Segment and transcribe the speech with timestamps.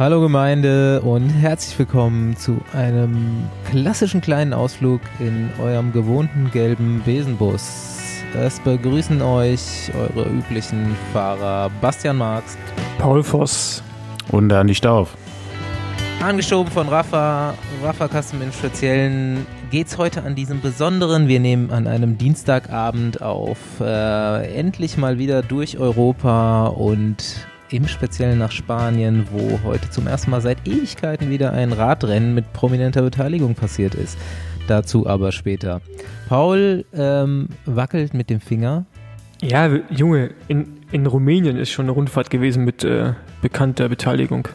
[0.00, 8.22] Hallo Gemeinde und herzlich willkommen zu einem klassischen kleinen Ausflug in eurem gewohnten gelben Besenbus.
[8.34, 12.56] Es begrüßen euch eure üblichen Fahrer Bastian Marx,
[12.96, 13.82] Paul Voss
[14.32, 15.14] und Andi Stauf.
[16.22, 17.52] Angeschoben von Rafa,
[17.84, 23.58] Rafa Custom im Speziellen geht's heute an diesem besonderen, wir nehmen an einem Dienstagabend auf,
[23.82, 30.30] äh, endlich mal wieder durch Europa und im Speziellen nach Spanien, wo heute zum ersten
[30.30, 34.18] Mal seit Ewigkeiten wieder ein Radrennen mit prominenter Beteiligung passiert ist.
[34.66, 35.80] Dazu aber später.
[36.28, 38.86] Paul ähm, wackelt mit dem Finger.
[39.42, 44.48] Ja, Junge, in, in Rumänien ist schon eine Rundfahrt gewesen mit äh, bekannter Beteiligung.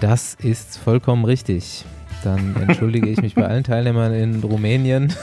[0.00, 1.84] Das ist vollkommen richtig.
[2.24, 5.14] Dann entschuldige ich mich bei allen Teilnehmern in Rumänien.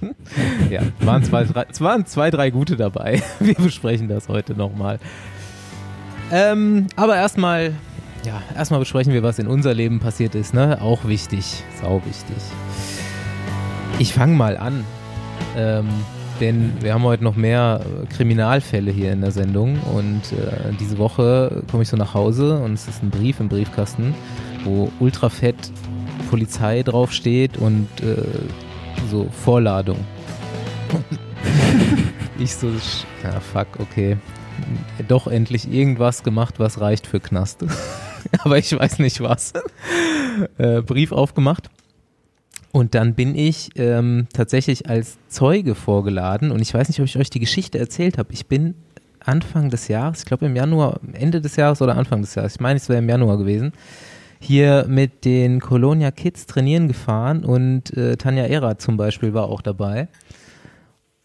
[0.70, 3.22] ja, waren zwei, drei, es waren zwei, drei gute dabei.
[3.40, 4.98] Wir besprechen das heute nochmal.
[6.30, 7.72] Ähm, aber erstmal,
[8.24, 10.78] ja, erstmal besprechen wir, was in unser Leben passiert ist, ne?
[10.80, 12.36] Auch wichtig, sau wichtig.
[13.98, 14.84] Ich fange mal an,
[15.56, 15.88] ähm,
[16.40, 17.80] denn wir haben heute noch mehr
[18.10, 22.74] Kriminalfälle hier in der Sendung und äh, diese Woche komme ich so nach Hause und
[22.74, 24.14] es ist ein Brief im Briefkasten,
[24.64, 25.56] wo ultrafett
[26.30, 28.22] Polizei draufsteht und äh,
[29.10, 29.98] so Vorladung.
[32.38, 32.68] ich so,
[33.24, 34.16] ja fuck, okay,
[35.06, 37.64] doch endlich irgendwas gemacht, was reicht für Knast.
[38.40, 39.52] Aber ich weiß nicht was.
[40.58, 41.70] Äh, Brief aufgemacht.
[42.72, 46.50] Und dann bin ich ähm, tatsächlich als Zeuge vorgeladen.
[46.50, 48.32] Und ich weiß nicht, ob ich euch die Geschichte erzählt habe.
[48.32, 48.74] Ich bin
[49.20, 52.60] Anfang des Jahres, ich glaube im Januar, Ende des Jahres oder Anfang des Jahres, ich
[52.60, 53.72] meine, es wäre im Januar gewesen,
[54.40, 59.60] hier mit den Colonia Kids trainieren gefahren und äh, Tanja Erath zum Beispiel war auch
[59.60, 60.08] dabei.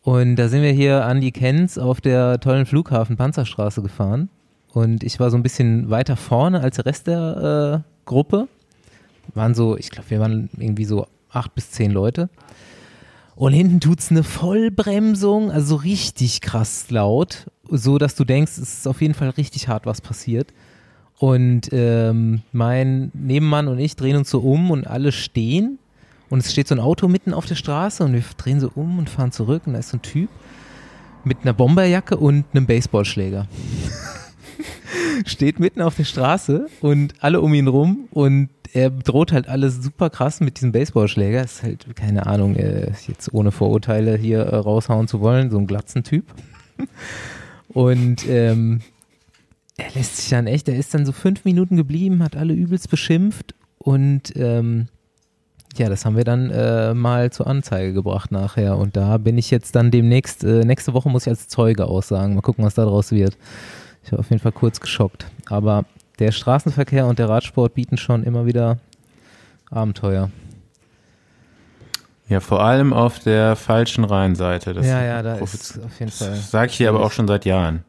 [0.04, 4.30] Und da sind wir hier, Andi Kenz, auf der tollen Flughafen Panzerstraße gefahren.
[4.74, 8.50] Und ich war so ein bisschen weiter vorne als der Rest der äh, Gruppe.
[9.34, 12.30] Waren so, ich glaube, wir waren irgendwie so acht bis zehn Leute.
[13.36, 18.80] Und hinten tut's eine Vollbremsung, also so richtig krass laut, so dass du denkst, es
[18.80, 20.54] ist auf jeden Fall richtig hart was passiert.
[21.18, 25.80] Und ähm, mein Nebenmann und ich drehen uns so um und alle stehen
[26.34, 28.98] und es steht so ein Auto mitten auf der Straße und wir drehen so um
[28.98, 30.30] und fahren zurück und da ist so ein Typ
[31.24, 33.48] mit einer Bomberjacke und einem Baseballschläger.
[35.28, 39.84] steht mitten auf der Straße und alle um ihn rum und er droht halt alles
[39.84, 41.44] super krass mit diesem Baseballschläger.
[41.44, 46.26] Ist halt, keine Ahnung, jetzt ohne Vorurteile hier äh, raushauen zu wollen, so ein Glatzen-Typ.
[47.68, 48.82] Und ähm,
[49.78, 52.90] er lässt sich dann echt, er ist dann so fünf Minuten geblieben, hat alle übelst
[52.90, 54.88] beschimpft und ähm,
[55.76, 58.78] ja, das haben wir dann äh, mal zur Anzeige gebracht nachher.
[58.78, 62.36] Und da bin ich jetzt dann demnächst, äh, nächste Woche muss ich als Zeuge aussagen.
[62.36, 63.38] Mal gucken, was daraus wird.
[64.04, 65.26] Ich war auf jeden Fall kurz geschockt.
[65.50, 65.86] Aber
[66.20, 68.78] der Straßenverkehr und der Radsport bieten schon immer wieder
[69.72, 70.30] Abenteuer.
[72.30, 74.74] Ja, vor allem auf der falschen Rheinseite.
[74.74, 76.30] Das ja, ja, da ist auf jeden Fall.
[76.30, 77.84] Das sage ich dir aber auch schon seit Jahren.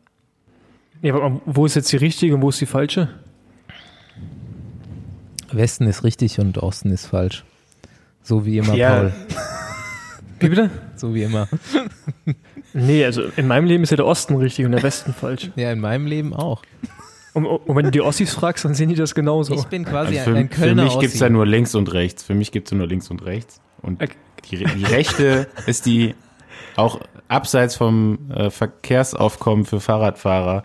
[1.02, 3.08] Ja, aber wo ist jetzt die richtige und wo ist die falsche?
[5.52, 7.44] Westen ist richtig und Osten ist falsch.
[8.24, 8.96] So wie immer, ja.
[8.96, 9.12] Paul.
[10.40, 10.70] Wie bitte?
[10.96, 11.48] So wie immer.
[12.72, 15.50] Nee, also in meinem Leben ist ja der Osten richtig und der Westen falsch.
[15.54, 16.62] Ja, in meinem Leben auch.
[17.32, 19.54] Und, und wenn du die Ossis fragst, dann sehen die das genauso.
[19.54, 21.92] Ich bin quasi also für, ein Kölner Für mich gibt es da nur links und
[21.92, 22.24] rechts.
[22.24, 23.60] Für mich gibt es nur links und rechts.
[23.80, 24.16] Und okay.
[24.50, 26.14] die, die rechte ist die
[26.76, 30.64] auch abseits vom äh, Verkehrsaufkommen für Fahrradfahrer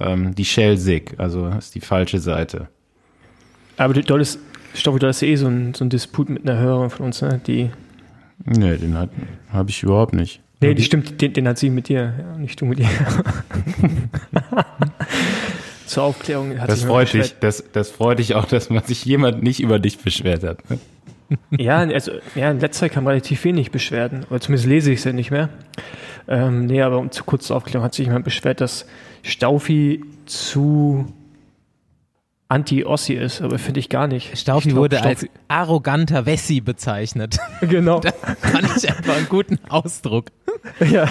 [0.00, 1.14] ähm, die Shell-Sig.
[1.18, 2.68] Also ist die falsche Seite.
[3.76, 4.40] Aber du, du hattest
[4.76, 7.22] ich glaube, da ist eh so ein, so ein Disput mit einer Hörerin von uns,
[7.22, 7.40] ne?
[7.46, 7.70] Die.
[8.44, 10.40] Nee, den habe ich überhaupt nicht.
[10.60, 12.88] Nee, die stimmt, den, den, hat sie mit dir, ja, nicht du mit ihr.
[15.86, 19.04] Zur Aufklärung hat das sich freut dich, das, das freut dich auch, dass man sich
[19.04, 20.58] jemand nicht über dich beschwert hat.
[20.70, 20.78] Ne?
[21.58, 25.04] ja, also ja, in letzter Zeit kam relativ wenig Beschwerden, oder zumindest lese ich es
[25.04, 25.50] ja nicht mehr.
[26.28, 28.86] Ähm, nee, aber um zu kurz zur Aufklärung hat sich jemand beschwert, dass
[29.22, 31.06] Staufi zu
[32.48, 34.38] Anti-Ossi ist, aber finde ich gar nicht.
[34.38, 37.38] Staufi glaub, wurde Staufi als arroganter Wessi bezeichnet.
[37.60, 38.00] Genau.
[38.00, 40.26] da fand ich einfach einen guten Ausdruck.
[40.80, 41.08] Ja.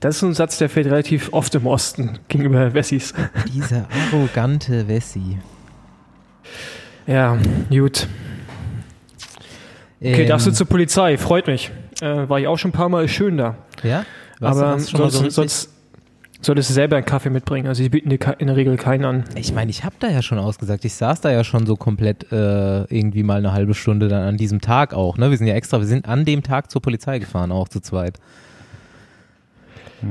[0.00, 3.14] Das ist ein Satz, der fällt relativ oft im Osten gegenüber Wessis.
[3.54, 5.38] Dieser arrogante Wessi.
[7.06, 7.38] Ja,
[7.70, 8.06] gut.
[10.00, 11.70] Okay, ähm, darfst du zur Polizei, freut mich.
[12.00, 13.56] Äh, war ich auch schon ein paar Mal, schön da.
[13.82, 14.04] Ja?
[14.38, 15.70] Warst aber sonst, so sonst,
[16.40, 17.66] Solltest du selber einen Kaffee mitbringen?
[17.66, 19.24] Also, die bieten dir in der Regel keinen an.
[19.34, 20.84] Ich meine, ich habe da ja schon ausgesagt.
[20.84, 24.36] Ich saß da ja schon so komplett äh, irgendwie mal eine halbe Stunde dann an
[24.36, 25.16] diesem Tag auch.
[25.16, 25.30] Ne?
[25.30, 28.18] Wir sind ja extra, wir sind an dem Tag zur Polizei gefahren, auch zu zweit.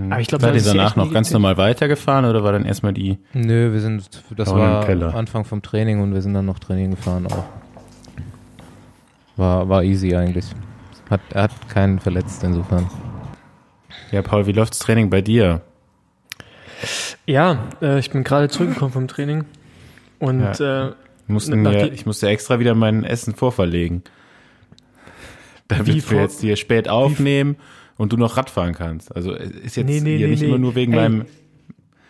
[0.09, 2.93] Aber ich glaube, Seid ihr ist danach noch ganz normal weitergefahren oder war dann erstmal
[2.93, 3.19] die?
[3.33, 5.13] Nö, wir sind, das war Keller.
[5.13, 7.45] Anfang vom Training und wir sind dann noch Training gefahren auch.
[9.37, 10.45] War, war easy eigentlich.
[11.09, 12.89] Hat, er hat keinen verletzt insofern.
[14.11, 15.61] Ja, Paul, wie läuft das Training bei dir?
[17.25, 19.45] Ja, äh, ich bin gerade zurückgekommen vom Training.
[20.19, 20.91] Und äh,
[21.27, 24.03] Mussten mir, ich musste extra wieder mein Essen vorverlegen.
[25.67, 27.55] Damit wir vor- jetzt hier spät aufnehmen
[27.97, 29.15] und du noch Radfahren kannst.
[29.15, 31.25] Also es ist jetzt Nee, nee, hier nee, nicht immer nur wegen Ey, meinem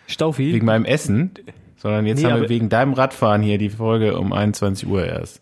[0.06, 1.30] Staufi, wegen meinem Essen,
[1.78, 5.40] sondern jetzt haben wir wegen deinem Radfahren hier die Folge um 21 Uhr erst.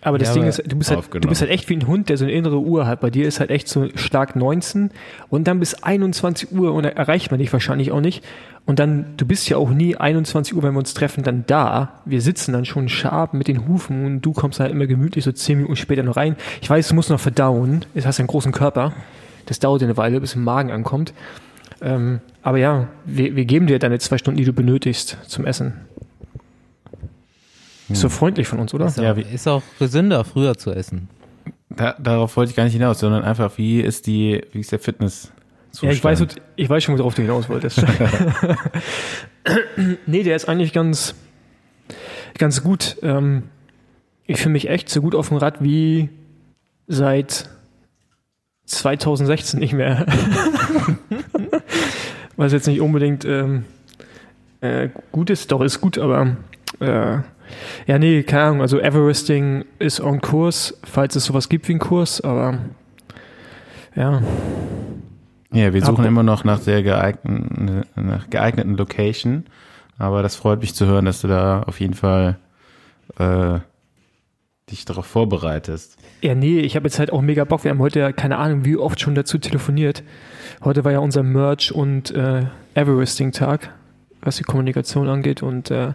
[0.00, 2.08] Aber das Ja, Ding ist, du bist, halt, du bist halt echt wie ein Hund,
[2.08, 3.00] der so eine innere Uhr hat.
[3.00, 4.90] Bei dir ist halt echt so Schlag 19
[5.28, 8.24] und dann bis 21 Uhr und da erreicht man dich wahrscheinlich auch nicht.
[8.64, 12.00] Und dann, du bist ja auch nie 21 Uhr, wenn wir uns treffen, dann da.
[12.04, 15.32] Wir sitzen dann schon scharf mit den Hufen und du kommst halt immer gemütlich so
[15.32, 16.36] 10 Minuten später noch rein.
[16.60, 17.84] Ich weiß, du musst noch verdauen.
[17.94, 18.92] Jetzt hast du einen großen Körper.
[19.46, 21.14] Das dauert eine Weile, bis im Magen ankommt.
[21.80, 25.87] Ähm, aber ja, wir, wir geben dir deine zwei Stunden, die du benötigst zum Essen.
[27.88, 28.86] Ist so freundlich von uns, oder?
[28.86, 31.08] Ist, Ja, auch, wie- ist auch gesünder, früher zu essen.
[31.70, 34.78] Da, darauf wollte ich gar nicht hinaus, sondern einfach, wie ist die, wie ist der
[34.78, 35.32] Fitness?
[35.80, 36.24] Ja, ich weiß,
[36.56, 37.82] ich weiß schon, worauf du hinaus wolltest.
[40.06, 41.14] nee, der ist eigentlich ganz,
[42.36, 42.96] ganz gut.
[43.02, 43.44] Ähm,
[44.26, 46.08] ich fühle mich echt so gut auf dem Rad wie
[46.88, 47.48] seit
[48.66, 50.04] 2016 nicht mehr.
[52.36, 53.64] Was jetzt nicht unbedingt ähm,
[54.60, 56.36] äh, gut ist, doch ist gut, aber
[56.80, 57.18] äh,
[57.86, 58.60] ja, nee, keine Ahnung.
[58.60, 62.58] Also Everesting ist on Kurs, falls es sowas gibt wie einen Kurs, aber
[63.96, 64.22] ja,
[65.52, 69.44] Ja, wir suchen Aber- immer noch nach der geeigneten, nach geeigneten Location.
[69.96, 72.36] Aber das freut mich zu hören, dass du da auf jeden Fall
[73.18, 73.58] äh,
[74.70, 75.96] dich darauf vorbereitest.
[76.20, 77.64] Ja, nee, ich habe jetzt halt auch mega Bock.
[77.64, 80.02] Wir haben heute ja keine Ahnung, wie oft schon dazu telefoniert.
[80.62, 82.42] Heute war ja unser Merch- und äh,
[82.74, 83.70] Everesting-Tag,
[84.20, 85.42] was die Kommunikation angeht.
[85.42, 85.94] Und äh,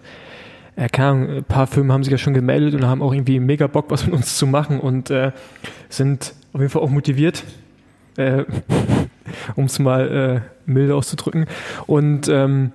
[0.78, 3.40] ja, keine Ahnung, ein paar Firmen haben sich ja schon gemeldet und haben auch irgendwie
[3.40, 5.32] mega Bock, was mit uns zu machen und äh,
[5.90, 7.44] sind auf jeden Fall auch motiviert,
[8.18, 8.44] äh,
[9.56, 11.46] um es mal äh, milde auszudrücken.
[11.86, 12.72] Und ähm,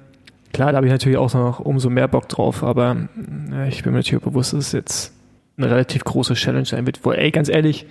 [0.52, 3.08] klar, da habe ich natürlich auch noch umso mehr Bock drauf, aber
[3.52, 5.14] äh, ich bin mir natürlich bewusst, dass es jetzt
[5.56, 7.04] eine relativ große Challenge sein wird.
[7.04, 7.86] Wo, ey, ganz ehrlich,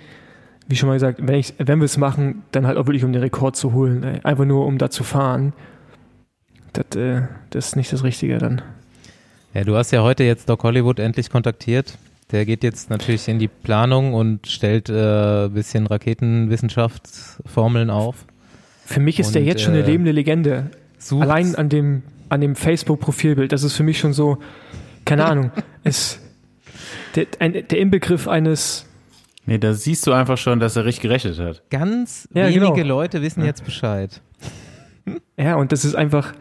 [0.68, 3.22] wie schon mal gesagt, wenn, wenn wir es machen, dann halt auch wirklich, um den
[3.22, 4.02] Rekord zu holen.
[4.02, 4.20] Ey.
[4.22, 5.52] Einfach nur, um da zu fahren.
[6.72, 8.62] Das, äh, das ist nicht das Richtige dann.
[9.58, 11.98] Ja, du hast ja heute jetzt Doc Hollywood endlich kontaktiert.
[12.30, 18.24] Der geht jetzt natürlich in die Planung und stellt äh, ein bisschen Raketenwissenschaftsformeln auf.
[18.86, 20.70] Für mich ist der Und, jetzt schon eine äh, lebende Legende.
[20.98, 24.38] Sucht, Allein an dem, an dem Facebook-Profilbild, das ist für mich schon so,
[25.04, 25.50] keine Ahnung,
[25.82, 26.20] ist
[27.16, 28.86] der, ein, der Inbegriff eines,
[29.44, 31.68] Nee, da siehst du einfach schon, dass er richtig gerechnet hat.
[31.68, 33.00] ganz Ja, wenige genau.
[33.00, 34.20] Leute wissen jetzt Bescheid.
[35.36, 36.32] ja, und das ist einfach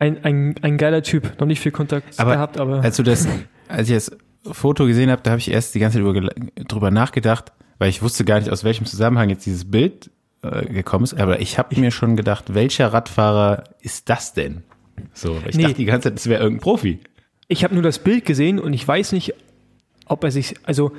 [0.00, 1.38] ein, ein, ein geiler Typ.
[1.38, 3.28] Noch nicht viel Kontakt Aber gehabt, aber Als du das,
[3.68, 4.10] als ich das
[4.50, 6.28] Foto gesehen habe, da habe ich erst die ganze Zeit über,
[6.66, 10.10] drüber nachgedacht, weil ich wusste gar nicht, aus welchem Zusammenhang jetzt dieses Bild
[10.42, 11.14] äh, gekommen ist.
[11.14, 14.62] Aber ich habe mir schon gedacht, welcher Radfahrer ist das denn?
[15.14, 15.62] So, ich Nee.
[15.64, 16.98] dachte die ganze Zeit, das wäre irgendein Profi.
[17.48, 19.34] ich habe nur das Bild gesehen und ich weiß nicht,
[20.06, 20.92] ob er sich, also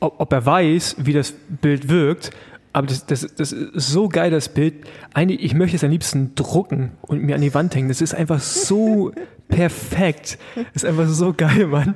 [0.00, 2.30] ob, ob er weiß, wie das Bild wirkt.
[2.76, 4.86] Aber das, das, das ist so geil, das Bild.
[5.14, 7.88] Eigentlich, ich möchte es am liebsten drucken und mir an die Wand hängen.
[7.88, 9.12] Das ist einfach so
[9.48, 10.38] perfekt.
[10.74, 11.94] Das ist einfach so geil, Mann.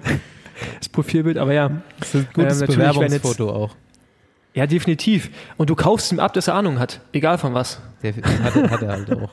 [0.78, 1.70] Das Profilbild, aber ja.
[1.98, 3.76] Das ist ein gutes Ähm, werden jetzt- Bewerbungsfoto auch.
[4.54, 5.30] Ja, definitiv.
[5.58, 7.00] Und du kaufst ihm ab, dass er Ahnung hat.
[7.12, 7.80] Egal von was.
[8.02, 9.30] Der hat, er- hat er halt auch.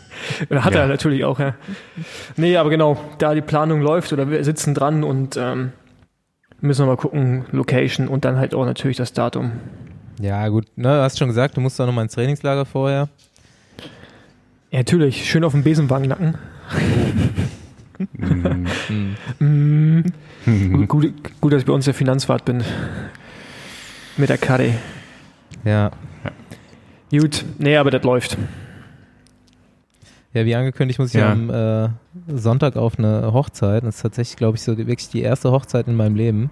[0.50, 0.80] Oder hat Ja.
[0.82, 1.54] er natürlich auch, ja.
[2.36, 5.72] Nee, aber genau, da die Planung läuft oder wir sitzen dran und ähm,
[6.60, 9.52] müssen wir mal gucken, Location und dann halt auch natürlich das Datum.
[10.20, 10.66] Ja, gut.
[10.76, 13.08] Ne, du hast schon gesagt, du musst auch noch mal ins Trainingslager vorher.
[14.70, 16.34] Ja, natürlich, schön auf dem Besenwagen nacken.
[18.18, 18.66] Hm.
[20.46, 20.86] Mm.
[20.86, 21.12] gut,
[21.42, 22.64] gut, dass ich bei uns der Finanzwart bin.
[24.16, 24.72] Mit der Karre.
[25.64, 25.90] Ja.
[27.10, 28.38] Gut, nee, aber das läuft.
[30.32, 31.32] Ja, wie angekündigt, muss ich Ja.
[31.32, 31.88] am äh,
[32.34, 33.84] Sonntag auf eine Hochzeit.
[33.84, 36.50] Das ist tatsächlich, glaube ich, so die, wirklich die erste Hochzeit in meinem Leben,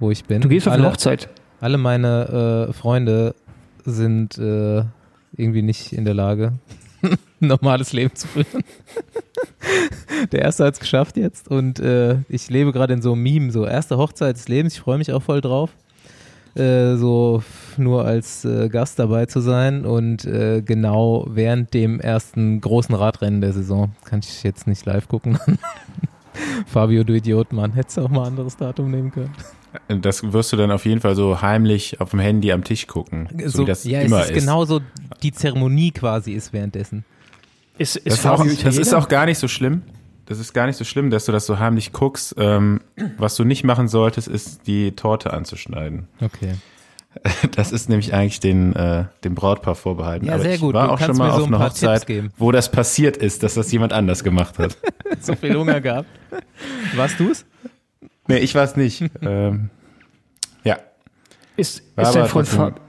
[0.00, 0.42] wo ich bin.
[0.42, 1.30] Du gehst auf alle, eine Hochzeit.
[1.62, 3.36] Alle meine äh, Freunde
[3.84, 4.82] sind äh,
[5.36, 6.54] irgendwie nicht in der Lage,
[7.02, 8.64] ein normales Leben zu führen.
[10.32, 13.52] der erste hat es geschafft jetzt und äh, ich lebe gerade in so einem Meme,
[13.52, 14.74] so erste Hochzeit des Lebens.
[14.74, 15.70] Ich freue mich auch voll drauf.
[16.56, 17.44] Äh, so
[17.76, 23.40] nur als äh, Gast dabei zu sein und äh, genau während dem ersten großen Radrennen
[23.40, 25.38] der Saison kann ich jetzt nicht live gucken.
[26.66, 29.32] Fabio, du Idiot, Mann, hättest du auch mal ein anderes Datum nehmen können.
[29.88, 33.28] Das wirst du dann auf jeden Fall so heimlich auf dem Handy am Tisch gucken.
[33.46, 34.40] So, wie das ja, immer es ist, ist.
[34.40, 34.80] genauso
[35.22, 37.04] die Zeremonie quasi ist währenddessen.
[37.78, 39.82] Ist, ist Das ist, auch, das ist auch gar nicht so schlimm.
[40.26, 42.34] Das ist gar nicht so schlimm, dass du das so heimlich guckst.
[42.38, 42.80] Ähm,
[43.18, 46.06] was du nicht machen solltest, ist die Torte anzuschneiden.
[46.20, 46.54] Okay.
[47.56, 50.26] Das ist nämlich eigentlich den, äh, dem Brautpaar vorbehalten.
[50.26, 50.74] Ja, Aber sehr ich gut.
[50.74, 52.32] war Du auch schon kannst mal mir so auf ein einer paar Hochzeit, Tipps geben.
[52.38, 54.76] wo das passiert ist, dass das jemand anders gemacht hat.
[55.20, 56.08] So viel Hunger gehabt.
[56.96, 57.44] Warst du's?
[58.28, 59.04] nee, ich war es nicht.
[59.20, 59.68] ähm,
[60.64, 60.78] ja.
[61.56, 62.80] Ist, War ist dein Freund Fab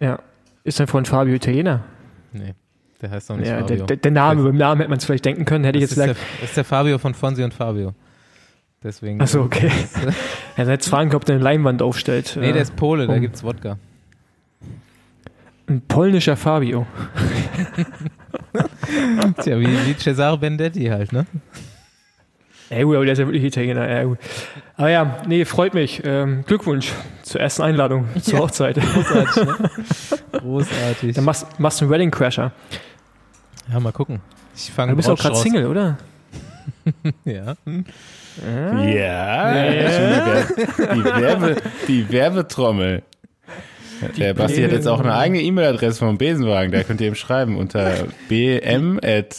[0.00, 0.18] ja.
[0.64, 1.84] Ist dein Freund Fabio Italiener?
[2.32, 2.54] Nee,
[3.00, 3.86] der heißt doch nicht Ja, Fabio.
[3.86, 5.98] der, der, Name, beim Namen hätte man es vielleicht denken können, hätte ich das, jetzt
[5.98, 6.28] ist der, gesagt.
[6.40, 7.94] das ist der Fabio von Fonsi und Fabio.
[8.82, 9.20] Deswegen.
[9.20, 9.70] Ach so, okay.
[10.56, 12.36] Er hat jetzt fragen, ob der eine Leinwand aufstellt.
[12.40, 13.76] nee, Äh, der ist Pole, da um- gibt's Wodka.
[15.68, 16.86] Ein polnischer Fabio.
[19.42, 21.26] Tja, wie, wie Cesare Bendetti halt, ne?
[22.70, 24.04] Gut, aber der ist ja wirklich Italiener.
[24.04, 24.18] Gut.
[24.76, 26.02] Aber ja, nee, freut mich.
[26.04, 28.40] Ähm, Glückwunsch zur ersten Einladung zur Ja.
[28.40, 28.76] Hochzeit.
[28.80, 29.56] Großartig, ne?
[30.40, 31.14] Großartig.
[31.16, 32.52] Dann machst, machst du einen Wedding Crasher.
[33.72, 34.20] Ja, mal gucken.
[34.56, 35.98] Ich fange Du bist auch gerade Single, oder?
[37.24, 37.56] Ja.
[38.86, 40.42] Ja,
[40.94, 41.56] die, Werbe,
[41.88, 43.02] die Werbetrommel.
[44.16, 47.56] Der Basti hat jetzt auch eine eigene E-Mail-Adresse vom Besenwagen, da könnt ihr ihm schreiben
[47.56, 49.36] unter bm at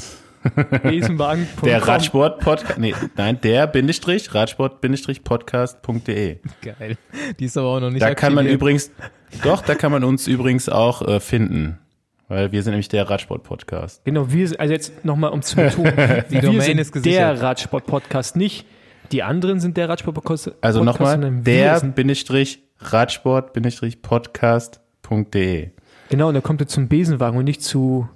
[0.84, 1.68] Besenwagen.com.
[1.68, 6.38] der Radsport Podcast, nee, nein, der Bindestrich Radsport Bindestrich Podcast.de.
[6.62, 6.98] Geil.
[7.40, 8.62] Die ist aber auch noch nicht Da kann man aktiviert.
[8.62, 8.92] übrigens,
[9.44, 11.80] doch, da kann man uns übrigens auch äh, finden,
[12.32, 14.06] weil wir sind nämlich der Radsport Podcast.
[14.06, 15.94] Genau, wir sind, also jetzt nochmal um zu betonen,
[16.30, 17.20] Die wir Domain sind ist gesichert.
[17.20, 18.66] der Radsport-Podcast, nicht
[19.12, 20.54] die anderen sind der Radsport-Podcast.
[20.62, 25.72] Also Podcast, nochmal, der Bindestrich Radsport Bindestrich Podcast.de.
[26.10, 28.08] Genau, und dann kommt er zum Besenwagen und nicht zu,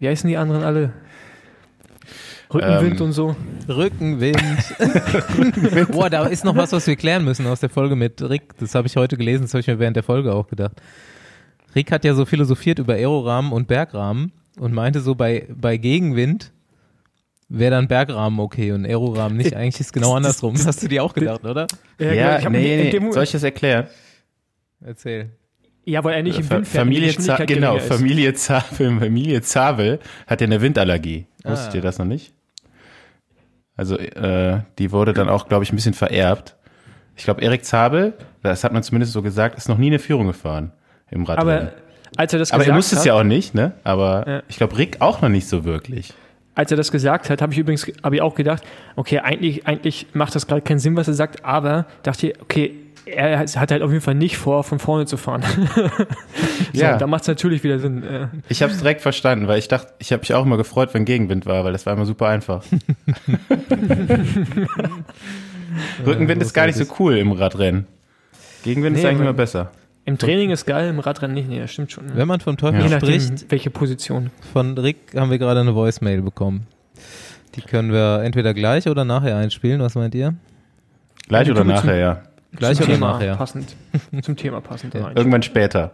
[0.00, 0.92] wie heißen die anderen alle?
[2.52, 3.36] Rückenwind Ähm, und so.
[3.68, 4.42] Rückenwind.
[5.92, 8.58] Boah, da ist noch was, was wir klären müssen aus der Folge mit Rick.
[8.58, 10.80] Das habe ich heute gelesen, das habe ich mir während der Folge auch gedacht.
[11.76, 16.52] Rick hat ja so philosophiert über Aerorahmen und Bergrahmen und meinte so, bei, bei Gegenwind
[17.48, 19.54] wäre dann Bergrahmen okay und Aerorahmen nicht.
[19.56, 20.54] Eigentlich ist es genau andersrum.
[20.54, 21.66] Das hast du dir auch gedacht, oder?
[22.00, 23.86] Ja, Ja, genau, ich hab nee, nee, soll ich das erklären?
[24.84, 25.30] Erzähl.
[25.84, 27.14] ja, weil er nicht im Fa Wind fährt, Familie,
[27.46, 27.78] genau.
[27.78, 31.26] Familie Zabel, Familie Zabel hat ja eine Windallergie.
[31.44, 31.76] Wusstet Ah.
[31.76, 32.32] ihr das noch nicht?
[33.76, 36.56] Also, äh, die wurde dann auch, glaube ich, ein bisschen vererbt.
[37.14, 40.26] Ich glaube, Erik Zabel, das hat man zumindest so gesagt, ist noch nie eine Führung
[40.26, 40.72] gefahren
[41.10, 41.68] im Radrennen.
[41.68, 41.72] Aber
[42.16, 43.72] als er das Aber gesagt er musste hat, es ja auch nicht, ne?
[43.84, 44.42] Aber Ja.
[44.48, 46.12] ich glaube, Rick auch noch nicht so wirklich.
[46.54, 48.62] als er das gesagt hat, habe ich übrigens habe ich auch gedacht,
[48.96, 52.74] okay, eigentlich, eigentlich macht das gerade keinen Sinn, was er sagt, aber dachte ich, okay,
[53.04, 55.42] er hat halt auf jeden Fall nicht vor, von vorne zu fahren.
[56.72, 56.96] so, Ja.
[56.96, 58.02] Da macht es natürlich wieder Sinn.
[58.48, 61.04] Ich habe es direkt verstanden, weil ich dachte, ich habe mich auch immer gefreut, wenn
[61.04, 62.64] Gegenwind war, weil das war immer super einfach.
[66.06, 67.86] Rückenwind ist gar nicht so cool im Radrennen.
[68.64, 69.70] Gegenwind ist Nee, eigentlich aber- immer besser.
[70.06, 71.48] Im Training ist geil, im Radrennen nicht.
[71.48, 72.04] Nee, das stimmt schon.
[72.16, 74.30] Wenn man vom Teufel Je nachdem, spricht, welche Position.
[74.52, 76.66] von Rick haben wir gerade eine Voicemail bekommen.
[77.56, 79.80] Die können wir entweder gleich oder nachher einspielen.
[79.80, 80.34] Was meint ihr?
[81.28, 82.22] Gleich oder wir zum- nachher, ja.
[82.54, 83.36] Gleich zum oder Thema nachher?
[83.36, 83.74] passend.
[84.22, 84.94] Zum Thema passend.
[84.94, 85.10] Ja.
[85.14, 85.90] Irgendwann später.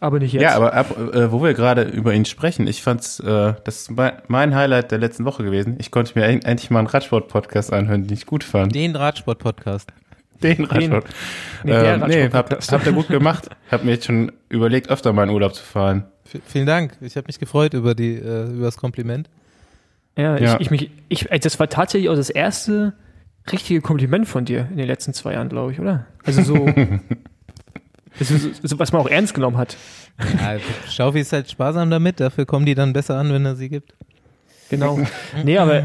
[0.00, 0.42] Aber nicht jetzt.
[0.42, 3.90] Ja, aber ab, äh, wo wir gerade über ihn sprechen, ich fand's, äh, das ist
[3.92, 5.76] mein, mein Highlight der letzten Woche gewesen.
[5.78, 8.74] Ich konnte mir endlich mal einen Radsport-Podcast anhören, den ich gut fand.
[8.74, 9.92] Den Radsport-Podcast.
[10.42, 11.06] Den Radsport.
[11.64, 12.72] nee, der ähm, nee, hab, Radsport-Podcast.
[12.72, 13.48] habt ihr gut gemacht.
[13.70, 16.04] Hab mir jetzt schon überlegt, öfter mal in Urlaub zu fahren.
[16.24, 16.96] V vielen Dank.
[17.00, 19.28] Ich habe mich gefreut über, die, äh, über das Kompliment.
[20.16, 20.54] Ja, Ja.
[20.54, 22.94] Ich, ich mich, ich, das war tatsächlich auch das erste
[23.50, 26.06] richtige Kompliment von dir in den letzten zwei Jahren, glaube ich, oder?
[26.24, 26.66] Also so,
[28.18, 29.76] das ist so, so, was man auch ernst genommen hat.
[30.38, 30.56] Ja,
[30.90, 32.20] Schaufi ist halt sparsam damit.
[32.20, 33.94] Dafür kommen die dann besser an, wenn er sie gibt.
[34.70, 34.98] Genau.
[35.44, 35.84] Nee, aber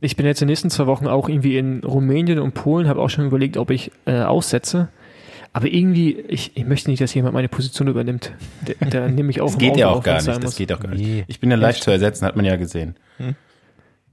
[0.00, 3.00] ich bin jetzt in den nächsten zwei Wochen auch irgendwie in Rumänien und Polen, habe
[3.00, 4.88] auch schon überlegt, ob ich äh, aussetze.
[5.52, 8.32] Aber irgendwie, ich, ich möchte nicht, dass jemand meine Position übernimmt.
[8.64, 10.28] Da, da nehme ich auch Das geht Auto ja auch gar nicht.
[10.28, 10.56] Das muss.
[10.56, 11.02] geht auch gar Nee.
[11.16, 11.24] nicht.
[11.28, 12.96] Ich bin ja leicht zu ersetzen, hat man ja gesehen.
[13.16, 13.34] Hm.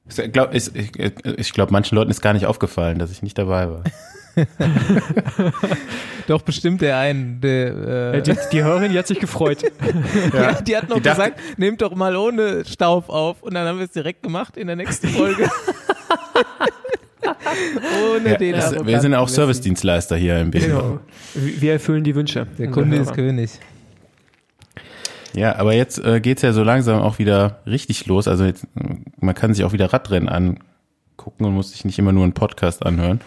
[0.09, 3.69] Ich glaube, ich, ich glaub, manchen Leuten ist gar nicht aufgefallen, dass ich nicht dabei
[3.69, 3.83] war.
[6.27, 7.39] Doch bestimmt der einen.
[7.41, 9.63] Der, Ja, äh, die, die Hörerin, die hat sich gefreut.
[10.33, 13.41] ja, die hat noch Die dachte- gesagt, nehmt doch mal ohne Staub auf.
[13.43, 15.49] Und dann haben wir es direkt gemacht in der nächsten Folge.
[18.15, 19.27] ohne Ja, den das, wir sind auch.
[19.29, 20.65] Servicedienstleister hier im Bild.
[20.65, 20.99] Genau.
[21.33, 22.45] Wir erfüllen die Wünsche.
[22.57, 23.13] Der Kunde ist.
[23.13, 23.51] König.
[25.33, 28.27] Ja, aber jetzt äh, geht's ja so langsam auch wieder richtig los.
[28.27, 28.65] Also jetzt,
[29.19, 32.85] man kann sich auch wieder Radrennen angucken und muss sich nicht immer nur einen Podcast
[32.85, 33.21] anhören.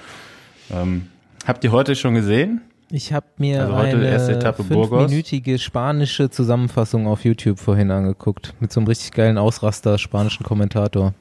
[0.73, 1.09] Ähm,
[1.47, 2.61] habt ihr heute schon gesehen?
[2.93, 4.99] Ich habe mir Also heute eine erste Etappe Burgos.
[5.03, 8.55] fünfminütige spanische Zusammenfassung auf YouTube vorhin angeguckt.
[8.61, 11.15] Mit so einem richtig geilen Ausraster spanischen Kommentator.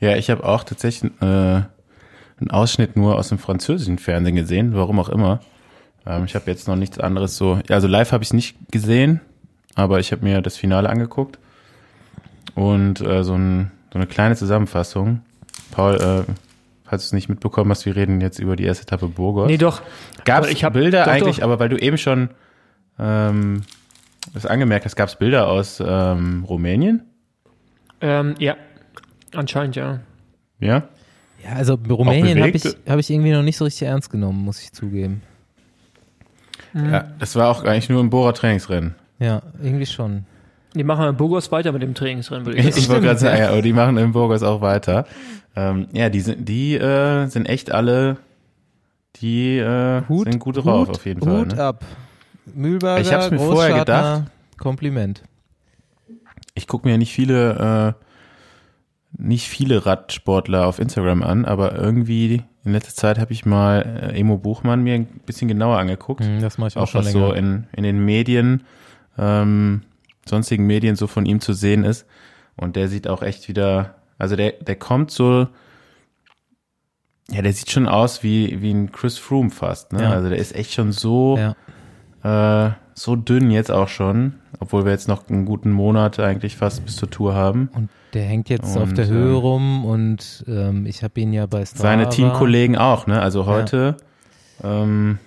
[0.00, 4.98] Ja, ich habe auch tatsächlich äh, einen Ausschnitt nur aus dem französischen Fernsehen gesehen, warum
[4.98, 5.40] auch immer.
[6.04, 7.60] Ähm, ich habe jetzt noch nichts anderes so.
[7.70, 9.20] Also live habe ich nicht gesehen,
[9.76, 11.38] aber ich habe mir das Finale angeguckt.
[12.56, 15.20] und äh, so, ein, so eine kleine Zusammenfassung.
[15.70, 15.94] Paul,
[16.26, 16.32] äh,
[16.94, 19.48] falls du es nicht mitbekommen hast, wir reden jetzt über die erste Etappe Burgos.
[19.48, 19.82] Nee, doch.
[20.24, 22.30] Gab es Bilder eigentlich, aber weil du eben schon
[23.00, 23.62] ähm,
[24.32, 27.02] das angemerkt hast, gab es Bilder aus ähm, Rumänien?
[28.00, 28.56] Ähm, ja,
[29.34, 30.00] anscheinend ja.
[30.60, 30.88] Ja?
[31.44, 34.62] Ja, also Rumänien habe ich, hab ich irgendwie noch nicht so richtig ernst genommen, muss
[34.62, 35.22] ich zugeben.
[36.74, 38.94] Ja, das war auch eigentlich nur ein Bohrer-Trainingsrennen.
[39.18, 40.26] Ja, irgendwie schon.
[40.74, 42.78] Die machen in Burgos weiter mit dem Trainingsrennen, würde ich sagen.
[42.78, 45.06] ich wollte gerade sagen, ja, aber die machen in Burgos auch weiter.
[45.56, 48.16] Ähm, ja, die sind, die äh, sind echt alle,
[49.16, 51.40] die äh, sind gut drauf auf jeden Fall.
[51.40, 51.62] Hut Ne?
[51.62, 51.84] ab.
[52.52, 54.24] Mühlberger, Ich hab's mir vorher gedacht.
[54.58, 55.22] Kompliment.
[56.54, 62.72] Ich gucke mir nicht viele, äh, nicht viele Radsportler auf Instagram an, aber irgendwie in
[62.72, 66.24] letzter Zeit habe ich mal äh, Emo Buchmann mir ein bisschen genauer angeguckt.
[66.24, 67.26] Hm, Das mache ich auch, auch schon was länger.
[67.28, 68.62] so in, in den Medien,
[69.18, 69.82] ähm,
[70.28, 72.06] sonstigen Medien so von ihm zu sehen ist.
[72.56, 75.48] Und der sieht auch echt wieder, also der, der kommt so,
[77.30, 80.02] ja, der sieht schon aus wie, wie ein Chris Froome fast, ne?
[80.02, 80.10] Ja.
[80.10, 81.38] Also der ist echt schon so,
[82.22, 82.68] ja.
[82.68, 86.84] äh, so dünn jetzt auch schon, obwohl wir jetzt noch einen guten Monat eigentlich fast
[86.84, 87.70] bis zur Tour haben.
[87.74, 91.32] Und der hängt jetzt auf Und, der Höhe ähm, rum und ähm, ich habe ihn
[91.32, 91.82] ja bei Strava.
[91.82, 93.20] Seine Teamkollegen auch, ne?
[93.20, 93.96] Also heute,
[94.62, 95.18] ähm,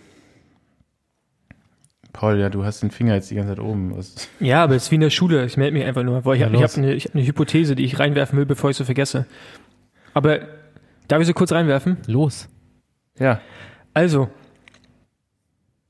[2.17, 3.95] Paul, ja, du hast den Finger jetzt die ganze Zeit oben.
[3.95, 5.45] Was, Ja, aber es ist wie in der Schule.
[5.45, 7.85] Ich melde mich einfach nur, weil ich Ja, habe hab eine, hab eine Hypothese, die
[7.85, 9.27] ich reinwerfen will, bevor ich sie vergesse.
[10.15, 10.39] Aber
[11.07, 11.97] darf ich sie kurz reinwerfen?
[12.07, 12.49] Los.
[13.19, 13.39] ja,
[13.93, 14.29] Also,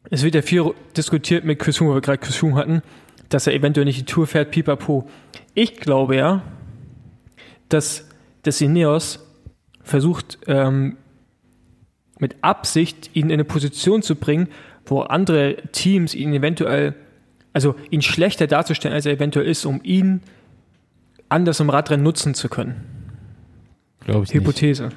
[0.10, 2.82] es wird ja viel diskutiert mit Chris Froome, weil wir gerade Chris Froome hatten,
[3.30, 5.08] dass er eventuell nicht die Tour fährt, pipapo.
[5.54, 6.42] Ich glaube ja,
[7.70, 8.06] dass,
[8.44, 9.26] dass Ineos
[9.82, 10.98] versucht, ähm,
[12.20, 14.50] mit Absicht ihn in eine Position zu bringen,
[14.88, 16.96] wo andere Teams ihn eventuell,
[17.54, 20.22] also ihn schlechter darzustellen, als er eventuell ist, um ihn
[21.30, 22.82] anders im Radrennen nutzen zu können.
[24.06, 24.42] Glaube ich nicht.
[24.42, 24.90] Hypothese.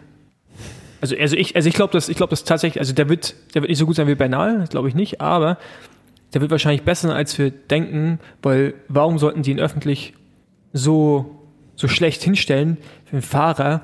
[1.01, 3.63] Also, also ich, also ich glaube, dass, ich glaube, dass tatsächlich, also der wird, der
[3.63, 5.59] wird nicht so gut sein wie Bernal, das glaube ich nicht, aber
[6.33, 10.15] der wird wahrscheinlich besser sein, als wir denken, weil warum sollten die ihn öffentlich
[10.73, 11.43] so,
[11.75, 12.77] so schlecht hinstellen
[13.07, 13.83] für einen Fahrer,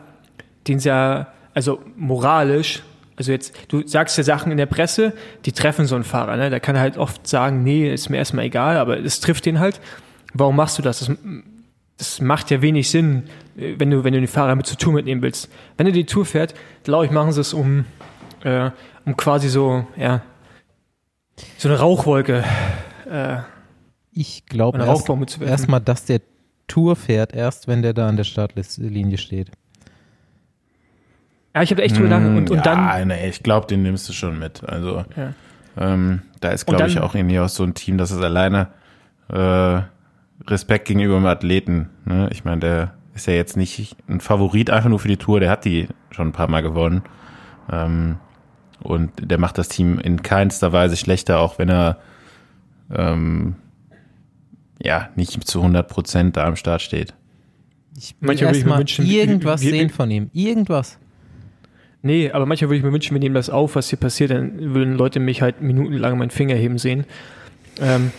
[0.68, 2.82] den sie ja, also moralisch,
[3.16, 5.12] also jetzt, du sagst ja Sachen in der Presse,
[5.44, 6.50] die treffen so einen Fahrer, ne?
[6.50, 9.80] Der kann halt oft sagen, nee, ist mir erstmal egal, aber es trifft den halt.
[10.34, 11.00] Warum machst du das?
[11.00, 11.10] Das
[11.98, 13.24] das macht ja wenig Sinn,
[13.56, 15.48] äh, wenn du, wenn du den Fahrer mit zur Tour mitnehmen willst.
[15.76, 17.84] Wenn er die Tour fährt, glaube ich, machen sie es, um,
[18.44, 18.70] äh,
[19.04, 20.22] um quasi so, ja,
[21.58, 22.44] so eine Rauchwolke.
[23.10, 23.38] Äh,
[24.12, 25.08] Ich glaube Eine erst,
[25.40, 26.20] erstmal, dass der
[26.68, 29.50] Tour fährt, erst wenn der da an der Startlinie steht.
[31.56, 32.36] Ja, ich habe echt drüber nachgedacht.
[32.36, 34.62] Und, und ja, dann, nee, ich glaube, den nimmst du schon mit.
[34.64, 35.32] Also Ja.
[35.78, 38.68] ähm, da ist, glaube ich, auch irgendwie auch so ein Team, das ist alleine
[39.28, 39.80] äh,
[40.48, 41.88] Respekt gegenüber dem Athleten.
[42.04, 42.28] Ne?
[42.30, 45.50] Ich meine, der ist ja jetzt nicht ein Favorit einfach nur für die Tour, der
[45.50, 47.02] hat die schon ein paar Mal gewonnen.
[47.72, 48.16] Ähm,
[48.80, 51.96] und der macht das Team in keinster Weise schlechter, auch wenn er
[52.94, 53.56] ähm,
[54.82, 57.14] ja nicht zu 100 Prozent da am Start steht.
[57.96, 60.30] Ich will erstmal irgendwas wie- wie- sehen von ihm.
[60.34, 60.98] Irgendwas.
[62.06, 64.74] Nee, aber manchmal würde ich mir wünschen, wir nehmen das auf, was hier passiert, dann
[64.74, 67.04] würden Leute mich halt minutenlang meinen Finger heben sehen.
[67.80, 68.10] Ähm,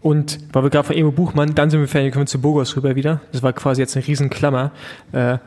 [0.00, 2.76] und weil wir gerade von Emo Buchmann, dann sind wir fertig, kommen wir zu Burgos
[2.76, 3.20] rüber wieder.
[3.32, 4.72] Das war quasi jetzt eine Riesenklammer.
[5.12, 5.38] Äh,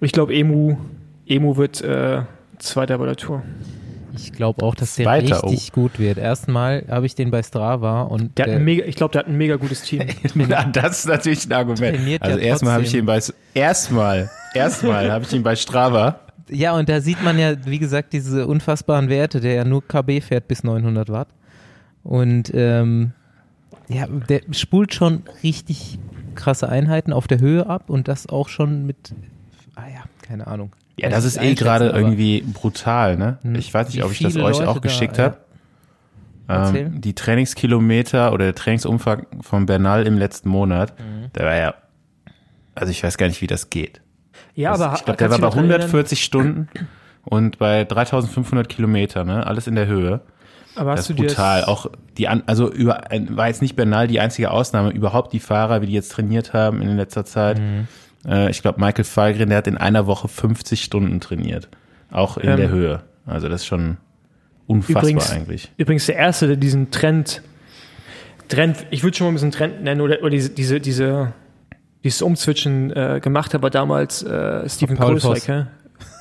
[0.00, 0.76] ich glaube, Emu,
[1.26, 2.22] Emu wird äh,
[2.58, 3.42] Zweiter bei der Tour.
[4.16, 6.18] Ich glaube auch, dass der Zweiter, richtig gut wird.
[6.18, 9.20] Erstmal habe ich den bei Strava und Der hat der, ein mega, ich glaube, der
[9.20, 10.02] hat ein mega gutes Team.
[10.34, 11.96] Na, das ist natürlich ein Argument.
[11.96, 13.20] Trainiert ja Also erstmal habe ich ihn bei
[13.54, 16.20] erstmal erstmal habe ich ihn bei Strava.
[16.50, 20.20] Ja, und da sieht man ja, wie gesagt, diese unfassbaren Werte, der ja nur KB
[20.20, 21.28] fährt bis 900 Watt.
[22.02, 23.12] Und ähm,
[23.88, 25.98] ja, der spult schon richtig
[26.34, 29.12] krasse Einheiten auf der Höhe ab und das auch schon mit,
[29.74, 30.72] ah ja, keine Ahnung.
[30.98, 33.38] Ja, das ist eh gerade irgendwie brutal, ne?
[33.42, 33.54] Hm.
[33.54, 35.24] Ich weiß nicht, ob ich das euch Leute auch geschickt ja.
[35.24, 35.36] habe.
[36.48, 36.86] Erzähl.
[36.86, 41.30] Ähm, die Trainingskilometer oder der Trainingsumfang von Bernal im letzten Monat, Mhm.
[41.34, 41.74] der war ja,
[42.74, 44.00] also ich weiß gar nicht, wie das geht.
[44.58, 45.80] Ja, Das- aber ich glaube, der war bei du dich noch dran erinnern?
[45.88, 46.68] 140 Stunden
[47.24, 49.46] und bei 3500 Kilometer, ne?
[49.46, 50.20] Alles in der Höhe.
[50.74, 51.60] Aber Das hast ist du brutal.
[51.60, 54.90] das, Auch die, an, also über, war jetzt nicht Bernal die einzige Ausnahme.
[54.90, 57.58] Überhaupt die Fahrer, wie die jetzt trainiert haben in letzter Zeit.
[57.58, 57.86] Mhm.
[58.26, 61.68] Äh, ich glaube, Michael Falgren, der hat in einer Woche 50 Stunden trainiert.
[62.10, 63.00] Auch in Ähm, der Höhe.
[63.26, 63.96] Also das ist schon
[64.66, 65.72] unfassbar Übrigens- eigentlich.
[65.76, 67.42] übrigens der Erste, der diesen Trend,
[68.48, 71.32] Trend, ich würde schon mal ein bisschen Trend nennen, oder, oder diese, diese, diese,
[72.08, 74.96] dieses Umzwitschen äh, gemacht hat, war damals äh, Stephen.
[74.96, 75.66] Kohlsweiker.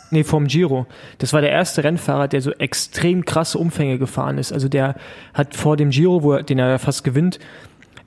[0.09, 0.85] Nee, vom Giro.
[1.17, 4.53] Das war der erste Rennfahrer, der so extrem krasse Umfänge gefahren ist.
[4.53, 4.95] Also der
[5.33, 7.39] hat vor dem Giro, wo er, den er fast gewinnt,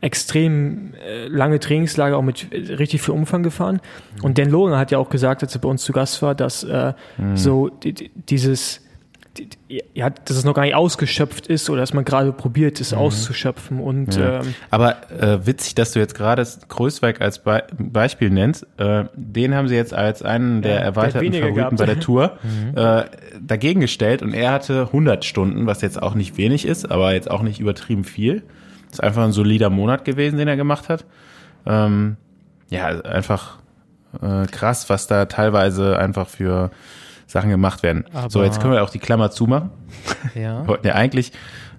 [0.01, 3.81] extrem äh, lange Trainingslager auch mit äh, richtig viel Umfang gefahren.
[4.23, 6.64] Und Dan Logan hat ja auch gesagt, als er bei uns zu Gast war, dass
[6.64, 7.37] äh, mhm.
[7.37, 8.81] so die, die, dieses
[9.95, 12.99] ja, dass es noch gar nicht ausgeschöpft ist oder dass man gerade probiert, es mhm.
[12.99, 13.81] auszuschöpfen.
[13.81, 14.40] Und, ja.
[14.40, 18.66] ähm, Aber äh, witzig, dass du jetzt gerade Größweig als Be Beispiel nennst.
[18.77, 21.77] Äh, den haben sie jetzt als einen der ja, erweiterten Favoriten gehabt.
[21.77, 22.77] bei der Tour mhm.
[22.77, 23.05] äh,
[23.40, 27.31] dagegen gestellt und er hatte 100 Stunden, was jetzt auch nicht wenig ist, aber jetzt
[27.31, 28.43] auch nicht übertrieben viel.
[28.90, 31.05] Ist einfach ein solider Monat gewesen, den er gemacht hat.
[31.64, 32.16] Ähm,
[32.71, 33.59] ja, einfach
[34.21, 36.71] äh, krass, was da teilweise einfach für
[37.31, 38.05] Sachen gemacht werden.
[38.12, 39.71] Aber so, jetzt können wir auch die Klammer zumachen.
[40.35, 40.66] Ja.
[40.66, 41.33] wollten ja eigentlich,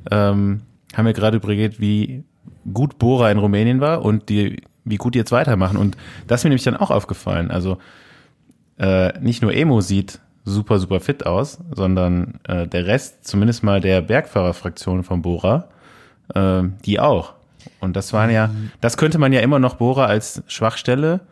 [0.10, 0.62] ähm,
[0.96, 2.24] haben wir gerade überlegt, wie
[2.74, 5.78] gut Bora in Rumänien war und die, wie gut die jetzt weitermachen.
[5.78, 7.52] Und das ist mir nämlich dann auch aufgefallen.
[7.52, 7.78] Also
[8.78, 13.82] äh, nicht nur Emo sieht super, super fit aus, sondern äh, der Rest, zumindest mal
[13.82, 15.68] der Bergfahrerfraktion von Bora,
[16.34, 17.34] äh, die auch.
[17.80, 18.72] Und das waren ja, mhm.
[18.80, 21.32] das könnte man ja immer noch Bora als Schwachstelle äh,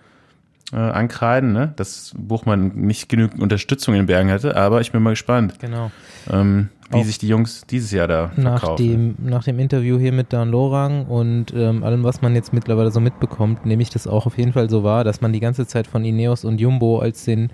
[0.76, 1.74] ankreiden, ne?
[1.76, 5.92] dass Buchmann nicht genügend Unterstützung in den Bergen hatte, aber ich bin mal gespannt, genau.
[6.30, 8.86] ähm, wie Auch sich die Jungs dieses Jahr da nach verkaufen.
[8.86, 12.92] Dem, nach dem Interview hier mit Dan Lorang und ähm, allem, was man jetzt mittlerweile
[12.92, 15.66] so mitbekommt, nehme ich das auch auf jeden Fall so wahr, dass man die ganze
[15.68, 17.52] Zeit von Ineos und Jumbo als den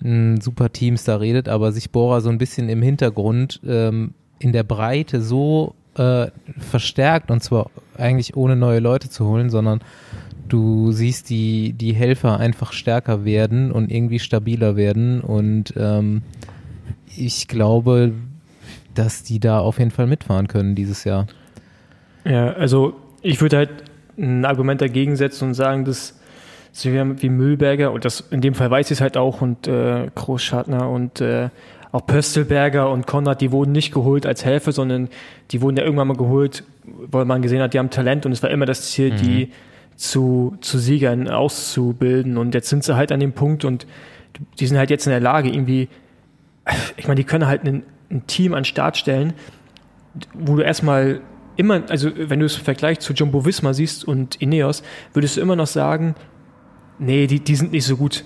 [0.00, 4.52] mh, super Teams da redet, aber sich Bora so ein bisschen im Hintergrund ähm, in
[4.52, 9.80] der Breite so äh, verstärkt und zwar eigentlich ohne neue Leute zu holen, sondern
[10.52, 16.22] du siehst die, die Helfer einfach stärker werden und irgendwie stabiler werden und ähm,
[17.16, 18.12] ich glaube,
[18.94, 21.26] dass die da auf jeden Fall mitfahren können dieses Jahr.
[22.24, 23.70] Ja, also ich würde halt
[24.18, 26.18] ein Argument dagegen setzen und sagen, dass
[26.72, 30.06] so wie Müllberger, und das in dem Fall weiß ich es halt auch, und äh,
[30.14, 31.48] Großschartner und äh,
[31.92, 35.08] auch Pöstelberger und Konrad, die wurden nicht geholt als Helfer, sondern
[35.50, 38.42] die wurden ja irgendwann mal geholt, weil man gesehen hat, die haben Talent und es
[38.42, 39.16] war immer das Ziel, mhm.
[39.16, 39.48] die
[40.00, 42.38] zu, zu Siegern auszubilden.
[42.38, 43.86] Und jetzt sind sie halt an dem Punkt und
[44.58, 45.88] die sind halt jetzt in der Lage, irgendwie,
[46.96, 49.34] ich meine, die können halt ein, ein Team an Start stellen,
[50.32, 51.20] wo du erstmal
[51.56, 54.82] immer, also wenn du es im Vergleich zu Jumbo Visma siehst und Ineos,
[55.12, 56.14] würdest du immer noch sagen,
[56.98, 58.24] nee, die, die sind nicht so gut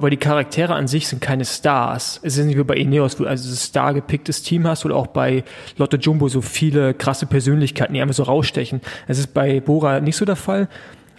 [0.00, 2.20] weil die Charaktere an sich sind keine Stars.
[2.22, 4.96] Es ist nicht wie bei Ineos, wo du also ein star gepicktes Team hast oder
[4.96, 5.44] auch bei
[5.76, 8.80] Lotto Jumbo so viele krasse Persönlichkeiten, die einfach so rausstechen.
[9.06, 10.68] Es ist bei Bora nicht so der Fall.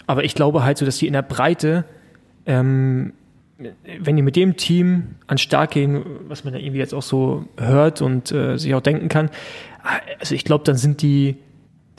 [0.08, 1.86] Aber ich glaube halt so, dass die in der Breite,
[2.46, 3.14] ähm,
[4.00, 7.46] wenn die mit dem Team an Start gehen, was man da irgendwie jetzt auch so
[7.58, 9.30] hört und äh, sich auch denken kann,
[10.20, 11.38] also ich glaube, dann sind die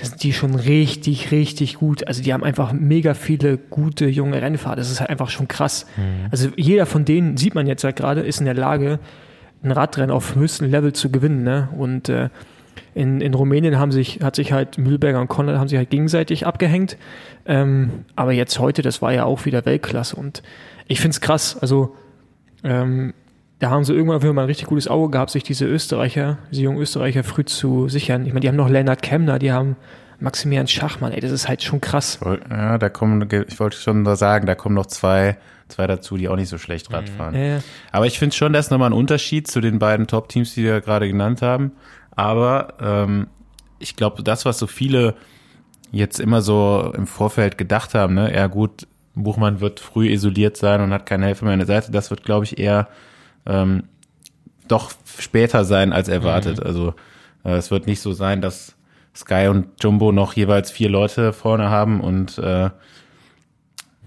[0.03, 2.09] da sind die schon richtig, richtig gut.
[2.09, 4.75] Also die haben einfach mega viele gute junge Rennfahrer.
[4.75, 5.87] Das ist halt einfach schon krass.
[5.97, 6.27] Mhm.
[6.33, 8.99] Also jeder von denen, sieht man jetzt halt gerade, ist in der Lage,
[9.63, 11.45] ein Radrennen auf höchstem Level zu gewinnen.
[11.45, 11.69] Ne?
[11.79, 12.31] Und äh,
[12.97, 16.49] in, in Rumänien haben sich, hat sich halt Mühlberger und Konrad haben sich halt gegenseitig
[16.49, 16.97] abgehängt.
[17.47, 20.17] Ähm, aber jetzt heute, das war ja auch wieder Weltklasse.
[20.17, 20.43] Und
[20.89, 21.57] ich finde es krass.
[21.61, 21.95] Also
[22.65, 23.15] ähm,
[23.63, 26.63] da haben sie irgendwann für mal ein richtig gutes Auge gehabt, sich diese Österreicher, diese
[26.63, 28.27] jungen Österreicher früh zu sichern.
[28.27, 29.77] Ich meine, die haben noch Lennart Kemner, die haben
[30.19, 32.19] Maximilian Schachmann, ey, das ist halt schon krass.
[32.51, 36.35] Ja, da kommen, ich wollte schon sagen, da kommen noch zwei, zwei dazu, die auch
[36.35, 37.13] nicht so schlecht Rad mhm.
[37.17, 37.35] fahren.
[37.37, 37.61] Ja.
[37.93, 40.81] Aber ich finde schon, das ist nochmal ein Unterschied zu den beiden Top-Teams, die wir
[40.81, 41.71] gerade genannt haben.
[42.17, 43.29] Aber ähm,
[43.79, 45.15] ich glaube, das, was so viele
[45.93, 50.81] jetzt immer so im Vorfeld gedacht haben, ne, ja gut, Buchmann wird früh isoliert sein
[50.81, 52.89] und hat keine Hilfe mehr an der Seite, das wird, glaube ich, eher
[53.47, 53.85] ähm,
[54.69, 56.59] doch später sein als erwartet.
[56.59, 56.67] Mhm.
[56.67, 56.95] Also
[57.45, 58.77] äh, es wird nicht so sein, dass
[59.15, 62.71] Sky und Jumbo noch jeweils vier Leute vorne haben und äh,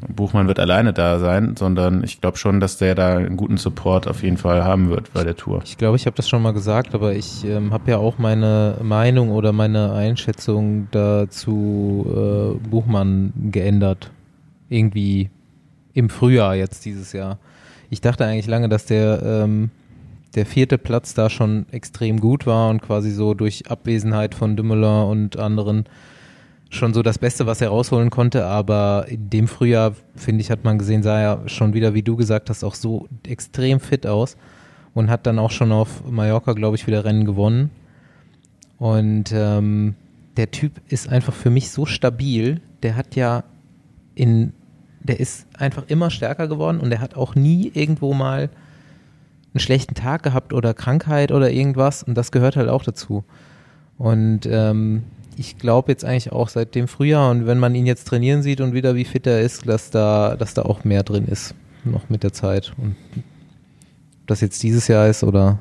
[0.08, 4.08] Buchmann wird alleine da sein, sondern ich glaube schon, dass der da einen guten Support
[4.08, 5.62] auf jeden Fall haben wird bei der Tour.
[5.63, 8.78] Ich glaube, ich habe das schon mal gesagt, aber ich ähm, habe ja auch meine
[8.82, 14.12] Meinung oder meine Einschätzung dazu äh, Buchmann geändert.
[14.69, 15.30] Irgendwie
[15.93, 17.39] im Frühjahr jetzt dieses Jahr
[17.89, 19.69] ich dachte eigentlich lange, dass der, ähm,
[20.36, 25.08] der vierte Platz da schon extrem gut war und quasi so durch Abwesenheit von Dümmeler
[25.08, 25.86] und anderen
[26.69, 28.45] schon so das Beste, was er rausholen konnte.
[28.45, 32.15] Aber in dem Frühjahr, finde ich, hat man gesehen, sah er schon wieder, wie du
[32.15, 34.36] gesagt hast, auch so extrem fit aus
[34.93, 37.69] und hat dann auch schon auf Mallorca, glaube ich, wieder Rennen gewonnen.
[38.78, 39.95] Und ähm,
[40.38, 42.62] der Typ ist einfach für mich so stabil.
[42.84, 43.43] Der hat ja
[44.15, 44.54] in
[45.08, 48.50] der ist einfach immer stärker geworden und der hat auch nie irgendwo mal
[49.54, 53.24] einen schlechten Tag gehabt oder Krankheit oder irgendwas und das gehört halt auch dazu.
[53.98, 55.04] Und ähm,
[55.38, 58.62] ich glaube jetzt eigentlich auch seit dem Frühjahr und wenn man ihn jetzt trainieren sieht
[58.62, 62.10] und wieder wie fit er ist, dass da, dass da auch mehr drin ist, noch
[62.10, 62.74] mit der Zeit.
[62.78, 65.60] Und ob das jetzt dieses Jahr ist oder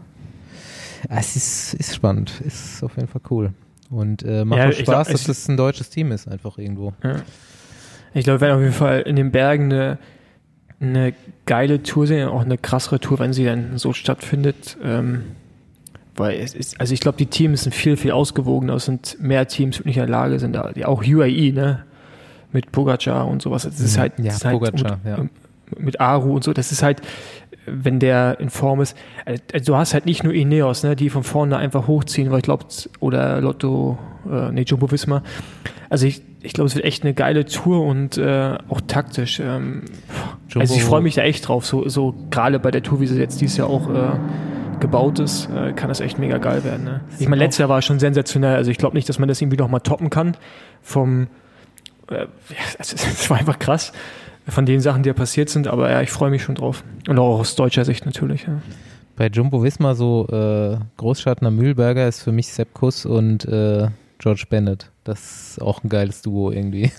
[1.08, 3.52] es ist, ist spannend, ist auf jeden Fall cool.
[3.90, 6.56] Und äh, macht Ja, auch Spaß, glaub, dass es- das ein deutsches Team ist, einfach
[6.58, 6.92] irgendwo.
[7.04, 7.16] Ja.
[8.14, 9.98] Ich glaube, wir werden auf jeden Fall in den Bergen eine,
[10.80, 11.12] eine
[11.46, 14.76] geile Tour sehen, auch eine krassere Tour, wenn sie dann so stattfindet.
[14.82, 15.22] Ähm,
[16.16, 18.74] weil es ist, also ich glaube, die Teams sind viel, viel ausgewogener.
[18.74, 21.84] Es sind mehr Teams, die nicht in der Lage sind, da, die auch UAE, ne?
[22.52, 23.64] Mit Pogacar und sowas.
[23.64, 24.00] Es ist Mhm.
[24.00, 25.24] halt, Ja, ist halt Pogacar, mit, ja.
[25.76, 26.52] mit Aru und so.
[26.52, 27.00] Das ist halt,
[27.66, 28.96] wenn der in Form ist.
[29.52, 32.44] Also du hast halt nicht nur Ineos, ne, die von vorne einfach hochziehen, weil ich
[32.44, 32.64] glaube,
[33.00, 33.98] oder Lotto,
[34.30, 35.24] äh, nee, Jumbo Visma.
[35.90, 39.40] Also ich, ich glaube, es wird echt eine geile Tour und äh, auch taktisch.
[39.40, 39.82] Ähm,
[40.54, 41.64] also ich freue mich da echt drauf.
[41.64, 44.12] So, so gerade bei der Tour, wie sie jetzt dieses Jahr auch äh,
[44.78, 46.84] gebaut ist, äh, kann das echt mega geil werden.
[46.84, 47.00] Ne?
[47.18, 48.56] Ich meine, letztes Jahr war es schon sensationell.
[48.56, 50.36] Also ich glaube nicht, dass man das irgendwie noch mal toppen kann.
[50.82, 51.28] Vom,
[52.10, 52.26] äh,
[52.78, 53.92] es, war einfach krass
[54.46, 55.66] von den Sachen, die da passiert sind.
[55.66, 56.84] Aber ja, ich freue mich schon drauf.
[57.08, 58.42] Und auch aus deutscher Sicht natürlich.
[58.42, 58.60] Ja.
[59.16, 64.44] Bei Jumbo Visma so äh, Großschattner Mühlberger ist für mich Sepp Kuss und äh, George
[64.50, 64.90] Bennett.
[65.04, 66.90] Das ist auch ein geiles Duo irgendwie.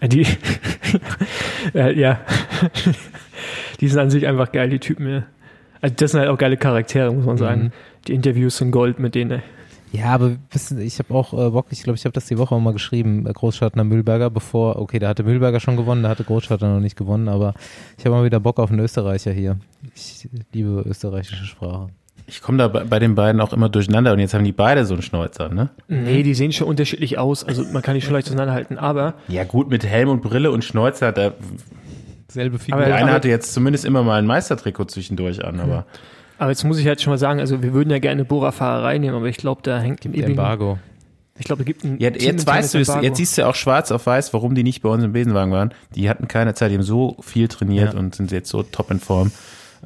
[0.00, 0.26] Äh, Die,
[1.74, 2.20] äh, ja,
[3.80, 5.08] die sind an sich einfach geil, die Typen.
[5.08, 5.22] Ja.
[5.80, 7.62] Also das sind halt auch geile Charaktere, muss man sagen.
[7.62, 7.72] Mhm.
[8.06, 9.30] Die Interviews sind Gold mit denen.
[9.32, 9.42] ey.
[9.92, 12.54] Ja, aber wissen, ich habe auch äh, Bock, ich glaube, ich habe das die Woche
[12.54, 16.24] auch mal geschrieben, äh, Großschattner Mühlberger, bevor, okay, da hatte Mühlberger schon gewonnen, da hatte
[16.24, 17.54] Großschattner noch nicht gewonnen, aber
[17.96, 19.56] ich habe mal wieder Bock auf einen Österreicher hier.
[19.94, 21.90] Ich liebe österreichische Sprache.
[22.26, 24.94] Ich komme da bei, den beiden auch immer durcheinander und jetzt haben die beide so
[24.94, 25.68] einen Schnäuzer, ne?
[25.88, 27.44] Nee, die sehen schon unterschiedlich aus.
[27.44, 28.78] Also man kann die schon leicht auseinanderhalten.
[28.78, 31.32] Aber Ja gut, mit Helm und Brille und Schnäuzer, da,
[32.28, 32.78] Selbe Figur.
[32.78, 35.84] Aber- der eine aber- hatte jetzt zumindest immer mal ein Meistertrikot zwischendurch an, aber
[36.38, 39.14] Aber jetzt muss ich halt schon mal sagen, also wir würden ja gerne Bora-Fahrer reinnehmen,
[39.16, 40.78] aber ich glaube, da hängt ein Embargo.
[41.38, 43.54] Ich glaube, da gibt ein Ja, jetzt weißt du es, jetzt siehst du ja auch
[43.54, 45.74] schwarz auf weiß, warum die nicht bei uns im Besenwagen waren.
[45.94, 47.98] Die hatten keine Zeit, die haben so viel trainiert Ja.
[47.98, 49.30] und sind jetzt so top in Form.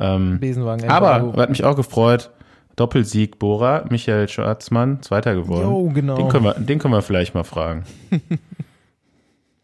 [0.01, 2.31] Ähm, Besenwagen aber hat mich auch gefreut,
[2.77, 5.65] Doppelsieg Bora, Michael Schwarzmann, Zweiter geworden.
[5.65, 6.17] Jo, genau.
[6.17, 7.85] Den können wir, den können wir vielleicht mal fragen.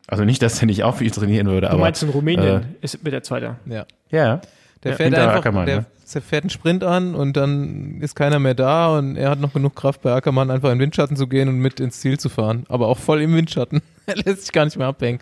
[0.08, 2.62] also nicht, dass er nicht auch viel trainieren würde, Du aber meinst in Rumänien äh,
[2.80, 3.56] ist mit der Zweiter.
[3.66, 3.86] ja.
[4.10, 4.40] ja.
[4.82, 5.86] Der Ja, fährt einfach, Ackermann, der, ne?
[6.12, 9.54] der fährt einen Sprint an und dann ist keiner mehr da und er hat noch
[9.54, 12.28] genug Kraft bei Ackermann einfach in den Windschatten zu gehen und mit ins Ziel zu
[12.28, 12.64] fahren.
[12.68, 13.80] Aber auch voll im Windschatten.
[14.06, 15.20] er lässt sich gar nicht mehr abhängen.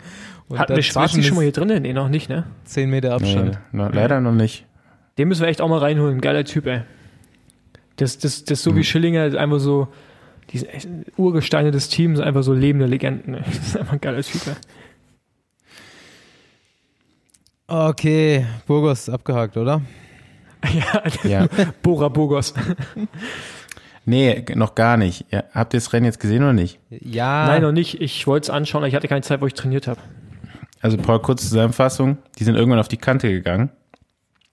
[0.49, 1.81] Und Hatten wir Schwarzi dazwischen schon mal hier drin?
[1.81, 2.43] Nee, noch nicht, ne?
[2.65, 3.59] 10 Meter Abstand.
[3.71, 4.65] Nee, noch, leider noch nicht.
[5.17, 6.21] Den müssen wir echt auch mal reinholen.
[6.21, 6.81] Geiler Typ, ey.
[7.97, 8.75] Das, das, das ist so Mhm.
[8.77, 9.87] wie Schillinger, ist einfach so,
[10.51, 10.67] diese
[11.17, 13.35] Urgesteine des Teams, einfach so lebende Legenden.
[13.35, 13.43] ey.
[13.45, 14.53] Das ist einfach ein geiler Typ, ey.
[17.67, 19.81] Okay, Burgos abgehakt, oder?
[20.73, 21.47] Ja, Ja.
[21.81, 22.53] Bora Burgos.
[24.05, 25.25] Nee, noch gar nicht.
[25.29, 26.79] Ja, habt ihr das Rennen jetzt gesehen oder nicht?
[26.89, 27.47] Ja.
[27.47, 28.01] Nein, noch nicht.
[28.01, 29.99] Ich wollte es anschauen, aber ich hatte keine Zeit, wo ich trainiert habe.
[30.81, 32.17] Also Paul, kurze Zusammenfassung.
[32.39, 33.69] Die sind irgendwann auf die Kante gegangen,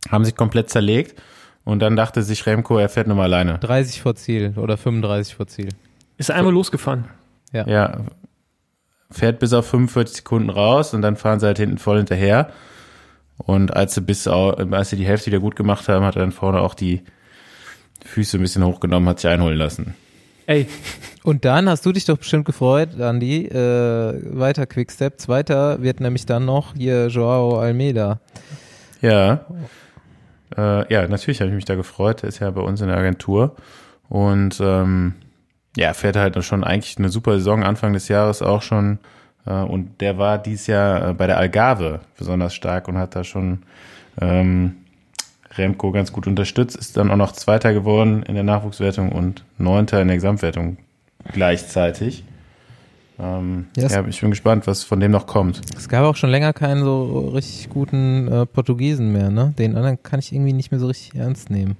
[0.09, 1.21] haben sich komplett zerlegt
[1.65, 3.59] und dann dachte sich Remco, er fährt nur mal alleine.
[3.59, 5.69] 30 vor Ziel oder 35 vor Ziel.
[6.17, 7.05] Ist einmal losgefahren.
[7.53, 8.05] Ja,
[9.11, 12.51] fährt bis auf 45 Sekunden raus und dann fahren sie halt hinten voll hinterher.
[13.39, 16.33] Und als sie bis als sie die Hälfte wieder gut gemacht haben, hat er dann
[16.33, 17.03] vorne auch die
[18.05, 19.95] Füße ein bisschen hochgenommen, hat sich einholen lassen.
[20.47, 20.67] Ey,
[21.23, 23.47] Und dann hast du dich doch bestimmt gefreut, Andy.
[23.47, 25.21] Äh, weiter Quickstep.
[25.21, 28.21] Zweiter wird nämlich dann noch hier Joao Almeida.
[29.03, 29.45] Ja.
[30.57, 32.23] Äh, ja, natürlich habe ich mich da gefreut.
[32.23, 33.57] Der ist ja bei uns in der Agentur.
[34.09, 35.15] Und ähm,
[35.77, 38.99] ja, fährt halt schon eigentlich eine super Saison, Anfang des Jahres auch schon.
[39.47, 43.25] Äh, und der war dieses Jahr äh, bei der Algarve besonders stark und hat da
[43.25, 43.63] schon
[44.21, 44.77] ähm,
[45.57, 46.77] Remco ganz gut unterstützt.
[46.77, 50.79] Ist dann auch noch Zweiter geworden in der Nachwuchswertung und Neunter in der Gesamtwertung
[51.33, 52.25] gleichzeitig.
[53.23, 53.93] Ähm, Yes.
[53.93, 55.61] Ja, ich bin gespannt, was von dem noch kommt.
[55.77, 59.55] Es gab auch schon länger keinen so richtig guten äh, Portugiesen mehr, ne?
[59.59, 61.77] Den anderen kann ich irgendwie nicht mehr so richtig ernst nehmen.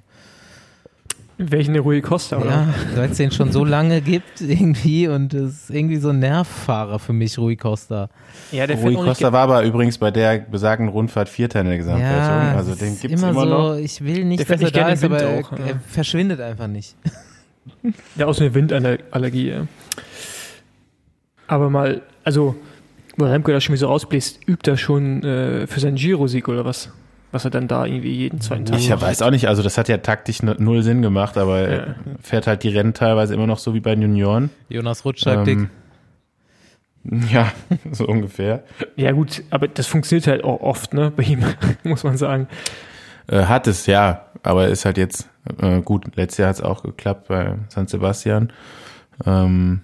[1.37, 2.49] welchen der Rui Costa, oder?
[2.49, 6.19] Ja, weil es den schon so lange gibt irgendwie und es ist irgendwie so ein
[6.19, 8.09] Nervfahrer für mich, Rui Costa.
[8.51, 11.77] Ja, der Rui auch Costa war aber übrigens bei der besagten Rundfahrt Vierter in der
[11.77, 12.17] Gesamtwertung.
[12.19, 13.75] Ja, also es den ist gibt's immer, immer, so, noch.
[13.77, 15.65] ich will nicht, Der dass er da ist, aber Wind er, auch, ja.
[15.65, 16.95] er verschwindet einfach nicht.
[18.15, 19.49] Ja, aus einer Windallergie.
[19.49, 19.67] Ja.
[21.51, 22.55] Aber mal, also,
[23.17, 26.63] wo Remco da schon wieder so rausbläst, übt er schon äh, für seinen Giro-Sieg oder
[26.63, 26.89] was?
[27.33, 29.01] Was er dann da irgendwie jeden zweiten Tag Ich macht.
[29.01, 31.67] weiß auch nicht, also das hat ja taktisch null Sinn gemacht, aber Ja.
[31.67, 34.49] er fährt halt die Rennen teilweise immer noch so wie bei den Junioren.
[34.69, 35.57] Jonas Rutschaktik.
[35.59, 35.69] Ähm,
[37.33, 37.51] ja,
[37.91, 38.63] so ungefähr.
[38.95, 41.43] Ja, gut, aber das funktioniert halt auch oft, ne, bei ihm,
[41.83, 42.47] muss man sagen.
[43.27, 45.27] Äh, hat es, ja, aber ist halt jetzt
[45.61, 46.15] äh, gut.
[46.15, 48.51] Letztes Jahr hat es auch geklappt bei San Sebastian.
[49.25, 49.81] Ähm,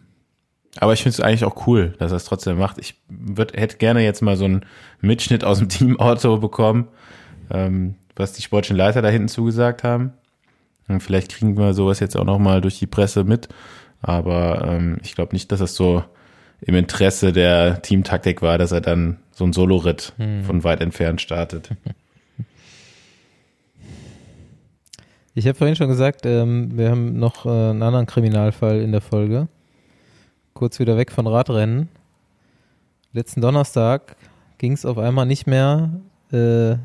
[0.80, 2.78] aber ich finde es eigentlich auch cool, dass er es trotzdem macht.
[2.78, 4.66] Ich würd, hätte gerne jetzt mal so einen
[5.02, 6.88] Mitschnitt aus dem Teamauto bekommen,
[7.50, 10.14] ähm, was die sportlichen Leiter da hinten zugesagt haben.
[10.88, 13.50] Und vielleicht kriegen wir sowas jetzt auch noch mal durch die Presse mit.
[14.02, 16.04] Aber ähm, ich glaube nicht, dass es so
[16.62, 20.44] im Interesse der Teamtaktik war, dass er dann so ein Solo-Ritt hm.
[20.44, 21.70] von weit entfernt startet.
[25.38, 29.02] Ich habe vorhin schon gesagt, ähm, wir haben noch äh, einen anderen Kriminalfall in der
[29.02, 29.48] Folge.
[30.58, 31.88] Kurz wieder weg von Radrennen.
[33.14, 34.16] Letzten Donnerstag
[34.58, 35.92] ging es auf einmal nicht mehr,
[36.32, 36.78] äh,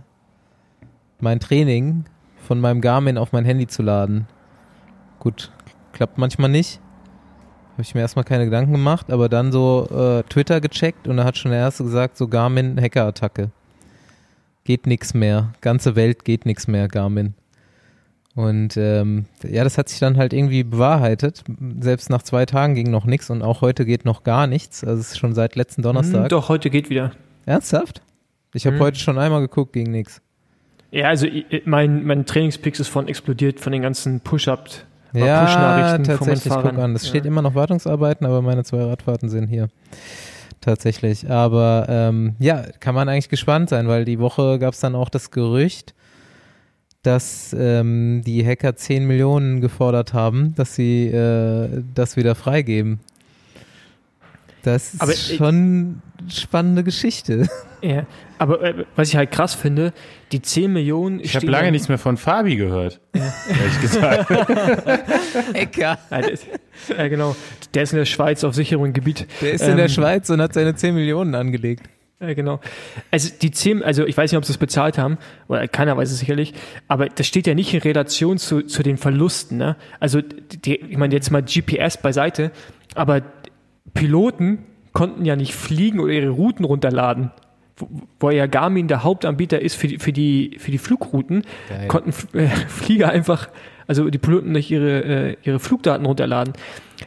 [1.21, 2.05] mein Training
[2.37, 4.27] von meinem Garmin auf mein Handy zu laden.
[5.21, 5.51] Gut,
[5.95, 6.81] klappt manchmal nicht.
[7.73, 11.25] Habe ich mir erstmal keine Gedanken gemacht, aber dann so äh, Twitter gecheckt und da
[11.25, 13.53] hat schon der erste gesagt, so Garmin Hackerattacke.
[14.65, 15.55] Geht nichts mehr.
[15.63, 17.33] Ganze Welt geht nichts mehr, Garmin.
[18.35, 21.45] Und ähm, ja, das hat sich dann halt irgendwie bewahrheitet.
[21.81, 24.83] Selbst nach zwei Tagen ging noch nichts und auch heute geht noch gar nichts.
[24.85, 26.23] Also es ist schon seit letzten Donnerstag.
[26.23, 27.13] Hm, doch, heute geht wieder.
[27.45, 28.01] Ernsthaft?
[28.55, 28.83] Ich habe hm.
[28.83, 30.23] heute schon einmal geguckt, ging nichts.
[30.91, 31.27] Ja, also
[31.65, 34.69] mein, mein Trainingspix ist von explodiert von den ganzen Push-Up.
[35.15, 36.95] Ja, Push tatsächlich, guck an.
[36.95, 37.09] Das ja.
[37.11, 39.69] steht immer noch Wartungsarbeiten, aber meine zwei Radfahrten sind hier.
[40.61, 41.31] Tatsächlich.
[41.31, 45.09] Aber ähm, ja, kann man eigentlich gespannt sein, weil die Woche gab es dann auch
[45.09, 45.95] das Gerücht,
[47.03, 53.01] dass ähm, die Hacker 10 Millionen gefordert haben, dass sie äh, das wieder freigeben.
[54.63, 57.49] Das ist aber, schon eine spannende Geschichte.
[57.85, 58.07] Ja,
[58.39, 59.93] aber äh, was ich halt krass finde,
[60.31, 61.19] die 10 Millionen.
[61.19, 63.01] Ich habe lange nichts mehr von Fabi gehört.
[63.13, 63.35] Ja.
[63.49, 64.31] Ehrlich gesagt.
[65.53, 65.99] Hacker.
[66.97, 67.35] Ja, genau.
[67.75, 69.27] Der ist in der Schweiz auf sicherem Gebiet.
[69.41, 71.89] Der ist ähm, in der ähm, Schweiz und hat seine 10 Millionen angelegt.
[72.23, 72.61] Ja, genau.
[73.11, 76.13] Also die zehn, also ich weiß nicht, ob sie es bezahlt haben, oder keiner weiß
[76.13, 76.55] es sicherlich,
[76.87, 79.59] aber das steht ja nicht in Relation zu, zu den Verlusten.
[79.59, 79.77] Ne?
[79.99, 82.53] Also die, ich meine jetzt mal GPS beiseite,
[82.95, 83.23] aber
[83.93, 84.61] Piloten
[84.93, 87.33] konnten ja nicht fliegen oder ihre Routen runterladen.
[87.77, 87.89] Wo,
[88.21, 91.89] wo ja Garmin der Hauptanbieter ist für die, für die, für die Flugrouten, Geil.
[91.89, 93.49] konnten äh, Flieger einfach,
[93.89, 96.53] also die Piloten nicht ihre, äh, ihre Flugdaten runterladen.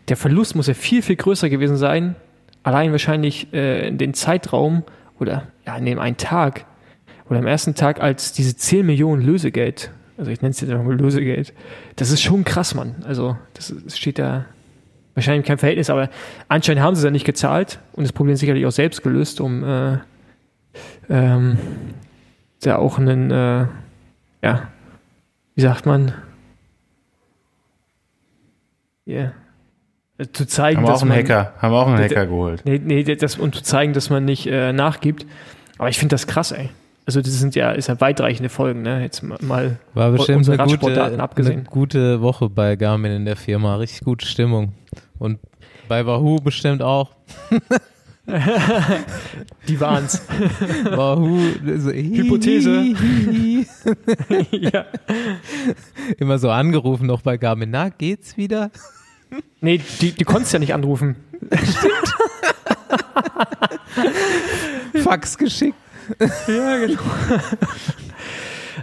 [0.10, 2.16] Der Verlust muss ja viel, viel größer gewesen sein,
[2.64, 4.84] allein wahrscheinlich äh, in den Zeitraum,
[5.20, 6.66] oder ja, in dem einen Tag
[7.30, 9.92] oder am ersten Tag als diese 10 Millionen Lösegeld.
[10.18, 11.54] Also ich nenne es jetzt einfach mal Lösegeld.
[11.96, 12.96] Das ist schon krass, Mann.
[13.06, 14.46] Also das, steht da
[15.14, 16.10] wahrscheinlich kein Verhältnis, aber
[16.48, 19.64] anscheinend haben sie es ja nicht gezahlt und das Problem sicherlich auch selbst gelöst, um
[19.64, 19.98] äh,
[21.10, 21.58] ähm,
[22.62, 23.66] da auch einen, äh,
[24.42, 24.68] ja,
[25.56, 26.14] wie sagt man,
[29.08, 29.34] yeah,
[30.32, 32.62] zu zeigen, haben dass auch einen man, Hacker, haben auch einen Hacker geholt.
[32.66, 35.26] Nee, nee, das, und zu zeigen, dass man nicht äh, nachgibt.
[35.78, 36.70] Aber ich finde das krass, ey.
[37.06, 39.02] Also das sind ja, ist ja weitreichende Folgen, ne?
[39.02, 41.60] Jetzt mal War bestimmt eine gute, abgesehen.
[41.60, 44.74] eine gute Woche bei Garmin in der Firma, richtig gute Stimmung.
[45.20, 45.40] Und
[45.88, 47.12] bei Wahoo bestimmt auch.
[49.68, 50.24] Die waren's.
[50.90, 51.40] Wahoo,
[51.78, 52.96] so, Hypothese.
[54.52, 54.86] ja.
[56.18, 58.72] Immer so angerufen noch bei Garmin, na, geht's wieder?
[59.62, 61.16] Nee, die, die konntest ja nicht anrufen.
[61.52, 62.16] Stimmt.
[65.04, 65.76] Fax geschickt.
[66.48, 67.02] Ja, genau.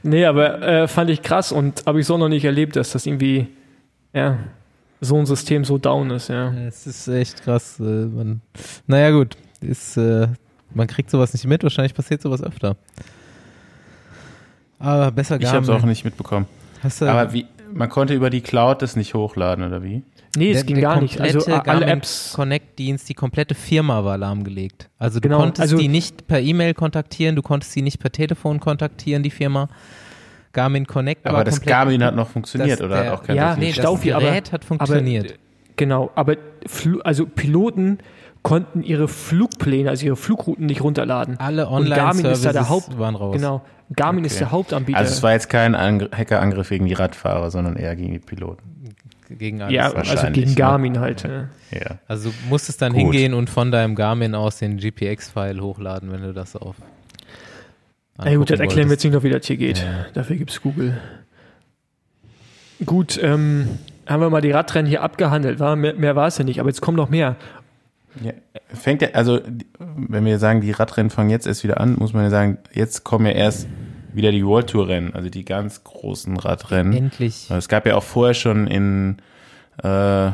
[0.02, 3.06] nee, aber äh, fand ich krass und habe ich so noch nicht erlebt, dass das
[3.06, 3.48] irgendwie,
[4.12, 4.38] ja,
[5.00, 6.52] so ein System so down ist, ja.
[6.52, 7.78] Es ist echt krass.
[7.80, 8.40] Äh, man,
[8.86, 9.36] naja, gut.
[9.60, 10.28] Ist, äh,
[10.74, 12.76] man kriegt sowas nicht mit, wahrscheinlich passiert sowas öfter.
[14.78, 15.48] Aber besser gar nicht.
[15.48, 16.46] Ich habe es auch nicht mitbekommen.
[17.00, 20.02] Aber wie, man konnte über die Cloud das nicht hochladen, oder wie?
[20.36, 21.20] Nee, es der, ging der gar nicht.
[21.20, 22.32] Also alle Apps.
[22.34, 24.88] Connect-Dienst, die komplette Firma war lahmgelegt.
[24.98, 28.10] Also du genau, konntest also, die nicht per E-Mail kontaktieren, du konntest sie nicht per
[28.10, 29.68] Telefon kontaktieren, die Firma.
[30.52, 33.56] Garmin Connect aber das Garmin hat noch funktioniert das, oder der, hat auch kein Ja,
[33.56, 35.30] nee, das Gerät aber, hat funktioniert.
[35.30, 35.38] Aber,
[35.76, 36.36] genau, aber
[37.04, 37.98] also Piloten
[38.42, 41.38] konnten ihre Flugpläne, also ihre Flugrouten nicht runterladen.
[41.38, 43.36] Alle Online-Services waren raus.
[43.36, 43.62] Genau,
[43.96, 44.32] Garmin okay.
[44.32, 44.98] ist der Hauptanbieter.
[44.98, 48.81] Also es war jetzt kein Hackerangriff gegen die Radfahrer, sondern eher gegen die Piloten
[49.38, 49.74] gegen alles.
[49.74, 50.56] Ja, also gegen ne?
[50.56, 51.22] Garmin halt.
[51.22, 51.48] Ja.
[51.70, 51.98] ja.
[52.08, 53.00] Also du musstest dann Gut.
[53.00, 56.76] hingehen und von deinem Garmin aus den GPX-File hochladen, wenn du das auf.
[58.18, 59.78] Na gut, das erklären wir jetzt nicht noch, wie das hier geht.
[59.78, 60.06] Ja.
[60.12, 60.96] Dafür gibt es Google.
[62.84, 63.68] Gut, ähm,
[64.06, 65.60] haben wir mal die Radrennen hier abgehandelt.
[65.60, 67.36] War, mehr, mehr war es ja nicht, aber jetzt kommen noch mehr.
[68.22, 68.32] Ja,
[68.68, 69.40] fängt ja, also
[69.78, 73.04] wenn wir sagen, die Radrennen fangen jetzt erst wieder an, muss man ja sagen, jetzt
[73.04, 73.66] kommen ja erst
[74.12, 76.92] wieder die World Tour Rennen, also die ganz großen Radrennen.
[76.92, 77.50] Endlich.
[77.50, 79.16] Es gab ja auch vorher schon in
[79.82, 80.32] äh,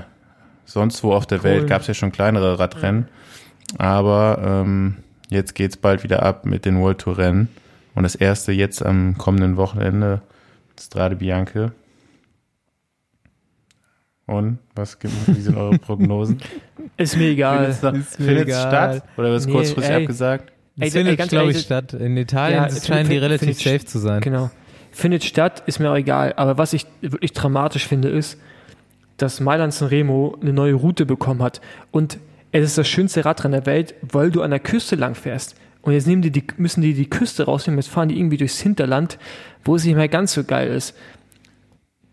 [0.64, 1.44] sonst wo auf der cool.
[1.44, 3.08] Welt gab es ja schon kleinere Radrennen,
[3.72, 3.86] ja.
[3.86, 4.96] aber ähm,
[5.28, 7.48] jetzt geht's bald wieder ab mit den World Tour Rennen
[7.94, 10.22] und das erste jetzt am kommenden Wochenende
[10.78, 11.72] Strade Bianche.
[14.26, 16.42] Und was wie sind eure Prognosen?
[16.98, 17.72] Ist mir egal.
[17.72, 20.02] Findet es statt oder wird es nee, kurzfristig ey.
[20.02, 20.52] abgesagt?
[20.78, 21.94] Ey, findet, glaube ich, statt.
[21.94, 24.20] In Italien ja, scheinen die relativ safe zu sein.
[24.20, 24.50] Genau.
[24.92, 26.34] Findet statt, ist mir auch egal.
[26.36, 28.38] Aber was ich wirklich dramatisch finde, ist,
[29.18, 31.60] dass Mailand Sanremo eine neue Route bekommen hat.
[31.90, 32.18] Und
[32.50, 35.56] es ist das schönste Radrennen der Welt, weil du an der Küste lang fährst.
[35.82, 39.18] Und jetzt die, die, müssen die die Küste rausnehmen, jetzt fahren die irgendwie durchs Hinterland,
[39.64, 40.94] wo es nicht mehr ganz so geil ist.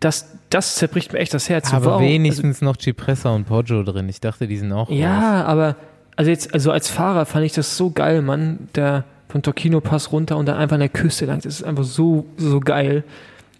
[0.00, 1.72] Das, das zerbricht mir echt das Herz.
[1.72, 2.02] Aber Warum?
[2.02, 4.08] wenigstens also, noch Cipressa und Poggio drin.
[4.08, 5.48] Ich dachte, die sind auch Ja, raus.
[5.48, 5.76] aber
[6.16, 8.68] also jetzt, also als Fahrer fand ich das so geil, Mann.
[8.74, 11.40] Der von Tokino Pass runter und dann einfach an der Küste lang.
[11.40, 13.04] Das ist einfach so, so geil.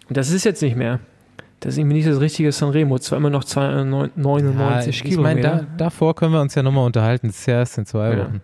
[0.07, 0.99] Und das ist jetzt nicht mehr.
[1.67, 2.97] Das ist irgendwie nicht das richtige Sanremo.
[2.97, 5.37] Zwar immer noch 299 ja, Kilometer.
[5.37, 7.27] Ich meine, da, davor können wir uns ja nochmal unterhalten.
[7.27, 8.19] Das ist ja erst in zwei ja.
[8.19, 8.41] Wochen.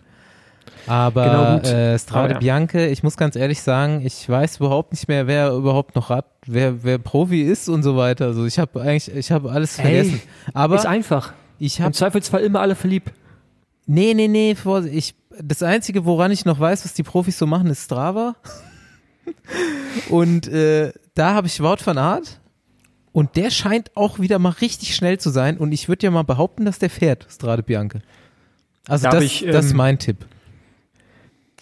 [0.88, 2.40] Aber genau, äh, Strade oh, ja.
[2.40, 6.26] Bianche, ich muss ganz ehrlich sagen, ich weiß überhaupt nicht mehr, wer überhaupt noch Rad,
[6.46, 8.26] wer, wer Profi ist und so weiter.
[8.26, 10.20] Also ich habe eigentlich, ich habe alles vergessen.
[10.44, 11.32] Hey, Aber ist einfach.
[11.60, 13.14] Ich hab, Im Zweifelsfall immer alle verliebt.
[13.86, 14.58] Nee, nee, nee,
[14.92, 18.36] ich, das Einzige, woran ich noch weiß, was die Profis so machen, ist Strava.
[20.10, 22.42] und äh, da habe ich Wort von Art.
[23.14, 25.58] Und der scheint auch wieder mal richtig schnell zu sein.
[25.58, 28.02] Und ich würde ja mal behaupten, dass der fährt, Strade Bianche.
[28.88, 30.26] Also das, ich, das ist ähm, mein Tipp.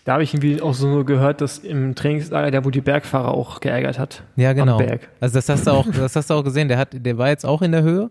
[0.06, 3.60] Da habe ich irgendwie auch so gehört, dass im Trainingslager der, wo die Bergfahrer auch
[3.60, 4.24] geärgert hat.
[4.38, 4.82] Ja, genau.
[5.20, 6.70] Also das hast du auch, das hast du auch gesehen.
[6.70, 8.10] Der hat, der war jetzt auch in der Höhe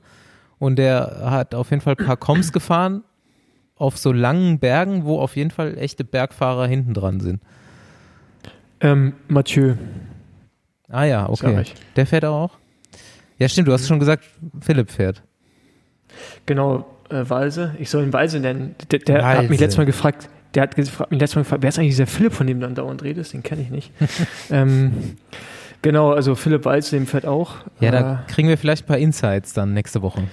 [0.59, 3.03] und der hat auf jeden Fall ein paar Koms gefahren
[3.74, 7.43] auf so langen Bergen, wo auf jeden Fall echte Bergfahrer hinten dran sind.
[8.80, 9.74] Ähm, Mathieu.
[10.88, 11.64] Ah ja, okay.
[11.97, 12.59] Der fährt auch?
[13.41, 14.24] Ja, stimmt, du hast schon gesagt,
[14.61, 15.22] Philipp fährt.
[16.45, 17.74] Genau, äh, Walse.
[17.78, 18.74] Ich soll ihn Walse nennen.
[18.91, 21.70] Der, der hat mich letztes Mal gefragt, der hat gefragt, mich letztes Mal gefragt, wer
[21.70, 23.32] ist eigentlich dieser Philipp, von dem du dann dauernd redest?
[23.32, 23.93] Den kenne ich nicht.
[24.51, 25.16] ähm,
[25.80, 27.55] genau, also Philipp Walze, dem fährt auch.
[27.80, 30.24] Ja, da äh, kriegen wir vielleicht ein paar Insights dann nächste Woche.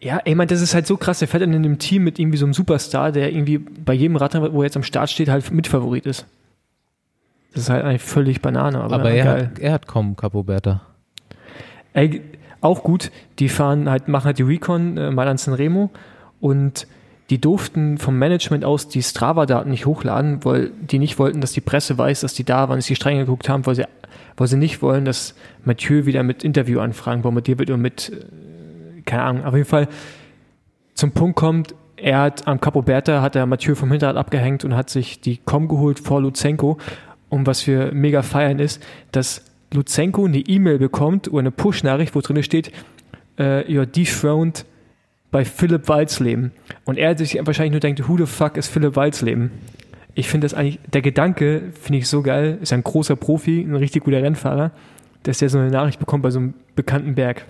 [0.00, 1.18] Ja, ey, man, das ist halt so krass.
[1.18, 4.16] Der fährt dann in einem Team mit irgendwie so einem Superstar, der irgendwie bei jedem
[4.16, 6.24] Radrennen, wo er jetzt am Start steht, halt Mitfavorit ist.
[7.52, 8.80] Das ist halt eigentlich völlig Banane.
[8.80, 9.46] Aber, aber er, geil.
[9.46, 10.80] Hat, er hat kaum Capo Berta.
[11.92, 12.22] Ey,
[12.60, 13.10] auch gut.
[13.38, 15.90] Die fahren halt, machen halt die Recon äh, mal an Sanremo
[16.40, 16.86] und
[17.30, 21.60] die durften vom Management aus die Strava-Daten nicht hochladen, weil die nicht wollten, dass die
[21.60, 23.84] Presse weiß, dass die da waren, dass die streng geguckt haben, weil sie,
[24.36, 29.22] weil sie nicht wollen, dass Mathieu wieder mit Interviewanfragen bombardiert wird und mit äh, keine
[29.22, 29.88] Ahnung, auf jeden Fall
[30.94, 34.74] zum Punkt kommt, er hat am Capo Berta hat er Mathieu vom Hinterrad abgehängt und
[34.74, 36.78] hat sich die Com geholt vor Luzenko.
[37.28, 38.82] Und was wir mega feiern ist,
[39.12, 42.72] dass Luzenko eine E-Mail bekommt oder eine Push-Nachricht, wo drin steht,
[43.38, 44.64] uh, you're dethroned
[45.30, 46.52] bei Philipp Walzleben.
[46.84, 49.50] Und er sich wahrscheinlich nur denkt, who the fuck ist Philipp Walzleben?
[50.14, 53.76] Ich finde das eigentlich, der Gedanke finde ich so geil, ist ein großer Profi, ein
[53.76, 54.72] richtig guter Rennfahrer,
[55.22, 57.44] dass der so eine Nachricht bekommt bei so einem bekannten Berg.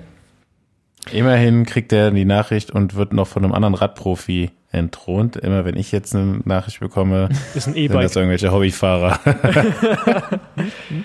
[1.10, 5.36] Immerhin kriegt er die Nachricht und wird noch von einem anderen Radprofi entthront.
[5.36, 7.92] Immer wenn ich jetzt eine Nachricht bekomme, ist ein E-Bike.
[7.92, 9.18] sind das irgendwelche Hobbyfahrer.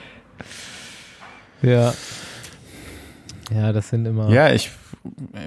[1.65, 1.93] ja.
[3.53, 4.29] Ja, das sind immer.
[4.29, 4.71] Ja, ich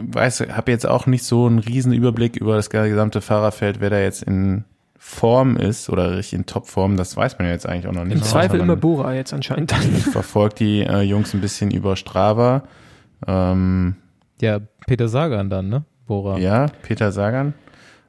[0.01, 3.99] weiß, habe jetzt auch nicht so einen riesen Überblick über das gesamte Fahrerfeld, wer da
[3.99, 4.65] jetzt in
[4.99, 8.19] Form ist oder richtig in Topform, das weiß man ja jetzt eigentlich auch noch nicht.
[8.19, 9.73] Im Zweifel immer Bora jetzt anscheinend.
[10.13, 12.65] Verfolgt die äh, Jungs ein bisschen über Strava.
[13.27, 13.97] Ähm,
[14.41, 15.85] ja, Peter Sagan dann, ne?
[16.07, 16.39] Bora.
[16.39, 17.55] Ja, Peter Sagan.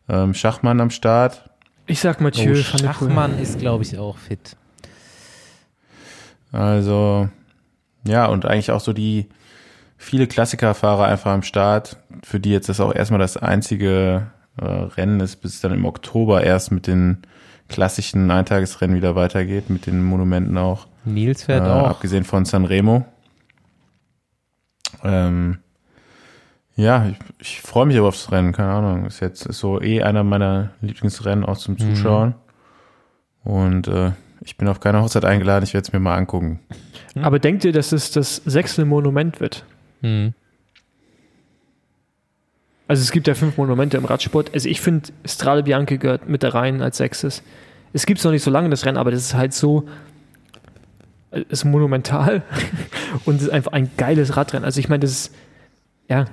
[0.07, 1.49] Ähm, Schachmann am Start.
[1.85, 4.55] Ich sag Mathieu oh, Schachmann ist, glaube ich, auch fit.
[6.51, 7.29] Also,
[8.05, 9.29] ja, und eigentlich auch so die
[9.97, 14.27] viele Klassikerfahrer einfach am Start, für die jetzt das auch erstmal das einzige
[14.57, 17.19] äh, Rennen ist, bis es dann im Oktober erst mit den
[17.67, 20.87] klassischen Eintagesrennen wieder weitergeht, mit den Monumenten auch.
[21.05, 21.89] Nils fährt äh, auch.
[21.89, 23.05] Abgesehen von Sanremo.
[25.03, 25.59] Ähm,
[26.75, 29.05] ja, ich, ich freue mich aber aufs Rennen, keine Ahnung.
[29.05, 31.79] Ist jetzt ist so eh einer meiner Lieblingsrennen auch zum mhm.
[31.79, 32.35] Zuschauen.
[33.43, 33.51] Mhm.
[33.51, 34.11] Und äh,
[34.49, 36.59] ich bin auf keine Hochzeit eingeladen, ich werde es mir mal angucken.
[37.13, 37.23] Mhm.
[37.23, 39.63] Aber denkt ihr, dass es das sechste Monument wird?
[40.01, 40.33] Mhm.
[42.87, 44.51] Also es gibt ja fünf Monumente im Radsport.
[44.55, 47.43] Also ich finde, Strade Bianche gehört mit da rein als sechstes.
[47.93, 49.87] Es gibt es noch nicht so lange, das Rennen, aber das ist halt so,
[51.29, 52.41] äh, ist monumental
[53.25, 54.65] und es ist einfach ein geiles Radrennen.
[54.65, 55.35] Also ich meine, das ist,
[56.09, 56.25] ja,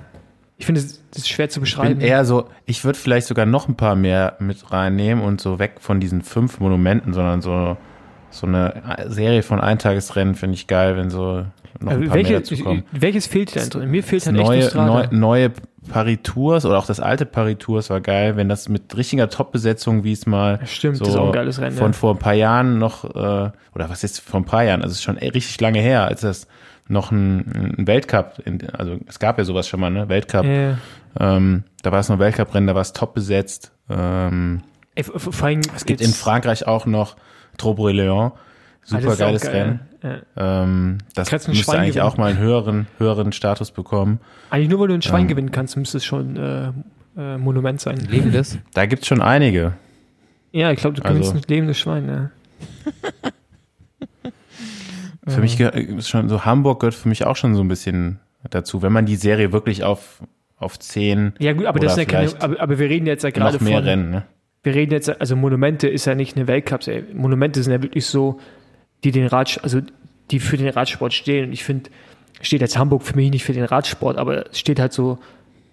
[0.57, 1.91] ich finde, das ist schwer zu beschreiben.
[1.91, 5.39] Ich bin eher so, ich würde vielleicht sogar noch ein paar mehr mit reinnehmen und
[5.39, 7.77] so weg von diesen fünf Monumenten, sondern so,
[8.29, 11.45] so eine Serie von Eintagesrennen finde ich geil, wenn so
[11.79, 12.83] noch ein paar Welche, mehr dazu kommen.
[12.91, 13.89] Welches fehlt dir drin?
[13.89, 15.51] Mir fehlt halt neue, echt neue, neue
[15.89, 20.25] Paris-Tours oder auch das alte Paris-Tours war geil, wenn das mit richtiger Top-Besetzung, wie es
[20.25, 21.97] mal Stimmt, so das ist auch ein geiles Rennen, von ja.
[21.97, 24.99] vor ein paar Jahren noch, äh, oder was ist vor ein paar Jahren, also es
[24.99, 26.47] ist schon richtig lange her, als das
[26.89, 30.07] noch ein, ein Weltcup, in, also es gab ja sowas schon mal, ne?
[30.07, 30.45] Weltcup.
[30.45, 30.77] Yeah.
[31.19, 33.71] Ähm, da war es noch Weltcup-Rennen, da war es top besetzt.
[33.89, 34.61] Ähm,
[34.95, 37.17] Ey, vor allem es gibt in Frankreich auch noch
[37.57, 38.31] Trobre-Leon,
[38.83, 39.53] Super das ist auch geiles geil.
[39.53, 39.79] Rennen.
[40.37, 40.63] Ja.
[40.63, 42.05] Ähm, das Kannst ein müsste Schwein eigentlich gewinnen.
[42.11, 44.19] auch mal einen höheren, höheren Status bekommen.
[44.49, 45.27] Eigentlich nur, weil du ein Schwein Ähm.
[45.27, 46.71] gewinnen kannst, müsste es schon äh,
[47.17, 47.97] äh, Monument sein.
[47.97, 48.57] Lebendes.
[48.73, 49.73] Da gibt's schon einige.
[50.51, 52.07] Ja, ich glaube, du Also- gewinnst ein lebendes Schwein.
[52.07, 52.29] Ja.
[55.27, 58.19] Für mich gehört ist schon so Hamburg gehört für mich auch schon so ein bisschen
[58.49, 60.21] dazu, wenn man die Serie wirklich auf
[60.57, 63.29] auf zehn ja gut, aber das sind ja keine, aber, aber wir reden jetzt ja
[63.31, 64.09] gerade noch mehr von, Rennen.
[64.11, 64.23] Ne?
[64.63, 66.81] Wir reden jetzt, also Monumente ist ja nicht eine Weltcup,
[67.13, 68.39] Monumente sind ja wirklich so,
[69.03, 69.81] die den Rad, also
[70.31, 71.47] die für den Radsport stehen.
[71.47, 71.89] Und ich finde,
[72.41, 75.19] steht jetzt Hamburg für mich nicht für den Radsport, aber es steht halt so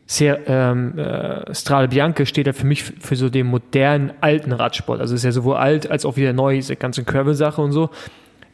[0.07, 5.01] sehr, ähm, äh, Strade Bianca steht ja für mich für so den modernen, alten Radsport.
[5.01, 7.91] Also ist ja sowohl alt als auch wieder neu, diese ganze Gravel-Sache und so,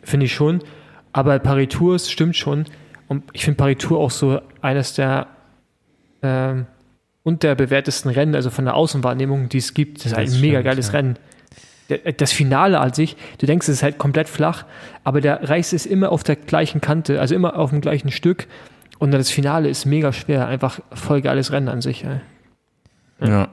[0.03, 0.61] finde ich schon.
[1.13, 2.67] Aber Paris Tours stimmt schon.
[3.09, 5.27] Und ich finde Paris Tour auch so eines der
[6.23, 6.67] ähm,
[7.23, 9.99] unterbewertesten Rennen, also von der Außenwahrnehmung, die es gibt.
[9.99, 10.93] Das ist halt ein Das mega stimmt, geiles ja.
[10.95, 11.19] Rennen.
[11.89, 14.65] Der- Das Finale an sich, du denkst, es ist halt komplett flach,
[15.05, 18.47] aber der Reis ist immer auf der gleichen Kante, also immer auf dem gleichen Stück.
[18.99, 22.05] Und dann das Finale ist mega schwer, einfach voll geiles Rennen an sich.
[23.21, 23.49] Ja.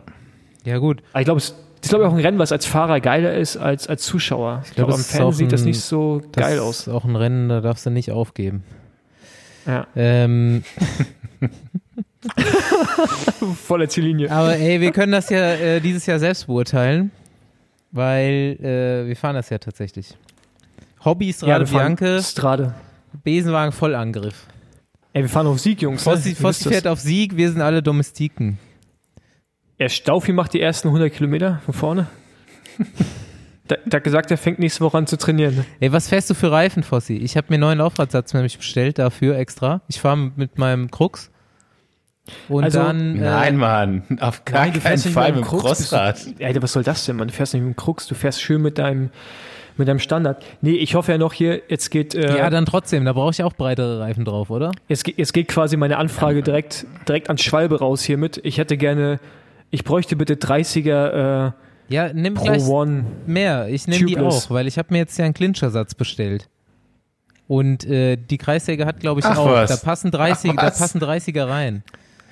[0.66, 1.02] Ja, gut.
[1.14, 3.56] Aber ich glaube, es ist glaube ich auch ein Rennen, was als Fahrer geiler ist
[3.58, 4.62] als als Zuschauer.
[4.66, 6.82] Ich glaub, glaube, am es ist Fan sieht das nicht so Das geil aus.
[6.82, 8.64] ist auch ein Rennen, da darfst du nicht aufgeben.
[9.66, 9.88] Ja.
[9.96, 10.64] Ähm,
[13.66, 14.32] Voller Ziellinie.
[14.32, 17.12] aber ey, wir können das ja äh, dieses Jahr selbst beurteilen,
[17.92, 20.16] weil äh, wir fahren das ja tatsächlich.
[21.04, 22.76] Hobby Strade fahren Bianca, Strade.
[23.24, 24.48] Besenwagen Vollangriff.
[25.14, 26.06] Ey, wir fahren auf Sieg, Jungs.
[26.06, 26.12] ne?
[26.12, 26.74] Fossi, Fossi das.
[26.74, 28.60] fährt auf Sieg, wir sind alle Domestiken.
[29.80, 32.08] Ja, Staufi macht die ersten 100 Kilometer von vorne.
[33.68, 35.66] da, da hat gesagt, er fängt nächste Woche an zu trainieren.
[35.80, 37.16] Ey, was fährst du für Reifen, Fossi?
[37.18, 39.82] Ich habe mir einen neuen Laufradsatz nämlich bestellt dafür extra.
[39.88, 41.32] Ich fahre mit meinem Krux.
[42.50, 43.18] Und Also- dann.
[43.18, 46.26] Äh, Nein, Mann, auf gar Nein, keinen Fall mit mit dem bist du- Crossrad.
[46.40, 47.28] Ey, was soll das denn, Mann?
[47.28, 49.10] Du fährst nicht mit dem Krux, du fährst schön mit deinem,
[49.78, 50.44] mit deinem Standard.
[50.62, 53.44] Nee, ich hoffe ja noch hier, jetzt geht, äh, ja, dann trotzdem, da brauche ich
[53.44, 54.72] auch breitere Reifen drauf, oder?
[54.88, 58.40] jetzt, geht- jetzt geht quasi meine Anfrage direkt, direkt ans Schwalbe raus hiermit.
[58.44, 59.20] Ich hätte gerne,
[59.70, 61.52] ich bräuchte bitte 30er äh,
[61.90, 63.06] Ja, nimm Pro gleich One.
[63.28, 63.68] mehr.
[63.70, 66.50] Ich nehme die auch, weil ich habe mir jetzt ja einen Clinchersatz bestellt.
[67.48, 69.50] Und äh, die Kreissäge hat, glaube ich, Ach, auch.
[69.52, 69.70] was.
[69.70, 70.80] Da passen 30, Ach, da was.
[70.80, 71.82] passen 30er rein.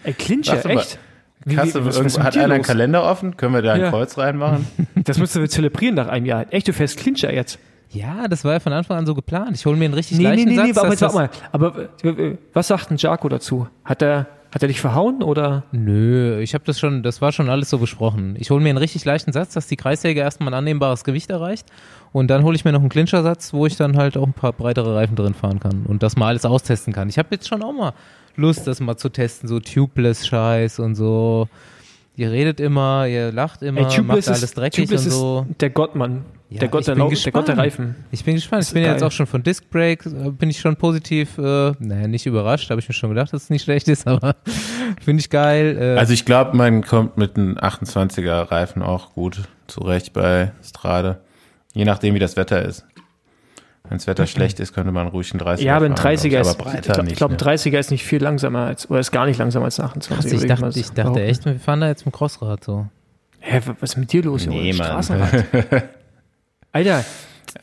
[0.05, 0.77] Ey, Clincher, Warte mal.
[0.81, 0.99] echt?
[1.47, 2.63] Wie- Hast wie- irgendwo, hat einer einen?
[2.63, 3.37] Kalender offen?
[3.37, 3.89] Können wir da ein Ja.
[3.91, 4.65] Kreuz reinmachen?
[4.95, 6.45] Das müssen wir zelebrieren nach einem Jahr.
[6.49, 7.59] Echt, du fährst Clincher jetzt?
[7.91, 9.51] Ja, das war ja von Anfang an so geplant.
[9.55, 10.77] Ich hole mir einen richtig Nee, nee, leichten nee, nee, Satz.
[10.79, 11.89] aber dass jetzt warte das- mal.
[12.09, 13.67] Aber äh, äh, was sagt ein Jaco dazu?
[13.83, 15.63] Hat er, hat er dich verhauen oder?
[15.71, 18.35] Nö, ich habe das schon, das war schon alles so besprochen.
[18.39, 21.67] Ich hole mir einen richtig leichten Satz, dass die Kreissäge erstmal ein annehmbares Gewicht erreicht.
[22.11, 24.51] Und dann hole ich mir noch einen Clinchersatz, wo ich dann halt auch ein paar
[24.53, 27.07] breitere Reifen drin fahren kann und das mal alles austesten kann.
[27.09, 27.93] Ich habe jetzt schon auch mal
[28.37, 31.47] Lust, das mal zu testen, so Tubeless-Scheiß und so.
[32.17, 35.45] Ihr redet immer, ihr lacht immer, macht Tubeless alles ist, dreckig Tubeless und so.
[35.49, 36.23] ist der Gott, Mann.
[36.49, 37.57] Ja, der Gott der, der Gott der.
[37.57, 37.95] Reifen.
[38.11, 38.63] Ich bin gespannt.
[38.63, 38.95] Ich bin ja geil.
[38.95, 42.69] jetzt auch schon von Disc Break, äh, bin ich schon positiv, äh, naja, nicht überrascht,
[42.69, 44.35] habe ich mir schon gedacht, dass es nicht schlecht ist, aber
[45.01, 45.77] finde ich geil.
[45.77, 51.19] Äh, Also ich glaube, man kommt mit einem 28er Reifen auch gut zurecht bei Strade.
[51.73, 52.85] Je nachdem, wie das Wetter ist.
[53.89, 56.29] Wenn das Wetter schlecht ist, könnte man ruhig einen 30er Ja, aber ein fahren, 30er
[56.29, 57.57] glaub ich, ist, aber breiter ich glaube, glaub, ein ne?
[57.57, 60.31] 30er ist nicht viel langsamer als, oder ist gar nicht langsamer als ein 28.
[60.31, 62.87] krass, ich dachte, ich dachte echt, wir fahren da jetzt mit dem Crossrad so.
[63.39, 64.47] Hä, was ist mit dir los?
[64.47, 64.87] Nee, Mann.
[64.87, 65.45] Straßenrad.
[66.71, 67.05] Alter,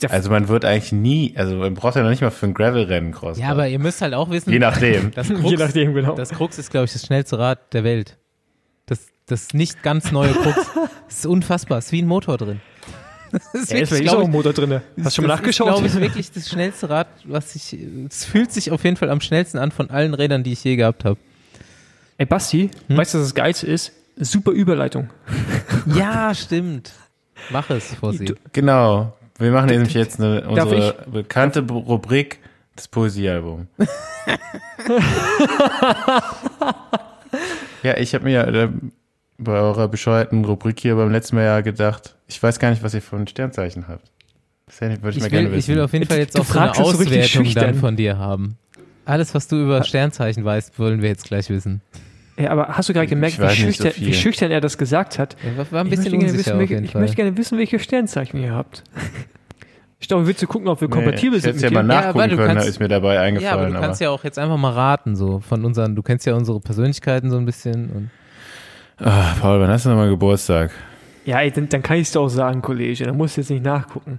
[0.09, 3.13] Also man wird eigentlich nie, also man braucht ja noch nicht mal für ein Gravel-Rennen
[3.13, 3.39] Cross.
[3.39, 5.11] Ja, aber ihr müsst halt auch wissen, Je nachdem.
[5.15, 6.15] das je Krux, nachdem, genau.
[6.15, 8.17] das Krux ist, glaube ich, das schnellste Rad der Welt.
[8.87, 10.71] Das, das nicht ganz neue Krux.
[11.09, 12.61] Das ist unfassbar, ist wie ein Motor drin.
[13.33, 14.81] Das ist ja, ist wirklich, wirklich auch ein Motor drin.
[14.99, 15.69] Hast du schon mal nachgeschaut?
[15.69, 17.77] Das ist, glaube ich, wirklich das schnellste Rad, was ich,
[18.11, 20.77] es fühlt sich auf jeden Fall am schnellsten an von allen Rädern, die ich je
[20.77, 21.19] gehabt habe.
[22.19, 22.97] Ey, Basti, Hm?
[22.97, 23.93] weißt du, was das Geilste ist?
[24.19, 25.09] Super Überleitung.
[25.87, 26.93] Ja, stimmt.
[27.51, 27.97] Mach es.
[28.01, 29.17] Du- Genau.
[29.39, 32.39] Wir machen nämlich jetzt eine, unsere bekannte Rubrik,
[32.77, 33.67] das Poesiealbum.
[37.83, 38.69] ja, ich habe mir äh,
[39.43, 42.95] bei eurer bescheuerten Rubrik hier beim letzten Mal ja gedacht, ich weiß gar nicht, was
[42.95, 44.11] ihr für ein Sternzeichen habt.
[44.67, 45.77] Das ich- würde ich, Ich mal gerne will, ich wissen.
[45.77, 47.75] will auf jeden Fall jetzt Du auch so eine das so Auswertung dann schüchtern.
[47.75, 48.57] von dir haben.
[49.05, 51.81] Alles, was du über Sternzeichen weißt, wollen wir jetzt gleich wissen.
[52.39, 54.07] Ja, aber hast du gerade gemerkt, Ich wie so schüchtern, viel.
[54.07, 55.37] wie schüchtern er das gesagt hat?
[55.45, 57.79] Ja, war- ein Ich bisschen möchte gerne unsicher wissen, welche, ich möchte gerne wissen, welche
[57.79, 58.85] Sternzeichen ihr habt.
[60.01, 61.95] Ich glaube, willst du gucken, ob wir kompatibel ich sind hätte ja mit mal?
[61.95, 63.75] Ja, aber nachgucken du können, da kannst- ist mir dabei ja, aber eingefallen.
[63.75, 66.59] du kannst ja auch jetzt einfach mal raten, so von unseren, du kennst ja unsere
[66.61, 68.11] Persönlichkeiten so ein bisschen
[68.99, 70.71] Ah, Paul, wann hast du nochmal Geburtstag?
[71.25, 73.05] Ja, ey, dann, dann kann ich es doch sagen, Kollege.
[73.05, 74.19] Dann musst du jetzt nicht nachgucken.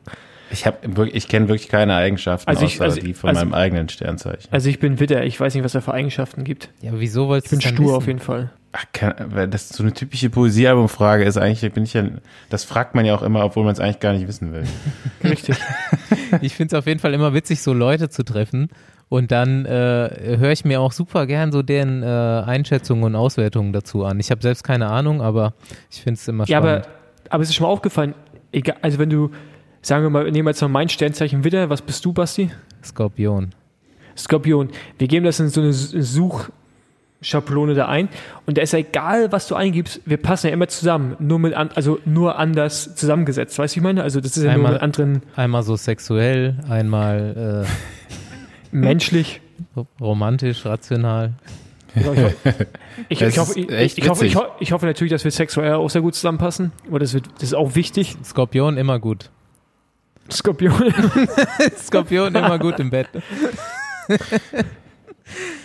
[0.52, 3.42] Ich habe wirklich, ich kenne wirklich keine Eigenschaften Also ich- außer also- die von also-
[3.42, 4.48] meinem eigenen Sternzeichen.
[4.52, 6.70] Also ich bin Widder, ich weiß nicht, was er für Eigenschaften gibt.
[6.82, 7.98] ja, aber wieso wolltest Ich bin du es dann stur wissen?
[7.98, 8.52] auf jeden Fall.
[8.76, 12.04] Ach, kann, das so eine typische Poesiealbumfrage ist eigentlich, bin ich ja,
[12.50, 14.64] das fragt man ja auch immer, obwohl man es eigentlich gar nicht wissen will.
[15.24, 15.58] Richtig.
[16.42, 18.70] Ich finde es auf jeden Fall immer witzig, so Leute zu treffen.
[19.14, 23.72] Und dann äh, höre ich mir auch super gern so deren äh, Einschätzungen und Auswertungen
[23.72, 24.20] dazu an.
[24.20, 25.54] Ich habe selbst keine Ahnung, aber
[25.92, 26.86] ich finde es immer Ja, spannend.
[26.88, 26.94] aber,
[27.36, 28.16] aber es ist schon mal aufgefallen,
[28.52, 29.30] egal, also wenn du,
[29.84, 32.50] sagen wir mal, nehmen wir jetzt mal mein Sternzeichen Widder, was bist du, Basti?
[32.84, 33.52] Skorpion.
[34.18, 34.70] Skorpion.
[34.98, 35.74] Wir geben das in so eine
[37.22, 38.10] Suchschablone da ein
[38.48, 41.54] und da ist ja egal, was du eingibst, wir passen ja immer zusammen, nur mit
[41.54, 44.02] an, also nur anders zusammengesetzt, weißt du, wie ich meine?
[44.02, 47.66] Also das ist ja Einmal- nur mit anderen Einmal so sexuell, einmal
[48.74, 49.42] menschlich.
[50.00, 51.34] romantisch, rational.
[53.10, 55.90] Ich, ich, hoffe, ich, ich, hoffe, ich, hoffe, ich hoffe natürlich, dass wir sexuell auch
[55.90, 58.16] sehr gut zusammenpassen, aber das, wird, das ist auch wichtig.
[58.24, 59.30] Skorpion immer gut.
[60.32, 60.94] Skorpion.
[61.78, 63.10] Skorpion immer gut im Bett.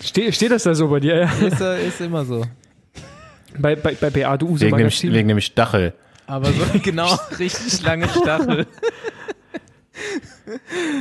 [0.03, 1.17] Ste, steht das da so bei dir?
[1.17, 1.47] Ja?
[1.47, 2.45] Ist, äh, ist immer so.
[3.59, 5.95] Bei, bei, bei BA, du Use Wegen dem, wegen dem Stachel.
[6.27, 8.67] Aber so genau, richtig lange Stachel.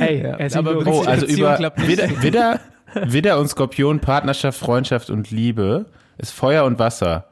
[0.00, 1.88] Ey, Ja, er ist aber Oh, also Beziehung über nicht.
[1.88, 2.60] Widder, Widder,
[2.94, 5.86] Widder und Skorpion, Partnerschaft, Freundschaft und Liebe
[6.18, 7.26] ist Feuer und Wasser.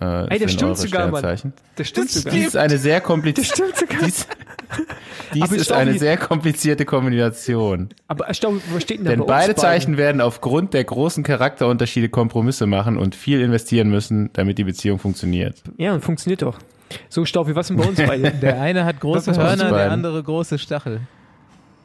[0.00, 1.52] Äh, Ey, das stimmt sogar, Mann.
[1.76, 2.32] Das stimmt sogar.
[2.32, 3.86] Dies ist eine sehr komplizierte.
[3.96, 4.26] Dies,
[5.32, 7.90] dies ist eine sehr komplizierte Kombination.
[8.08, 12.08] Aber Staub, was steht denn da Denn bei beide Zeichen werden aufgrund der großen Charakterunterschiede
[12.08, 15.62] Kompromisse machen und viel investieren müssen, damit die Beziehung funktioniert.
[15.64, 15.74] Beiden?
[15.78, 16.58] Ja, und funktioniert doch.
[17.08, 18.30] So, Staubi, was denn bei uns beide?
[18.42, 21.00] Der eine hat große Hörner, der andere große Stachel.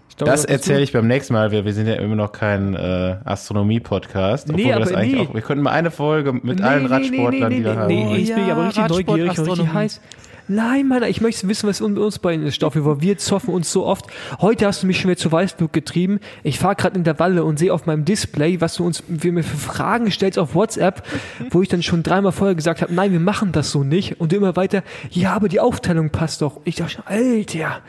[0.09, 1.51] Staubi, Das erzähle ich beim nächsten Mal.
[1.51, 4.49] Wir, wir sind ja immer noch kein äh, Astronomie-Podcast.
[4.49, 5.27] Nee, wir das aber eigentlich nee.
[5.27, 5.33] auch.
[5.33, 7.87] Wir könnten mal eine Folge mit Nee, allen nee, Radsportlern, nee, die da nee, haben.
[7.87, 10.01] Nee, jetzt bin ich aber richtig Radsport, neugierig und richtig heiß.
[10.47, 13.71] Nein, Mann, ich möchte wissen, was bei uns beiden ist, Staufi, weil wir zoffen uns
[13.71, 14.05] so oft.
[14.39, 16.19] Heute hast du mich schon wieder zu Weißblut getrieben.
[16.43, 19.31] Ich fahre gerade in der Walle und sehe auf meinem Display, was du uns wie
[19.31, 21.03] mir für Fragen stellst auf WhatsApp,
[21.49, 24.19] wo ich dann schon dreimal vorher gesagt habe, nein, wir machen das so nicht.
[24.19, 26.61] Und du immer weiter, ja, aber die Aufteilung passt doch.
[26.65, 27.81] Ich dachte, schon, Alter,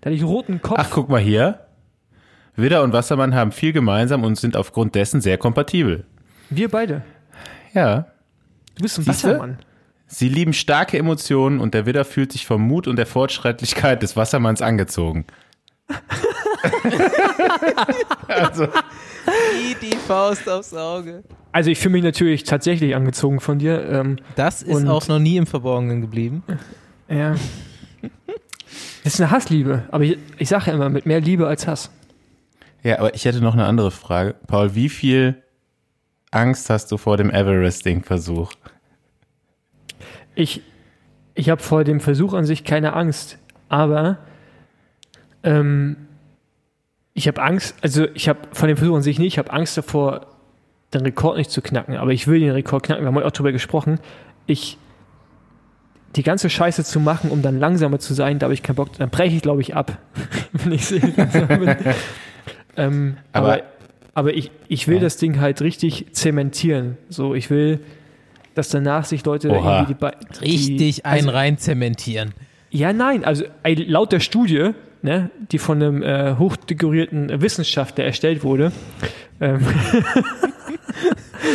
[0.00, 0.78] da hatte ich einen roten Kopf.
[0.78, 1.60] Ach, guck mal hier.
[2.56, 6.04] Widder und Wassermann haben viel gemeinsam und sind aufgrund dessen sehr kompatibel.
[6.50, 7.02] wir beide.
[7.72, 8.06] Ja.
[8.76, 9.28] Du bist ein Siehste?
[9.28, 9.58] Wassermann.
[10.12, 14.16] Sie lieben starke Emotionen und der Widder fühlt sich vom Mut und der Fortschrittlichkeit des
[14.16, 15.24] Wassermanns angezogen.
[18.28, 18.66] also,
[19.80, 21.22] Die Faust aufs Auge.
[21.52, 23.88] Also ich fühle mich natürlich tatsächlich angezogen von dir.
[23.88, 26.42] Ähm, Das ist auch noch nie im Verborgenen geblieben.
[27.08, 27.34] Ja.
[29.02, 31.90] Das ist eine Hassliebe, aber ich, ich sage ja immer, mit mehr Liebe als Hass.
[32.82, 34.34] ja, aber ich hätte noch eine andere Frage.
[34.46, 35.42] Paul, wie viel
[36.30, 38.52] Angst hast du vor dem Everesting-Versuch?
[40.40, 40.62] Ich,
[41.34, 43.36] ich habe vor dem Versuch an sich keine Angst,
[43.68, 44.16] aber
[45.42, 45.96] ähm,
[47.12, 49.76] ich habe Angst, also ich habe vor dem Versuch an sich nicht, ich habe Angst
[49.76, 50.26] davor,
[50.94, 53.30] den Rekord nicht zu knacken, aber ich will den Rekord knacken, wir haben heute auch
[53.32, 54.00] darüber gesprochen.
[54.46, 54.78] Ich
[56.16, 58.94] die ganze Scheiße zu machen, um dann langsamer zu sein, da habe ich keinen Bock,
[58.94, 59.98] dann breche ich, glaube ich, ab,
[60.52, 61.76] wenn ich bin.
[62.78, 63.62] ähm, aber, Aber-
[64.14, 65.02] aber, ich, ich will Ja.
[65.02, 66.96] das Ding halt richtig zementieren.
[67.10, 67.80] So, ich will,
[68.54, 69.86] dass danach sich Leute Oha.
[69.88, 72.32] irgendwie die, Richtig die, ein also, rein zementieren.
[72.70, 74.70] Ja, nein, also laut der Studie,
[75.02, 78.72] ne, die von einem äh, hochdekorierten Wissenschaftler erstellt wurde,
[79.40, 79.60] ähm,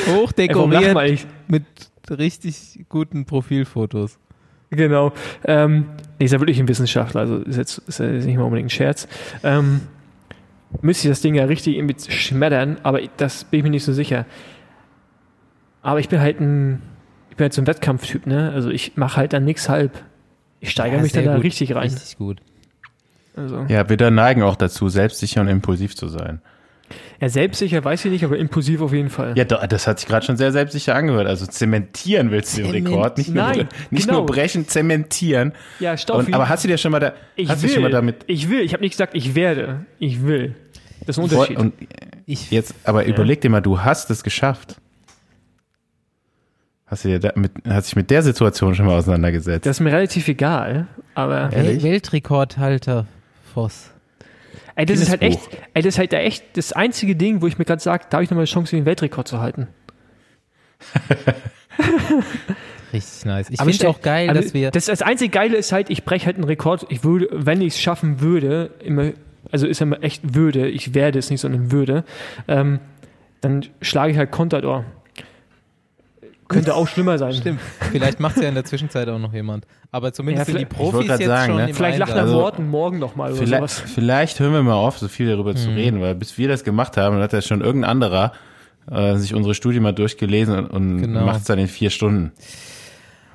[0.08, 1.28] Hochdekoriert eigentlich?
[1.48, 1.64] mit
[2.10, 4.18] richtig guten Profilfotos.
[4.72, 5.14] Genau.
[5.46, 5.86] Ähm,
[6.20, 8.72] nee, ist ja wirklich ein Wissenschaftler, also ist jetzt, ist jetzt nicht mal unbedingt ein
[8.72, 9.08] Scherz.
[9.44, 9.82] Ähm,
[10.82, 13.94] müsste ich das Ding ja richtig irgendwie schmettern, aber das bin ich mir nicht so
[13.94, 14.26] sicher.
[15.86, 16.82] Aber ich bin halt ein,
[17.30, 18.52] ich bin halt so ein Wettkampftyp, ne?
[18.54, 19.92] Also ich mache halt dann nix halb.
[20.60, 21.84] Ich steigere Ja, mich dann da richtig rein.
[21.84, 22.40] Richtig gut.
[23.36, 26.42] Also, Ja, Widder neigen auch dazu, selbstsicher und impulsiv zu sein.
[27.22, 29.38] ja, selbstsicher weiß ich nicht, aber impulsiv auf jeden Fall.
[29.38, 31.28] Ja, das hat sich gerade schon sehr selbstsicher angehört.
[31.28, 34.20] Also zementieren willst du den Zement- Rekord, nicht nur, Nein, nicht genau.
[34.20, 35.52] nur brechen, zementieren.
[35.80, 35.96] Ja.
[36.14, 37.92] Und, aber hast du dir schon mal da, ich hast du will, dich schon mal
[37.92, 40.56] damit ich will, ich habe nicht gesagt, ich werde, ich will.
[41.06, 41.58] Das ist ein Unterschied.
[41.58, 41.74] Und
[42.26, 44.78] Ich, jetzt, aber überleg dir mal, du hast es geschafft.
[46.88, 49.66] Hast du dir da mit, hast dich mit der Situation schon mal auseinandergesetzt?
[49.66, 51.58] das ist mir relativ egal, aber Ja.
[51.58, 51.82] ehrlich?
[51.84, 53.08] Weltrekordhalter
[53.54, 53.92] Voss.
[54.76, 55.40] ey, das ist halt echt,
[55.74, 58.18] ey, das ist halt da echt das einzige Ding, wo ich mir gerade sage, da
[58.18, 59.68] habe ich nochmal eine Chance, den Weltrekord zu halten.
[62.94, 63.50] Richtig nice.
[63.50, 64.72] Ich finde auch geil, dass wir.
[64.72, 66.86] Das, das einzige Geile ist halt, ich breche halt einen Rekord.
[66.90, 69.12] Ich würde, wenn ich es schaffen würde, immer,
[69.52, 72.04] also ist immer echt würde, ich werde es nicht, sondern würde,
[72.48, 72.80] ähm,
[73.42, 74.86] dann schlage ich halt Contador.
[76.48, 77.34] Könnte auch schlimmer sein.
[77.34, 77.60] Stimmt.
[77.92, 79.66] Vielleicht macht es ja in der Zwischenzeit auch noch jemand.
[79.92, 81.74] Aber zumindest Ja, sind die vielleicht- Ich wollte Profis jetzt sagen, schon ne?
[81.74, 82.22] Vielleicht lacht er.
[82.22, 83.92] Also- Morten morgen nochmal oder Vielleicht, sowas.
[83.94, 86.98] vielleicht hören wir mal auf, so viel darüber zu reden, weil bis wir das gemacht
[86.98, 88.34] haben, hat ja schon irgendein anderer
[88.92, 91.26] äh, sich unsere Studie mal durchgelesen und, und Genau.
[91.26, 92.32] macht es dann in vier Stunden.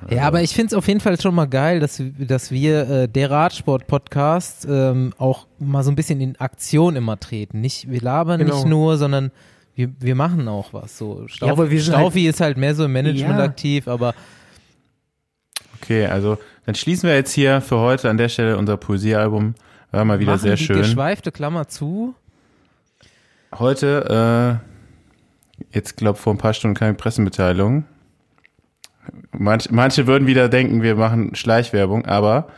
[0.08, 3.08] Ja, aber ich finde es auf jeden Fall schon mal geil, dass, dass wir, äh,
[3.08, 7.60] der Radsport-Podcast, ähm, auch mal so ein bisschen in Aktion immer treten.
[7.60, 8.54] Nicht, wir labern Genau.
[8.54, 9.30] nicht nur, sondern
[9.74, 10.98] wir, wir machen auch was.
[10.98, 13.44] So, Stauf, Ja, aber wir sind Staufi ist halt mehr so im Management Ja.
[13.44, 14.14] aktiv, aber
[15.82, 19.54] Okay, also dann schließen wir jetzt hier für heute an der Stelle unser Poesiealbum.
[19.90, 20.76] War mal wieder machen sehr die schön.
[20.78, 22.14] geschweifte Klammer zu.
[23.58, 27.84] Heute, äh, jetzt glaube vor ein paar Stunden keine Pressemitteilung.
[29.32, 32.48] Manch, manche würden wieder denken, wir machen Schleichwerbung, aber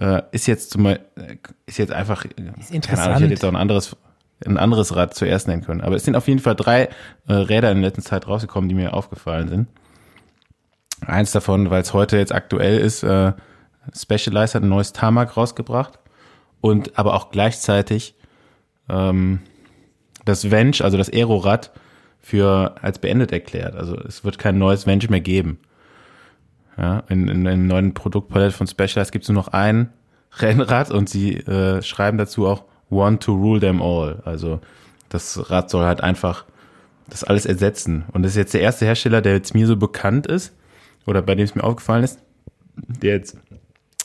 [0.00, 3.14] äh, ist jetzt zum Beispiel, ist jetzt einfach, Ist keine Ahnung, ich interessant.
[3.20, 3.96] hätte jetzt auch ein anderes,
[4.46, 5.80] ein anderes Rad zuerst nennen können.
[5.80, 6.88] Aber es sind auf jeden Fall drei
[7.28, 9.68] äh, Räder in der letzten Zeit rausgekommen, die mir aufgefallen sind.
[11.06, 13.32] Eins davon, weil es heute jetzt aktuell ist, äh,
[13.94, 15.98] Specialized hat ein neues Tarmac rausgebracht
[16.60, 18.14] und aber auch gleichzeitig
[18.88, 19.40] ähm,
[20.24, 21.72] das Venge, also das Aerorad,
[22.20, 23.74] für als beendet erklärt.
[23.74, 25.58] Also es wird kein neues Venge mehr geben.
[26.78, 29.92] Ja, in, in, in neuen Produktpalette von Specialized gibt es nur noch ein
[30.38, 34.20] Rennrad und sie äh, schreiben dazu auch One to rule them all.
[34.24, 34.60] Also
[35.08, 36.44] das Rad soll halt einfach
[37.08, 38.04] das alles ersetzen.
[38.12, 40.54] Und das ist jetzt der erste Hersteller, der jetzt mir so bekannt ist
[41.06, 42.18] oder bei dem es mir aufgefallen ist,
[42.76, 43.36] der jetzt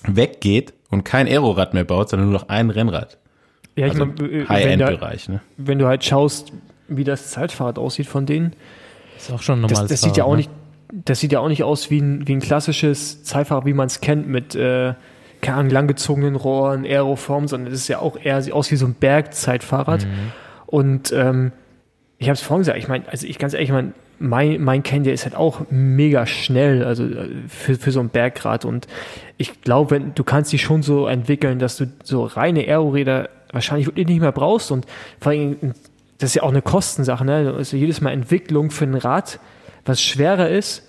[0.03, 3.17] weggeht und kein Aerorad mehr baut, sondern nur noch ein Rennrad.
[3.75, 5.41] Ja, ich Also meine, wenn, du- High-End-Bereich, ne?
[5.57, 6.51] wenn du halt schaust,
[6.87, 8.53] wie das Zeitfahrrad aussieht von denen,
[9.17, 10.37] Ist auch schon ein das, das sieht ja auch ne?
[10.37, 10.49] nicht,
[10.91, 14.01] das sieht ja auch nicht aus wie ein, wie ein klassisches Zeitfahrrad, wie man es
[14.01, 14.93] kennt, mit äh,
[15.41, 18.85] keine Ahnung, langgezogenen Rohren, Aeroform, sondern das ist ja auch eher sieht aus wie so
[18.85, 20.05] ein Bergzeitfahrrad.
[20.05, 20.31] Mhm.
[20.65, 21.51] Und ähm,
[22.17, 24.83] ich habe es vorhin gesagt, ich meine, also ich ganz ehrlich, ich mein, mein, mein
[25.03, 28.65] der ist halt auch mega schnell, also äh, für, für so ein Bergrad.
[28.65, 28.87] Und
[29.37, 33.87] ich glaube, wenn- du kannst die schon so entwickeln, dass du so reine Aeroräder wahrscheinlich
[33.87, 34.71] wirklich nicht mehr brauchst.
[34.71, 34.85] Und
[35.21, 35.57] vor allem,
[36.17, 37.53] das ist ja auch eine Kostensache, ne?
[37.55, 39.39] Also jedes Mal Entwicklung für ein Rad,
[39.85, 40.83] was schwerer ist,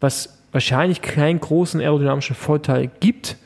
[0.00, 3.36] was wahrscheinlich keinen großen aerodynamischen Vorteil gibt.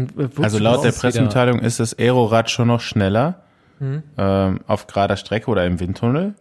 [0.00, 3.42] Und äh, Also laut der Pressemitteilung ist das Aerorad schon noch schneller
[3.78, 4.02] Mhm.
[4.16, 6.34] ähm, auf gerader Strecke oder im Windtunnel.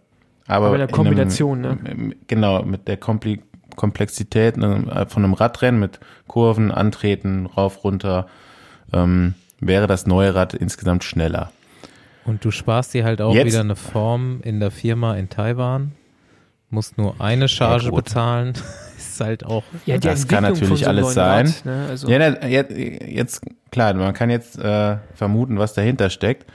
[0.48, 1.78] Aber, Aber in der einem- Kombination, ne?
[1.84, 3.42] m- Genau, mit der Kompli
[3.76, 8.28] Komplexität ne, von einem Radrennen mit Kurven, Antreten, rauf, runter,
[8.94, 11.52] ähm, wäre das neue Rad insgesamt schneller.
[12.24, 15.92] Und du sparst dir halt auch Jetzt- wieder eine Form in der Firma in Taiwan.
[16.70, 18.06] Musst nur eine Charge gut.
[18.06, 18.54] bezahlen.
[19.16, 19.64] ist halt auch.
[19.86, 21.48] Ja, die Das kann natürlich von so alles sein.
[21.48, 21.88] Rad, ne?
[21.90, 23.42] also, Ja, na, jetzt, jetzt,
[23.72, 26.46] klar, man kann jetzt äh, vermuten, was dahinter steckt.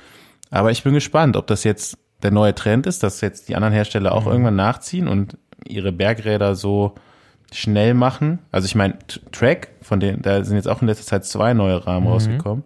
[0.51, 3.73] Aber ich bin gespannt, ob das jetzt der neue Trend ist, dass jetzt die anderen
[3.73, 6.95] Hersteller auch irgendwann nachziehen und ihre Bergräder so
[7.53, 8.41] schnell machen.
[8.53, 8.99] Also ich meine,
[9.33, 12.65] Track, von denen, da sind jetzt auch in letzter Zeit zwei neue Rahmen rausgekommen.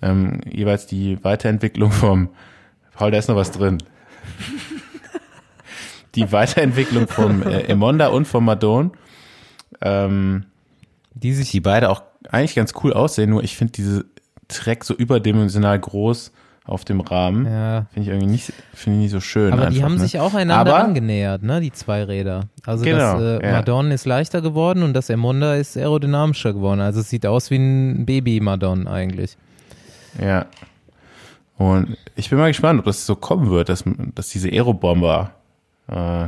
[0.00, 2.28] Ähm, jeweils die Weiterentwicklung vom,
[2.94, 3.78] Paul, da ist noch was drin.
[6.14, 8.90] Die Weiterentwicklung vom äh, Emonda und vom Madone.
[9.80, 10.44] Ähm,
[11.14, 14.04] Die sich die beide auch eigentlich ganz cool aussehen, nur ich finde diese
[14.48, 16.32] Track so überdimensional groß
[16.66, 17.44] auf dem Rahmen.
[17.46, 17.86] Ja.
[17.92, 19.52] Finde ich irgendwie nicht, finde ich nicht so schön.
[19.52, 20.00] Aber einfach, die haben ne?
[20.00, 22.44] sich auch einander Aber- angenähert, ne, die zwei Räder.
[22.64, 23.52] Also Genau, das äh, ja.
[23.52, 26.80] Madon ist leichter geworden und das Emonda ist aerodynamischer geworden.
[26.80, 29.36] Also es sieht aus wie ein Baby-Madon eigentlich.
[30.22, 30.46] Ja.
[31.58, 33.84] Und ich bin mal gespannt, ob das so kommen wird, dass,
[34.14, 35.32] dass diese Aerobomber
[35.88, 36.26] äh,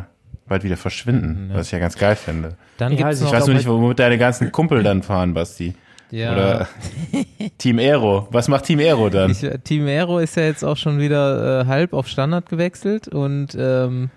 [0.48, 2.56] bald wieder verschwinden, was ich ja ganz geil finde.
[2.78, 5.74] Dann Ja, gibt's noch, Ich weiß nur nicht, womit deine ganzen Kumpel dann fahren, Basti.
[6.10, 6.68] ja, Oder
[7.58, 8.28] Team Aero.
[8.30, 9.30] Was macht Team Aero dann?
[9.32, 13.56] ich, Team Aero ist ja jetzt auch schon wieder äh, halb auf Standard gewechselt und
[13.58, 14.10] ähm,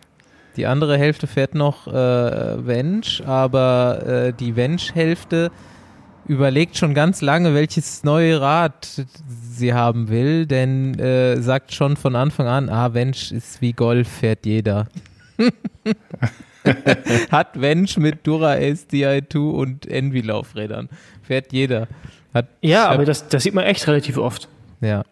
[0.56, 1.92] die andere Hälfte fährt noch äh,
[2.68, 5.52] Venge, aber äh, die Venge-Hälfte
[6.28, 8.88] überlegt schon ganz lange, welches neue Rad
[9.52, 14.08] sie haben will, denn äh, sagt schon von Anfang an, ah, Venge ist wie Golf,
[14.08, 14.88] fährt jeder.
[17.32, 20.90] Hat Venge mit Dura Ace Di2 und Envy Laufrädern.
[21.24, 21.88] Fährt jeder.
[22.34, 24.48] Hat, ja, aber das, das sieht man echt relativ oft.
[24.82, 25.04] ja.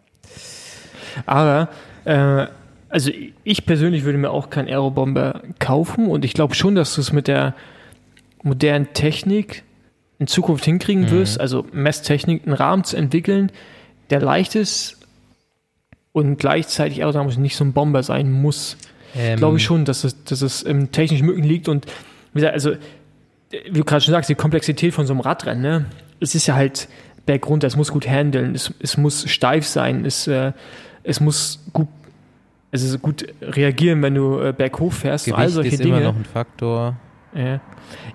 [1.26, 1.68] Aber,
[2.04, 2.46] äh,
[2.90, 3.10] also
[3.42, 7.12] ich persönlich würde mir auch keinen Aerobomber kaufen und ich glaube schon, dass du es
[7.12, 7.54] mit der
[8.44, 9.64] modernen Technik
[10.20, 11.10] in Zukunft hinkriegen Mhm.
[11.10, 13.50] wirst, also Messtechnik, einen Rahmen zu entwickeln,
[14.10, 14.98] der leicht ist
[16.12, 18.76] und gleichzeitig aerodynamisch nicht so ein Bomber sein muss.
[19.16, 21.86] Ähm, Glaube ich schon, dass es, dass es im technischen Mögen liegt und
[22.32, 22.72] wie gesagt, also
[23.50, 25.86] wie du gerade schon sagst, die Komplexität von so einem Radrennen, ne?
[26.20, 26.88] es ist ja halt
[27.26, 30.52] bergunter, es muss gut handeln, es, es muss steif sein, es, äh,
[31.02, 31.88] es muss gut,
[32.72, 35.98] also gut reagieren, wenn du äh, berghoch fährst, Gewicht all solche ist Dinge.
[35.98, 36.96] immer noch ein Faktor.
[37.34, 37.60] Ja.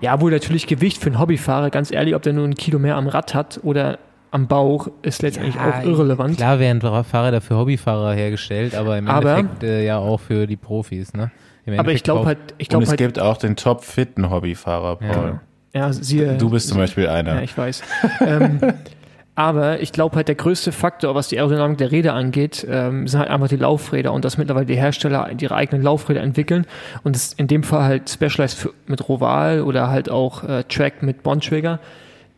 [0.00, 2.96] ja, wohl natürlich Gewicht für einen Hobbyfahrer, ganz ehrlich, ob der nur ein Kilo mehr
[2.96, 3.98] am Rad hat oder
[4.34, 6.36] am Bauch, ist letztendlich auch irrelevant.
[6.38, 10.56] Klar werden Fahrräder für Hobbyfahrer hergestellt, aber im Aber- Endeffekt äh, ja auch für die
[10.56, 11.14] Profis.
[11.14, 11.30] Ne?
[11.76, 15.40] Aber ich glaube halt, ich Und glaube es halt, gibt auch den top-fitten Hobbyfahrer, Paul.
[15.72, 17.36] ja, siehe, Du bist zum Beispiel einer.
[17.36, 17.82] Ja, ich weiß.
[18.26, 18.58] ähm,
[19.36, 23.20] aber ich glaube halt, der größte Faktor, was die Aerodynamik der Räder angeht, ähm, sind
[23.20, 26.66] halt einfach die Laufräder und dass mittlerweile die Hersteller ihre eigenen Laufräder entwickeln
[27.04, 31.02] und es in dem Fall halt Specialized für, mit Roval oder halt auch äh, Track
[31.04, 31.78] mit Bontrager.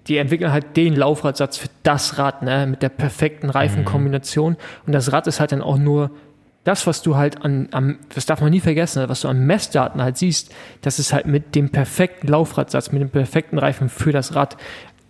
[0.08, 4.56] Die entwickeln halt den Laufradsatz für das Rad, ne, mit der perfekten Reifenkombination.
[4.86, 6.10] Und das Rad ist halt dann auch nur
[6.64, 10.02] das, was du halt an, am, das darf man nie vergessen, was du an Messdaten
[10.02, 10.52] halt siehst,
[10.82, 14.56] das ist halt mit dem perfekten Laufradsatz, mit dem perfekten Reifen für das Rad.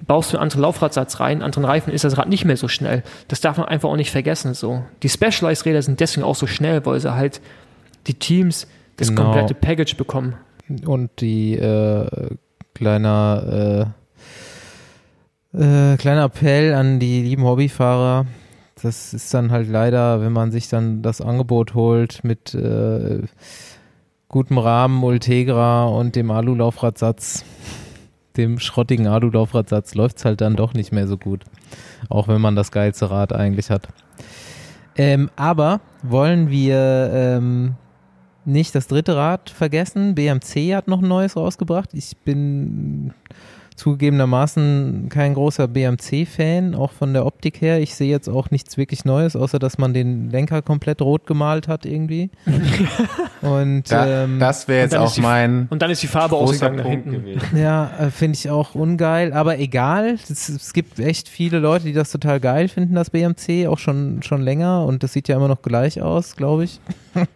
[0.07, 3.03] Baust du einen anderen Laufradsatz rein, anderen Reifen, ist das Rad nicht mehr so schnell.
[3.29, 4.85] Das darf man einfach auch nicht vergessen, so.
[5.03, 7.41] Die Specialized-Räder sind deswegen auch so schnell, weil sie halt
[8.07, 8.67] die Teams
[8.99, 9.23] das Genau.
[9.23, 10.35] komplette Package bekommen.
[10.85, 12.29] Und die äh,
[12.75, 14.06] kleiner äh,
[15.57, 18.27] äh, kleiner Appell an die lieben Hobbyfahrer.
[18.83, 23.23] Das ist dann halt leider, wenn man sich dann das Angebot holt mit äh,
[24.29, 27.45] gutem Rahmen, Ultegra und dem Alu-Laufradsatz,
[28.37, 31.45] dem schrottigen Alu-Laufradsatz, läuft es halt dann doch nicht mehr so gut.
[32.11, 33.89] Auch wenn man das geilste Rad eigentlich hat.
[34.97, 37.77] Ähm, aber wollen wir ähm,
[38.45, 40.15] nicht das dritte Rad vergessen.
[40.15, 41.91] BMC hat noch ein neues rausgebracht.
[41.95, 43.15] Ich bin
[43.77, 47.79] zugegebenermaßen kein großer BMC-Fan, auch von der Optik her.
[47.81, 51.69] Ich sehe jetzt auch nichts wirklich Neues, außer dass man den Lenker komplett rot gemalt
[51.69, 52.31] hat irgendwie.
[53.43, 56.77] Und Da, ähm, das wäre jetzt auch die- mein Und dann ist die Farbe ausgegangen
[56.79, 57.13] nach hinten.
[57.13, 57.57] gewesen.
[57.57, 60.17] ja, äh, finde ich auch ungeil, aber egal.
[60.29, 64.23] Es, es gibt echt viele Leute, die das total geil finden, das BMC, auch schon,
[64.23, 66.81] schon länger und das sieht ja immer noch gleich aus, glaube ich.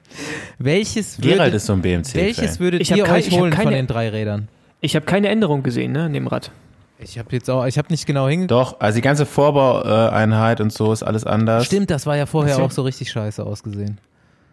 [0.58, 2.14] welches Gerald würdet, ist so ein BMC.
[2.14, 4.48] welches würdet Ich ihr kein- euch holen von den drei Rädern?
[4.80, 6.50] Ich habe keine Änderung gesehen, ne, an dem Rad.
[6.98, 8.50] Ich habe jetzt auch, ich habe nicht genau hingeguckt.
[8.50, 11.66] Doch, also die ganze Vorbaueinheit und so ist alles anders.
[11.66, 13.98] Stimmt, das war ja vorher auch so richtig scheiße ausgesehen.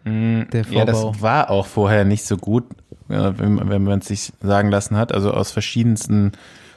[0.04, 1.10] Mm, Der Ja, Vorbau.
[1.12, 2.64] das war auch vorher nicht so gut,
[3.10, 5.12] äh, wenn, man es sich sagen lassen hat.
[5.12, 6.32] Also aus verschiedensten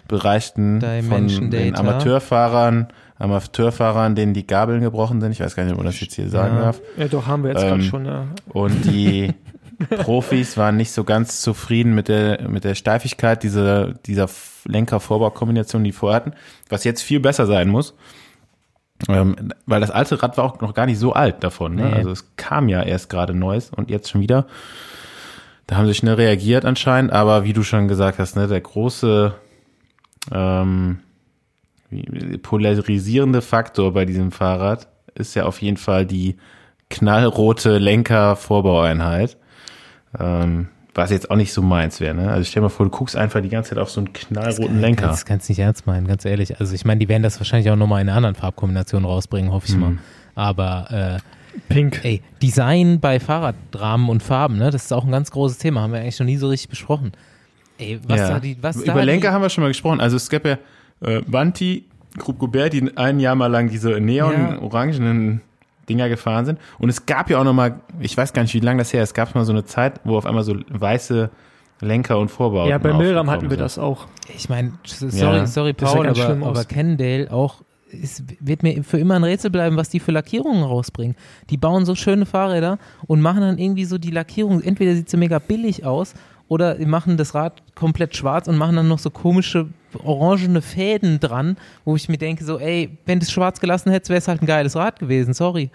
[0.10, 1.76] Bereichen von den.
[1.76, 2.88] Amateurfahrern,
[3.18, 5.32] Amateurfahrern, denen die Gabeln gebrochen sind.
[5.32, 6.62] Ich weiß gar nicht, ob man das jetzt hier sagen Ja.
[6.64, 6.82] darf.
[6.98, 8.06] Ja, doch, haben wir jetzt gerade Ähm, schon.
[8.06, 8.26] Ja.
[8.50, 9.34] Und die
[9.90, 14.30] Profis waren nicht so ganz zufrieden mit der, mit der Steifigkeit dieser, dieser
[14.66, 16.34] Lenker-Vorbaukombination, die vorher hatten,
[16.70, 17.96] was jetzt viel besser sein muss.
[19.10, 21.76] Ähm, weil das alte Rad war auch noch gar nicht so alt davon.
[21.76, 21.90] Ne?
[21.90, 21.94] Nee.
[21.94, 24.46] Also es kam ja erst gerade Neues und jetzt schon wieder.
[25.68, 29.34] Da haben sie schnell reagiert anscheinend, aber wie du schon gesagt hast, ne, der große
[30.32, 31.00] ähm,
[32.42, 36.38] polarisierende Faktor bei diesem Fahrrad ist ja auf jeden Fall die
[36.90, 39.38] knallrote Lenker-Vorbaueinheit.
[40.20, 42.14] Ähm, was jetzt auch nicht so meins wäre.
[42.14, 42.30] Ne?
[42.30, 44.82] Also stell dir mal vor, du guckst einfach die ganze Zeit auf so einen knallroten
[44.82, 45.08] Lenker.
[45.08, 46.60] Das kannst du nicht ernst meinen, ganz ehrlich.
[46.60, 49.68] Also ich meine, die werden das wahrscheinlich auch nochmal in einer anderen Farbkombination rausbringen, hoffe
[49.70, 49.80] ich Mhm.
[49.80, 49.98] mal.
[50.36, 52.02] Aber äh, Pink.
[52.04, 55.94] ey, Design bei Fahrradrahmen und Farben, ne, das ist auch ein ganz großes Thema, haben
[55.94, 57.14] wir eigentlich noch nie so richtig besprochen.
[57.78, 58.30] Ey, was Ja.
[58.32, 60.02] da die, was Über da Lenker die, haben wir schon mal gesprochen.
[60.02, 60.58] Also es gab ja
[61.06, 61.86] äh, Vanti,
[62.18, 65.40] Group Gobert, die ein Jahr mal lang diese neon-orangenen
[65.92, 66.60] Dinger gefahren sind.
[66.80, 69.04] Und es gab ja auch noch mal, ich weiß gar nicht, wie lange das her
[69.04, 71.30] ist, es gab mal so eine Zeit, wo auf einmal so weiße
[71.82, 73.60] Lenker und Vorbauten Ja, bei Milram hatten wir sind.
[73.62, 74.06] das auch.
[74.36, 75.46] Ich meine, sorry, Ja.
[75.48, 76.30] sorry Paul, aber, aus.
[76.48, 80.64] aber Cannondale auch, es wird mir für immer ein Rätsel bleiben, was die für Lackierungen
[80.64, 81.16] rausbringen.
[81.50, 82.78] Die bauen so schöne Fahrräder
[83.08, 86.14] und machen dann irgendwie so die Lackierung, entweder sieht sie mega billig aus
[86.52, 89.68] oder die machen das Rad komplett schwarz und machen dann noch so komische
[90.04, 94.10] orangene Fäden dran, wo ich mir denke so, ey, wenn du es schwarz gelassen hättest,
[94.10, 95.70] wäre es halt ein geiles Rad gewesen, sorry.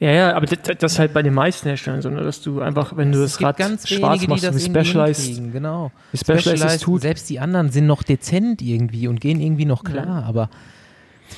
[0.00, 2.62] Ja, ja, aber das, das ist halt bei den meisten Herstellern so, ne, dass du
[2.62, 4.70] einfach, wenn du das es gibt Rad ganz schwarz wenige, machst, die so das wie
[4.70, 5.90] Specialized, genau.
[6.12, 7.02] wie Specialized es tut.
[7.02, 10.48] Selbst die anderen sind noch dezent irgendwie und gehen irgendwie noch klar, aber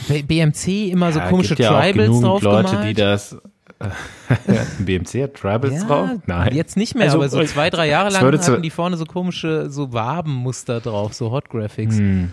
[0.08, 2.88] B- BMC immer so Ja, komische gibt ja auch Tribals genug drauf Leute, gemalt.
[2.88, 3.36] die das
[4.80, 6.10] BMC hat Tribals ja, drauf?
[6.26, 6.54] Nein.
[6.54, 8.70] jetzt nicht mehr, Also, aber so äh, zwei, drei Jahre lang würde zu- hatten die
[8.70, 11.96] vorne so komische so Wabenmuster drauf, so Hot Graphics.
[11.98, 12.32] Hm.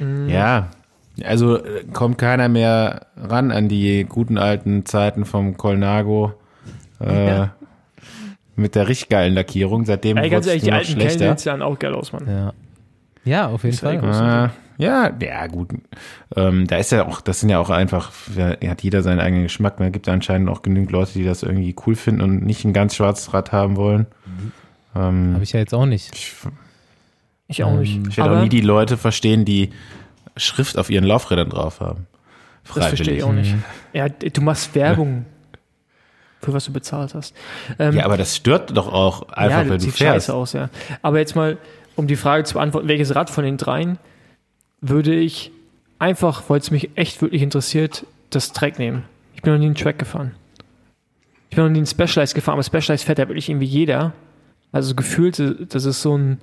[0.00, 0.28] Mhm.
[0.28, 0.68] Ja,
[1.24, 6.32] also äh, kommt keiner mehr ran an die guten alten Zeiten vom Colnago
[7.00, 7.54] äh, Ja.
[8.56, 9.84] mit der richtig geilen Lackierung.
[9.84, 11.38] Seitdem Ey, ganz wurde ehrlich, es die alten schlechter.
[11.38, 12.26] Sahen auch geil aus, Mann.
[12.26, 12.52] Ja.
[13.24, 13.98] ja, auf jeden ja Fall.
[13.98, 14.50] groß.
[14.82, 15.70] Ja, ja, gut.
[16.34, 19.44] Ähm, da ist ja auch, das sind ja auch einfach, ja, hat jeder seinen eigenen
[19.44, 19.76] Geschmack.
[19.78, 22.96] Da gibt anscheinend auch genügend Leute, die das irgendwie cool finden und nicht ein ganz
[22.96, 24.06] schwarzes Rad haben wollen.
[24.96, 26.12] Ähm, Habe ich ja jetzt auch nicht.
[26.12, 26.34] ich
[27.46, 27.94] Ich auch nicht.
[27.94, 29.70] Ähm, ich werde auch nie die Leute verstehen, die
[30.36, 32.08] Schrift auf ihren Laufrädern drauf haben.
[32.74, 33.54] das verstehe ich auch nicht.
[33.92, 35.26] Ja, du machst Werbung
[36.40, 37.34] für was du bezahlt hast.
[37.78, 40.26] Ähm, Ja, aber das stört doch auch einfach, ja, wenn das du sieht fährst.
[40.26, 40.70] scheiße aus, ja.
[41.02, 41.56] Aber jetzt mal,
[41.94, 43.98] um die Frage zu beantworten, welches Rad von den dreien
[44.82, 45.50] würde ich
[45.98, 49.04] einfach, weil es mich echt wirklich interessiert, das Track nehmen.
[49.34, 50.32] Ich bin noch nie einen Track gefahren.
[51.48, 54.12] Ich bin noch nie einen Specialized gefahren, aber Specialized fährt ja wirklich irgendwie jeder.
[54.72, 55.40] Also gefühlt,
[55.72, 56.40] das ist so ein,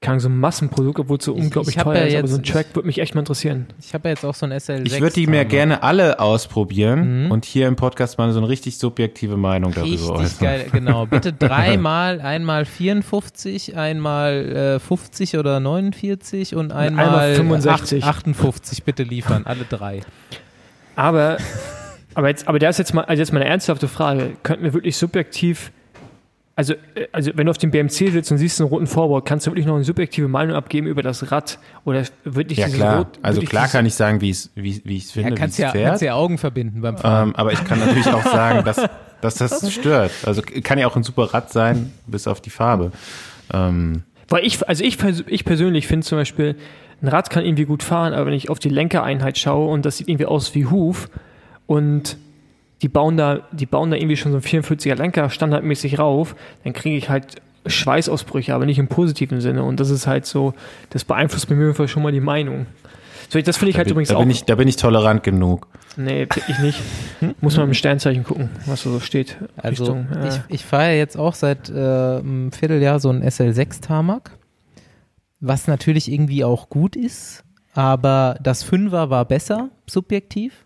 [0.00, 2.14] kann so ein Massenprodukt, obwohl es so Ich- unglaublich ich hab teuer ja ist.
[2.14, 3.66] Aber jetzt- so ein Track würde mich echt mal interessieren.
[3.80, 4.86] Ich habe ja jetzt auch so ein SL6.
[4.86, 7.30] Ich würde die mir gerne alle ausprobieren Mhm.
[7.32, 10.38] und hier im Podcast mal so eine richtig subjektive Meinung darüber Richtig äußern.
[10.46, 11.04] geil, genau.
[11.06, 18.04] Bitte dreimal, einmal 54, einmal äh, 50 oder 49 und einmal, einmal 65.
[18.04, 20.02] 8, 58 bitte liefern, alle drei.
[20.94, 21.38] Aber,
[22.14, 24.30] aber jetzt, aber da ist jetzt mal, also jetzt mal eine ernsthafte Frage.
[24.44, 25.72] Könnten wir wirklich subjektiv,
[26.58, 29.46] also, äh, also wenn du auf dem BMC sitzt und siehst einen roten Vorbau, kannst
[29.46, 32.98] du wirklich noch eine subjektive Meinung abgeben über das Rad oder wirklich Ja dieses klar,
[32.98, 35.34] Rot, also klar dieses- kann ich sagen, wie es wie, wie ich es finde, Ja,
[35.36, 35.86] wie kannst es ja, fährt.
[35.88, 37.28] kannst ja Augen verbinden beim Fahren.
[37.28, 38.82] Ähm, aber ich kann natürlich auch sagen, dass,
[39.20, 40.10] dass das stört.
[40.26, 42.90] Also kann ja auch ein super Rad sein, bis auf die Farbe.
[43.54, 44.98] Ähm, Weil ich, also ich,
[45.28, 46.56] ich persönlich finde zum Beispiel,
[47.00, 49.98] ein Rad kann irgendwie gut fahren, aber wenn ich auf die Lenkereinheit schaue und das
[49.98, 51.08] sieht irgendwie aus wie Huf
[51.68, 52.16] und
[52.82, 56.72] die bauen da, die bauen da irgendwie schon so ein 44er Lenker standardmäßig rauf, dann
[56.72, 59.64] kriege ich halt Schweißausbrüche, aber nicht im positiven Sinne.
[59.64, 60.54] Und das ist halt so,
[60.90, 62.66] das beeinflusst bei mir auf jeden Fall schon mal die Meinung.
[63.28, 64.20] So, das finde ich da, halt bin, übrigens da, auch.
[64.20, 65.66] bin ich, da bin ich tolerant genug.
[65.96, 66.80] nee, bin ich nicht.
[67.40, 69.36] Muss man im Sternzeichen gucken, was da so steht.
[69.56, 73.22] Also Richtung, äh, ich, ich fahre ja jetzt auch seit äh, einem Vierteljahr so ein
[73.22, 74.30] SL6 Tarmac,
[75.40, 80.64] was natürlich irgendwie auch gut ist, aber das Fünfer war besser, subjektiv.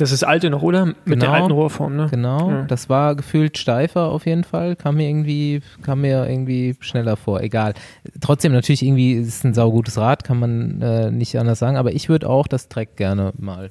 [0.00, 0.86] Das ist alte noch, oder?
[0.86, 1.32] Mit der Genau.
[1.32, 2.06] alten Rohrform, ne?
[2.10, 2.62] Genau, Ja.
[2.62, 7.40] das war gefühlt steifer auf jeden Fall, kam mir irgendwie, kam mir irgendwie schneller vor,
[7.42, 7.74] egal.
[8.20, 11.92] Trotzdem natürlich irgendwie ist es ein saugutes Rad, kann man äh, nicht anders sagen, aber
[11.92, 13.70] ich würde auch das Trek gerne mal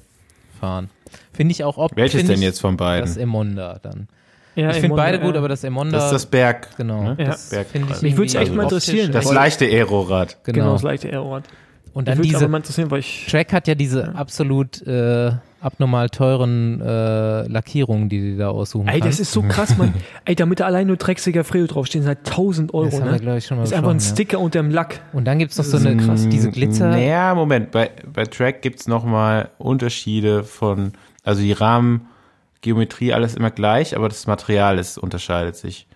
[0.60, 0.88] fahren.
[1.32, 3.06] Finde ich auch ob Welches denn ich jetzt von beiden?
[3.06, 4.08] Das Emonda dann.
[4.56, 5.38] Ja, ich finde beide gut, ja.
[5.38, 6.68] aber das Emonda das ist das Berg.
[6.76, 7.16] genau, ne?
[7.18, 7.24] Ja.
[7.26, 9.12] das Berg- finde ich Mich würd's irgendwie echt mal optisch interessieren.
[9.12, 10.38] Das leichte Aerorad.
[10.44, 10.72] Genau, genau.
[10.74, 11.44] das leichte Aerorad.
[11.92, 14.80] Und Ich dann würde diese aber mal interessieren, weil ich Track hat ja diese absolut
[14.86, 19.20] äh, abnormal teuren äh, Lackierungen, die die da aussuchen Ey, das kannst.
[19.20, 19.94] ist so krass, Mann.
[20.24, 23.12] Ey, damit da allein nur Drecksiger Fredo draufstehen, sind halt 1000 Euro, das haben wir,
[23.12, 23.18] ne?
[23.18, 24.24] glaube ich, schon mal Das ist einfach ein besprochen, ja.
[24.24, 25.00] Sticker unterm Lack.
[25.12, 26.28] Und dann gibt es noch so Das eine, krass.
[26.28, 26.90] diese Glitzer.
[26.90, 30.92] Naja, Moment, bei, bei Track gibt's noch nochmal Unterschiede von,
[31.24, 35.86] also die Rahmengeometrie, alles immer gleich, aber das Material ist, unterscheidet sich.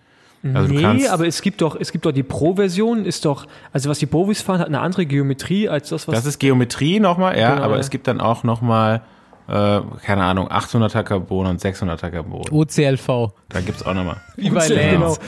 [0.53, 3.89] Also du nee, aber es gibt doch, es gibt doch die Pro-Version, ist doch, also
[3.89, 6.13] was die Bovis fahren, hat eine andere Geometrie als das, was.
[6.13, 7.79] Das ist Geometrie nochmal, ja, Genau, aber ja.
[7.79, 9.01] es gibt dann auch nochmal,
[9.47, 12.41] äh, keine Ahnung, 800er Carbon und 600er Carbon.
[12.49, 13.07] OCLV.
[13.49, 14.17] Da gibt's auch nochmal.
[14.35, 15.07] Wie bei genau.
[15.07, 15.21] Lance.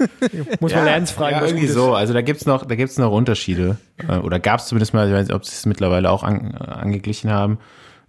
[0.60, 1.36] Muss man Lance fragen.
[1.36, 1.94] Ja, irgendwie so.
[1.94, 3.78] Also da gibt's noch, da gibt's noch Unterschiede.
[4.08, 6.70] Äh, oder gab's zumindest mal, ich weiß nicht, ob sie es mittlerweile auch an, äh,
[6.70, 7.58] angeglichen haben.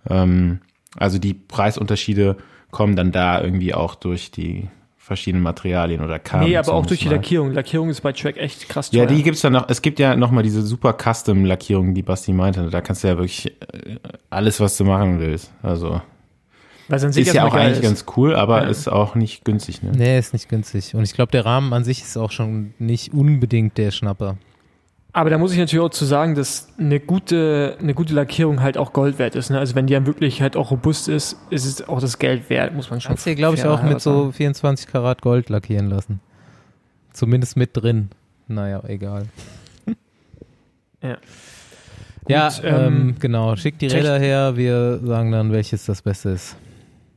[0.09, 0.61] Ähm,
[0.97, 2.37] also die Preisunterschiede
[2.71, 4.69] kommen dann da irgendwie auch durch die
[5.05, 6.45] verschiedenen Materialien oder kamen.
[6.49, 7.15] Nee, aber auch durch die mal.
[7.15, 7.51] Lackierung.
[7.51, 9.01] Lackierung ist bei Track echt krass teuer.
[9.01, 9.69] Ja, die gibt's dann noch.
[9.69, 12.71] Es gibt ja noch mal diese super Custom-Lackierung, die Basti meinte.
[12.71, 13.97] Da kannst du ja wirklich äh,
[14.31, 15.53] alles, was du machen willst.
[15.61, 16.01] Also
[16.87, 18.67] Weil sieht ist ja auch eigentlich ganz cool, aber Ja.
[18.69, 19.83] ist auch nicht günstig.
[19.83, 19.91] Ne?
[19.95, 20.95] Nee, ist nicht günstig.
[20.95, 24.37] Und ich glaube, der Rahmen an sich ist auch schon nicht unbedingt der Schnapper.
[25.15, 28.77] Aber da muss ich natürlich auch zu sagen, dass eine gute, eine gute Lackierung halt
[28.77, 29.49] auch Gold wert ist.
[29.49, 29.57] Ne?
[29.57, 32.73] Also wenn die dann wirklich halt auch robust ist, ist es auch das Geld wert,
[32.73, 33.11] muss man schon.
[33.11, 34.33] Kannst dir, glaube ich, auch mit so sagen.
[34.33, 36.19] 24 Karat Gold lackieren lassen.
[37.13, 38.09] Zumindest mit drin.
[38.49, 39.27] Naja, egal.
[41.01, 41.15] Ja.
[42.27, 43.55] ja, Gut, ähm, ähm, genau.
[43.55, 44.57] Schickt die Räder her.
[44.57, 46.57] Wir sagen dann, welches das Beste ist.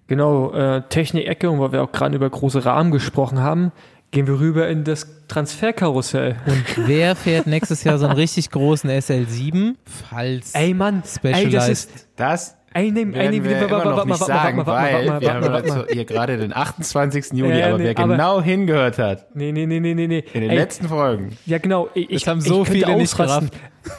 [0.06, 3.72] Genau, äh, Technik-Ecke, und weil wir auch gerade über große Rahmen gesprochen haben,
[4.10, 6.36] gehen wir rüber in das Transferkarussell.
[6.46, 9.74] Und wer fährt nächstes Jahr so einen richtig großen SL7?
[10.10, 11.70] Falls Ey Mann, ey, das Specialized.
[11.70, 12.08] ist.
[12.16, 16.04] Das Ey, nee, ey, werden nee, wir immer noch nicht sagen, weil wir haben hier
[16.04, 17.32] gerade den 28.
[17.32, 20.40] Juli, Ja, aber nee, wer aber- genau hingehört hat Nee, nee, nee, nee, nee, in
[20.42, 21.88] den Ey, letzten Folgen, Ja, genau.
[21.94, 23.50] Ich, Es haben so viele nicht ausrasten.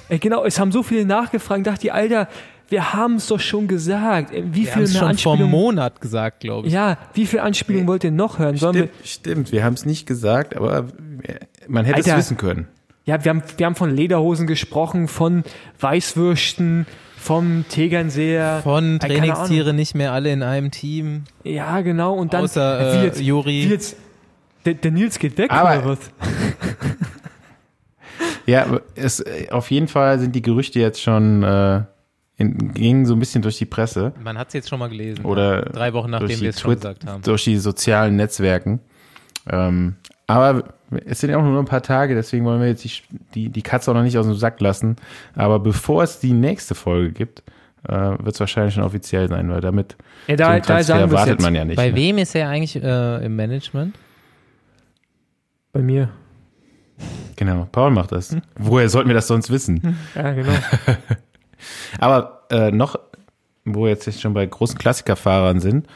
[0.07, 1.66] Ey, genau, es haben so viele nachgefragt.
[1.66, 2.28] Dachte die, Alter,
[2.70, 4.32] wir haben es doch schon gesagt.
[4.34, 5.49] Ey, Wie Wir haben viel es mehr schon vor einem?
[5.49, 6.74] Monat gesagt, glaube ich.
[6.74, 8.57] Ja, wie viel Anspielung wollt ihr noch hören?
[8.57, 10.86] Sollen wir, stimmt, stimmt, wir haben es nicht gesagt, aber
[11.67, 12.11] man hätte Alter.
[12.11, 12.67] es wissen können.
[13.05, 15.43] ja, wir haben, wir haben von Lederhosen gesprochen, von
[15.80, 16.86] Weißwürsten,
[17.17, 18.61] vom Tegernseher.
[18.63, 21.24] Von keine Trainingstiere nicht mehr alle in einem Team.
[21.43, 22.13] Ja, genau.
[22.13, 23.65] Und dann Außer, wie äh, jetzt, Juri.
[23.65, 23.97] Wie jetzt,
[24.65, 25.99] der, der Nils geht weg Aber- oder was?
[28.45, 31.82] Ja, es, äh, auf jeden Fall sind die Gerüchte jetzt schon, äh,
[32.40, 35.24] in, gingen so ein bisschen durch die Presse Man hat es jetzt schon mal gelesen.
[35.26, 37.22] oder Drei Wochen nachdem wir es schon gesagt haben.
[37.22, 38.80] durch die sozialen Netzwerken.
[39.48, 40.64] Ähm, aber
[41.06, 42.92] es sind ja auch nur ein paar Tage, deswegen wollen wir jetzt die,
[43.36, 44.96] die, die Katze auch noch nicht aus dem Sack lassen.
[45.36, 47.44] Aber bevor es die nächste Folge gibt,
[47.88, 49.96] äh, wird es wahrscheinlich schon offiziell sein, weil damit
[50.28, 51.42] Ja, so da, da sagen wartet jetzt.
[51.44, 51.78] man ja nicht.
[51.78, 51.96] Bei ne?
[51.96, 53.96] wem ist er eigentlich äh, im Management?
[55.72, 56.10] Bei mir.
[57.36, 58.36] Genau, Paul macht das.
[58.58, 59.98] Woher sollten wir das sonst wissen?
[60.16, 60.52] Ja, genau.
[61.99, 62.95] Aber äh, noch,
[63.66, 65.88] wo wir jetzt schon bei großen Klassikerfahrern sind,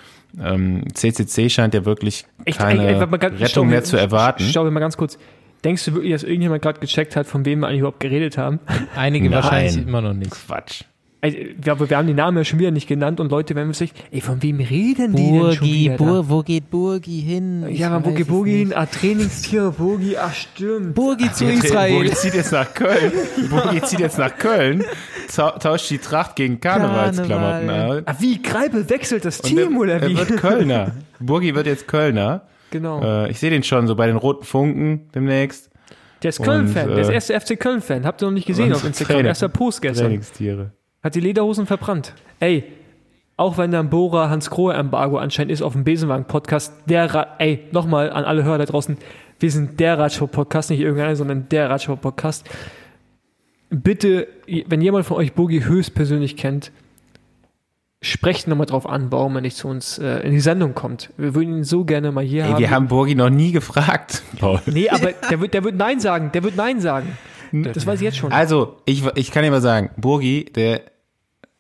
[0.42, 2.26] ähm, CCC scheint ja wirklich
[2.58, 4.44] keine ey, warte mal ganz- Rettung mehr zu erwarten.
[4.44, 5.18] Stopp mal ganz kurz.
[5.64, 8.60] Denkst du wirklich, dass irgendjemand gerade gecheckt hat, von wem wir eigentlich überhaupt geredet haben?
[8.96, 9.44] Einige Nein.
[9.44, 10.32] wahrscheinlich immer noch nicht.
[10.32, 10.84] Quatsch.
[11.26, 13.94] Ey, wir, wir haben die Namen ja schon wieder nicht genannt und Leute werden sich,
[14.12, 15.96] ey, von wem reden die denn schon wieder?
[15.96, 16.30] da?
[16.30, 17.66] wo geht Burgi hin?
[17.70, 18.74] ja, man, wo geht Burgi hin?
[18.76, 20.96] Ah, Trainingstiere, Burgi, ach stimmt.
[20.96, 22.12] Burgi zu Burgi Israel.
[22.12, 23.14] zieht jetzt nach Köln.
[23.50, 24.84] Burgi zieht jetzt nach Köln,
[25.34, 28.00] tau- tauscht die Tracht gegen Karnevalsklamotten Karneval.
[28.00, 28.04] aus.
[28.06, 30.18] Ah, wie, Greipel wechselt das Und Team, er, oder er wie?
[30.18, 30.92] wird Kölner.
[31.22, 32.42] Burgi wird jetzt Kölner.
[32.70, 33.02] genau.
[33.02, 35.70] Äh, ich sehe den schon so bei den roten Funken demnächst.
[36.22, 38.06] Der ist Köln-Fan, und, der ist äh, erste FC Köln-Fan.
[38.06, 39.14] Habt ihr noch nicht gesehen und auf Instagram?
[39.16, 40.08] Training- Erster Post gestern.
[40.08, 40.72] Trainingstiere.
[41.04, 42.14] Hat die Lederhosen verbrannt.
[42.40, 42.64] Ey,
[43.36, 47.28] auch wenn da ein Bohrer Hans Krohe Embargo anscheinend ist auf dem Besenwagen-Podcast, der, Ra
[47.40, 48.98] ey, nochmal an alle Hörer da draußen,
[49.40, 52.50] wir sind der Radsport-Podcast, nicht irgendeiner, sondern der Radsport-Podcast.
[53.70, 54.28] Bitte,
[54.68, 56.72] wenn jemand von euch Bogi höchstpersönlich kennt,
[58.02, 61.10] sprecht nochmal drauf an, warum er nicht zu uns äh, in die Sendung kommt.
[61.18, 62.60] Wir würden ihn so gerne mal hier Ey, haben.
[62.60, 64.62] wir haben Burgi noch nie gefragt, Paul.
[64.68, 67.18] nee, aber der wird, der wird Nein sagen, der wird Nein sagen.
[67.52, 68.32] Das weiß ich jetzt schon.
[68.32, 70.82] Also, ich, ich kann dir mal sagen, Burgi, der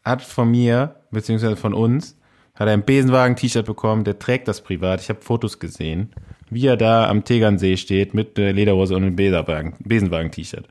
[0.05, 2.17] hat von mir, beziehungsweise von uns,
[2.55, 5.01] hat er ein Besenwagen-T-Shirt bekommen, der trägt das privat.
[5.01, 6.13] Ich habe Fotos gesehen,
[6.49, 10.67] wie er da am Tegernsee steht mit der Lederhose und einem Besenwagen- Besenwagen-T-Shirt.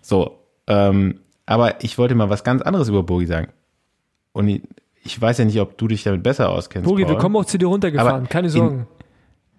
[0.00, 3.48] So, ähm, aber ich wollte mal was ganz anderes über Burgi sagen.
[4.32, 4.62] Und ich,
[5.04, 6.88] ich weiß ja nicht, ob du dich damit besser auskennst.
[6.88, 8.86] Bogi, wir kommen auch zu dir runtergefahren, Aber keine in- Sorgen.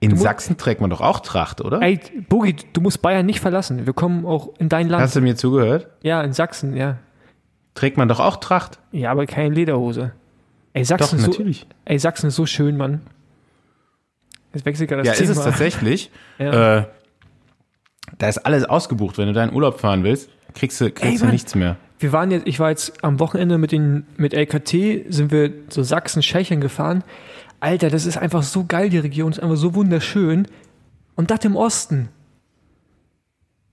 [0.02, 1.82] In mu- Sachsen trägt man doch auch Tracht, oder?
[1.82, 3.86] Ey, Bogi, du musst Bayern nicht verlassen.
[3.86, 5.04] Wir kommen auch in dein Land.
[5.04, 5.90] Hast du mir zugehört?
[6.04, 7.00] ja, in Sachsen, ja.
[7.80, 8.78] Trägt man doch auch Tracht.
[8.92, 10.12] Ja, aber keine Lederhose.
[10.74, 11.66] Ey, Doch, Sachsen, ist so, natürlich.
[11.86, 13.00] ey, Sachsen ist so schön, Mann.
[14.54, 15.40] Jetzt wechselt gerade Ja, das ist Thema.
[15.40, 16.12] es tatsächlich.
[16.40, 16.80] Ja.
[16.80, 16.86] Äh,
[18.18, 19.18] da ist alles ausgebucht.
[19.18, 21.78] Wenn du deinen Urlaub fahren willst, kriegst du, kriegst Ey, du nichts mehr.
[22.00, 24.72] Wir waren jetzt, ich war jetzt am Wochenende mit den, mit LKT,
[25.14, 27.04] sind wir so Sachsen, Tschechien gefahren.
[27.62, 30.48] Alter, das ist einfach so geil, die Region ist einfach so wunderschön.
[31.16, 32.10] Und das im Osten.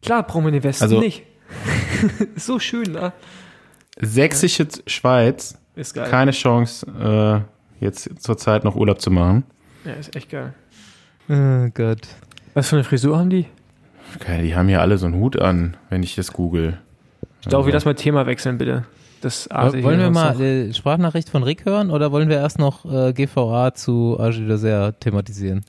[0.02, 1.24] Klar brauchen wir den Westen Also- nicht.
[2.36, 3.12] ist so schön, ne?
[4.00, 6.08] Sächsische Schweiz, Ist geil.
[6.10, 7.44] keine Chance,
[7.80, 9.44] äh, jetzt zurzeit noch Urlaub zu machen.
[9.84, 10.52] Ja, ist echt geil.
[11.28, 12.00] Oh Gott.
[12.54, 13.46] Was für eine Frisur haben die?
[14.20, 16.78] Okay, die haben ja alle so einen Hut an, wenn ich das google.
[17.46, 18.84] Staufi, lass mal Thema wechseln, bitte.
[19.20, 22.58] Das artet wollen hier wir mal äh, Sprachnachricht von Rick hören oder wollen wir erst
[22.58, 25.64] noch äh, GVA zu Agi Dessert thematisieren?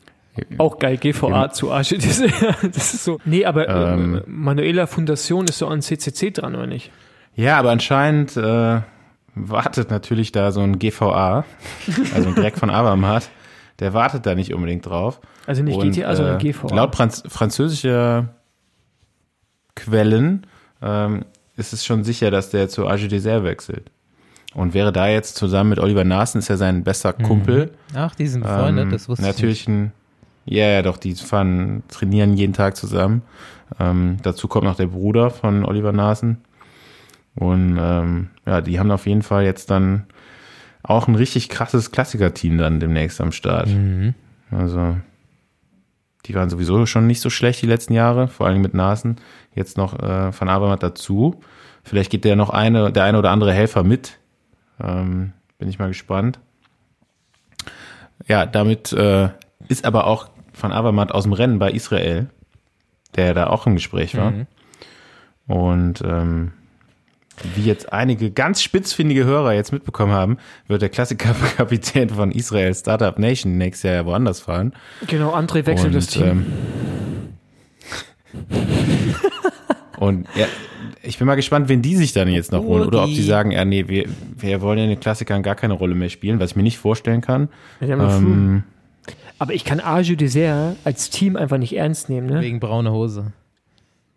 [0.59, 1.89] Auch geil, GVA zu Arsch.
[1.97, 2.19] Das
[2.93, 3.19] ist so.
[3.25, 4.15] Nee, aber Ähm.
[4.17, 6.91] äh, Manuela Fundation ist so an CCC dran, oder nicht?
[7.37, 8.81] Ja, aber anscheinend äh,
[9.35, 11.45] wartet natürlich da so ein GVA,
[12.13, 13.29] also ein Dreck von Abermatt,
[13.79, 15.21] der wartet da nicht unbedingt drauf.
[15.45, 16.75] Also nicht Und, GTA, sondern äh, GVA.
[16.75, 18.29] Laut Franz französischer
[19.75, 20.47] Quellen
[20.81, 21.25] ähm,
[21.55, 23.91] ist es schon sicher, dass der zu AG Dessert wechselt.
[24.55, 27.71] Und wäre da jetzt zusammen mit Oliver Naassen, ist ja sein bester Kumpel.
[27.93, 29.91] Ach, die sind befreundet, Ähm, das wusste natürlich ein,
[30.45, 33.21] ja, ja, doch, die fahren, trainieren jeden Tag zusammen.
[33.79, 36.41] Ähm, dazu kommt noch der Bruder von Oliver Naassen.
[37.37, 40.07] Und ähm, ja, die haben auf jeden Fall jetzt dann
[40.81, 43.67] auch ein richtig krasses Klassiker-Team dann demnächst am Start.
[43.67, 44.15] Mhm.
[44.49, 44.97] Also,
[46.25, 49.17] die waren sowieso schon nicht so schlecht die letzten Jahre, vor allem mit Nasen.
[49.53, 51.39] Jetzt noch äh, Van Avermaet dazu.
[51.83, 54.17] Vielleicht geht der noch eine, der eine oder andere Helfer mit.
[54.81, 56.39] Ähm, bin ich mal gespannt.
[58.27, 59.29] Ja, damit äh,
[59.67, 60.29] ist aber auch
[60.59, 62.29] Van Avermaet aus dem Rennen bei Israel,
[63.15, 64.31] der da auch im Gespräch war.
[64.31, 64.47] Mhm.
[65.47, 66.53] Und ähm,
[67.55, 73.17] wie jetzt einige ganz spitzfindige Hörer jetzt mitbekommen haben, wird der Klassikerkapitän von Israel Startup
[73.19, 74.73] Nation nächstes Jahr ja woanders fahren.
[75.07, 76.23] Genau, André wechselt und, das Team.
[76.23, 76.45] Ähm,
[79.99, 80.47] und ja,
[81.03, 82.85] ich bin mal gespannt, wen die sich dann jetzt noch holen.
[82.85, 84.05] Oder ob die sagen, ja, nee, wir,
[84.37, 87.21] wir wollen in den Klassikern gar keine Rolle mehr spielen, was ich mir nicht vorstellen
[87.21, 87.49] kann.
[87.81, 88.63] Ähm,
[89.39, 92.41] Aber ich kann Arju Dessert als Team einfach nicht ernst nehmen, ne?
[92.41, 93.31] Wegen braune Hose.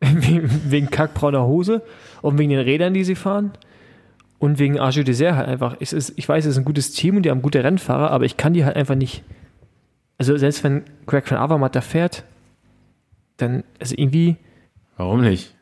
[0.71, 1.83] Wegen, kackbrauner Hose
[2.23, 3.53] und wegen den Rädern, die sie fahren.
[4.39, 5.77] Und wegen Arju Dessert halt einfach.
[5.81, 8.25] Es ist, ich weiß, es ist ein gutes Team und die haben gute Rennfahrer, aber
[8.25, 9.23] ich kann die halt einfach nicht.
[10.17, 12.25] Also selbst wenn Greg van Avermaet da fährt,
[13.37, 14.37] dann, also irgendwie,
[14.97, 15.55] warum nicht?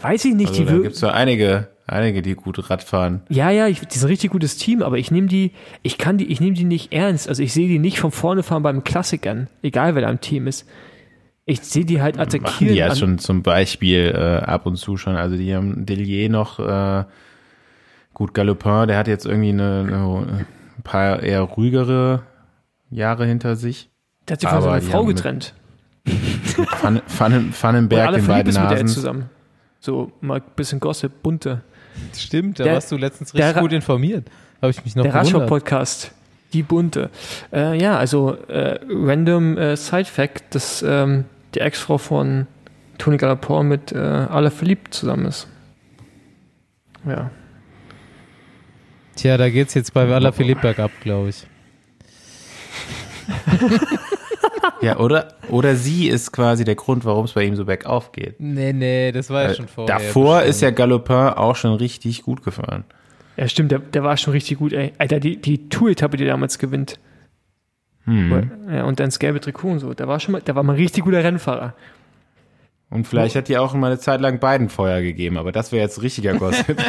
[0.00, 3.22] weiß ich nicht, Also die da wir- gibt's so einige, einige, die gut Rad fahren.
[3.30, 5.52] Ja, ja, ich, die sind ein richtig gutes Team, aber ich nehme die,
[5.82, 7.28] ich kann die, ich nehme die nicht ernst.
[7.28, 10.46] Also ich sehe die nicht von vorne fahren beim Klassikern, egal wer da im Team
[10.46, 10.66] ist.
[11.48, 12.72] Ich sehe die halt Machen attackieren.
[12.74, 15.14] die ja an- schon zum Beispiel äh, ab und zu schon.
[15.16, 17.04] Also die haben Delier noch, äh,
[18.14, 20.46] gut, Galopin, der hat jetzt irgendwie eine, eine,
[20.78, 22.22] ein paar eher ruhigere
[22.90, 23.88] Jahre hinter sich.
[24.28, 25.54] der hat sich von seiner Frau getrennt.
[26.82, 28.88] Van, Van, Und Vandenberg, verliebt beiden ist mit der Nasen.
[28.88, 29.30] zusammen.
[29.80, 31.62] So mal ein bisschen Gossip, bunte.
[32.16, 34.28] Stimmt, da Der- warst du letztens der richtig Ra- gut informiert.
[34.62, 35.34] Habe ich mich noch der gewundert.
[35.34, 36.12] Radsport-Podcast.
[36.52, 37.10] Die bunte.
[37.52, 41.24] Äh, ja, also äh, random äh, Side Fact, dass ähm,
[41.56, 42.46] die Ex-Frau von
[42.98, 45.48] Tony Galapor mit äh, Ala Philippe zusammen ist.
[47.06, 47.30] Ja.
[49.16, 51.46] Tja, da geht's jetzt bei Ala Philippe bergab, glaube ich.
[54.82, 58.38] ja, oder, oder sie ist quasi der Grund, warum es bei ihm so bergauf geht.
[58.38, 59.98] Nee, nee, das war ja schon vorher.
[59.98, 60.50] Davor bestimmt.
[60.50, 62.84] ist ja Galopin auch schon richtig gut gefahren.
[63.36, 64.92] Ja, stimmt, der, der war schon richtig gut, ey.
[64.98, 66.98] Alter, die, die Tour-Etappe, die damals gewinnt.
[68.06, 68.50] Hm.
[68.72, 69.92] Ja, und dann das gelbe Trikot und so.
[69.92, 71.74] Da war schon mal, da war mal ein richtig guter Rennfahrer.
[72.88, 75.82] Und vielleicht hat die auch mal eine Zeit lang beiden Feuer gegeben, aber das wäre
[75.82, 76.78] jetzt richtiger Gossip.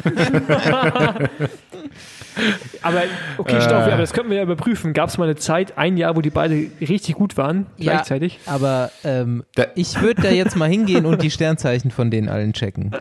[2.84, 3.02] aber
[3.40, 3.94] okay, Staufi, äh.
[3.94, 4.94] aber das könnten wir ja überprüfen.
[4.94, 8.40] Gab es mal eine Zeit, ein Jahr, wo die beide richtig gut waren, gleichzeitig?
[8.46, 12.54] Ja, aber ähm, ich würde da jetzt mal hingehen und die Sternzeichen von denen allen
[12.54, 12.92] checken.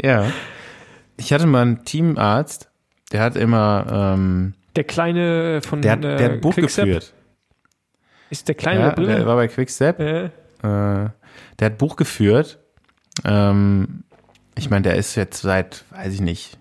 [0.00, 0.26] ja.
[1.16, 2.70] Ich hatte mal einen Teamarzt,
[3.10, 4.14] der hat immer.
[4.14, 6.84] Ähm, der kleine von der, der hat ein Buch Quickstep.
[6.84, 7.14] geführt.
[8.30, 9.16] Ist der kleine ja, Brille?
[9.16, 10.00] Der war bei Quickstep.
[10.00, 10.30] Äh,
[10.62, 11.12] der
[11.60, 12.58] hat Buch geführt.
[13.24, 14.04] Ähm,
[14.56, 16.58] ich meine, der ist jetzt seit, weiß ich nicht,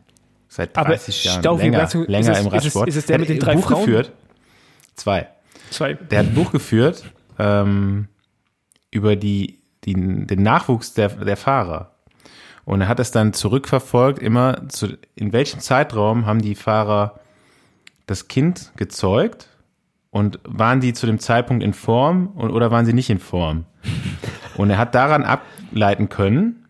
[0.48, 2.88] seit 30 Aber Jahren Staufi, länger, du, länger es, im Radsport.
[2.88, 3.86] Ist es, ist es der, der mit den drei Buch Frauen?
[3.86, 4.12] geführt.
[4.96, 5.28] Zwei.
[5.72, 5.94] Zwei.
[5.94, 7.04] Der hat ein Buch geführt
[7.40, 8.08] ähm,
[8.92, 11.92] über die, die, den Nachwuchs der, der Fahrer.
[12.66, 17.20] Und er hat es dann zurückverfolgt, immer zu, in welchem Zeitraum haben die Fahrer
[18.06, 19.50] das Kind gezeugt
[20.12, 23.66] und waren die zu dem Zeitpunkt in Form und, oder waren sie nicht in Form?
[24.58, 26.66] Und er hat daran ableiten können,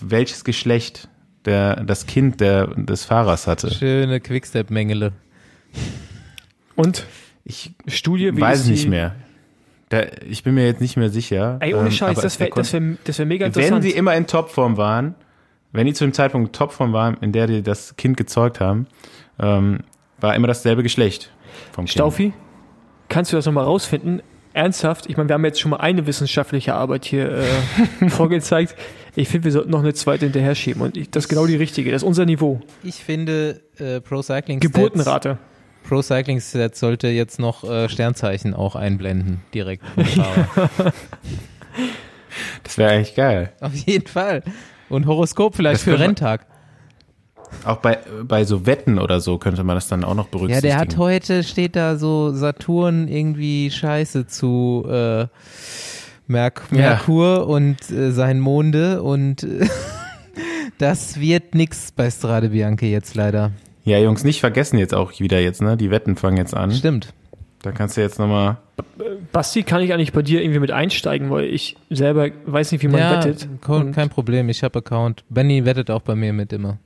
[0.00, 1.08] welches Geschlecht
[1.44, 3.72] der, das Kind der, des Fahrers hatte.
[3.72, 5.12] Schöne Quickstep-Mängele.
[6.74, 7.06] Und?
[7.44, 9.14] Ich Studie, wie weiß nicht mehr.
[9.88, 11.58] Da, ich bin mir jetzt nicht mehr sicher.
[11.60, 13.76] Ey, ohne ähm, Scheiß, das wäre das wär, das wär mega interessant.
[13.76, 15.14] Wenn sie immer in Topform waren,
[15.70, 18.88] wenn die zu dem Zeitpunkt in Topform waren, in der die das Kind gezeugt haben,
[19.38, 19.80] ähm,
[20.20, 21.32] war immer dasselbe Geschlecht
[21.72, 22.32] vom Staufi,
[23.08, 24.22] kannst du das nochmal rausfinden?
[24.52, 28.74] Ernsthaft, ich meine, wir haben jetzt schon mal eine wissenschaftliche Arbeit hier äh, vorgezeigt.
[29.14, 31.56] Ich finde, wir sollten noch eine zweite hinterher schieben und ich, das ist genau die
[31.56, 31.90] richtige.
[31.90, 32.60] Das ist unser Niveau.
[32.82, 35.38] Ich finde, äh, Pro Cycling Geburtenrate.
[35.38, 35.56] Stats
[35.86, 39.84] Pro Cycling Set sollte jetzt noch äh, Sternzeichen auch einblenden, direkt.
[42.64, 43.52] das wäre eigentlich geil.
[43.60, 44.42] Auf jeden Fall.
[44.88, 46.46] Und Horoskop vielleicht das für Renntag.
[47.64, 50.68] Auch bei, bei so Wetten oder so könnte man das dann auch noch berücksichtigen.
[50.68, 55.26] Ja, der hat heute, steht da so Saturn irgendwie scheiße zu äh,
[56.26, 57.42] Merk Merkur ja.
[57.42, 59.66] und äh, sein Monde und äh,
[60.78, 63.52] das wird nix bei Strade Bianche jetzt leider.
[63.84, 65.76] Ja, Jungs, nicht vergessen jetzt auch wieder jetzt, ne?
[65.76, 66.72] Die Wetten fangen jetzt an.
[66.72, 67.14] Stimmt.
[67.62, 68.58] Da kannst du jetzt nochmal.
[69.32, 72.88] Basti, kann ich eigentlich bei dir irgendwie mit einsteigen, weil ich selber weiß nicht, wie
[72.88, 73.48] man ja, wettet.
[73.60, 75.24] Kein Problem, ich habe Account.
[75.28, 76.78] Benny wettet auch bei mir mit immer.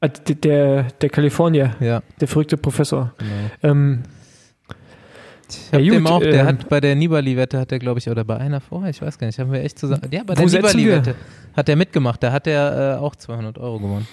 [0.00, 2.02] Ah, der, der Kalifornier, ja.
[2.20, 3.14] der verrückte Professor.
[3.18, 3.74] Genau.
[3.74, 4.02] Ähm,
[5.48, 8.08] ich hab ja, dem auch, der ähm, hat bei der Nibali-Wette hat er, glaube ich,
[8.10, 10.02] oder bei einer vorher, ich weiß gar nicht, haben wir echt zusammen.
[10.10, 11.14] Ja, bei der Nibali-Wette
[11.56, 14.08] hat er mitgemacht, da hat er äh, auch 200 Euro gewonnen.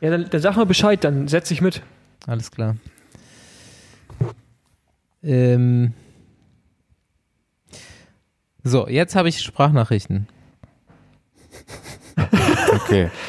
[0.00, 1.82] Ja, dann, dann sag mal Bescheid, dann setz dich mit.
[2.26, 2.76] Alles klar.
[5.22, 5.92] Ähm
[8.62, 10.28] so, jetzt habe ich Sprachnachrichten.
[12.72, 13.10] okay.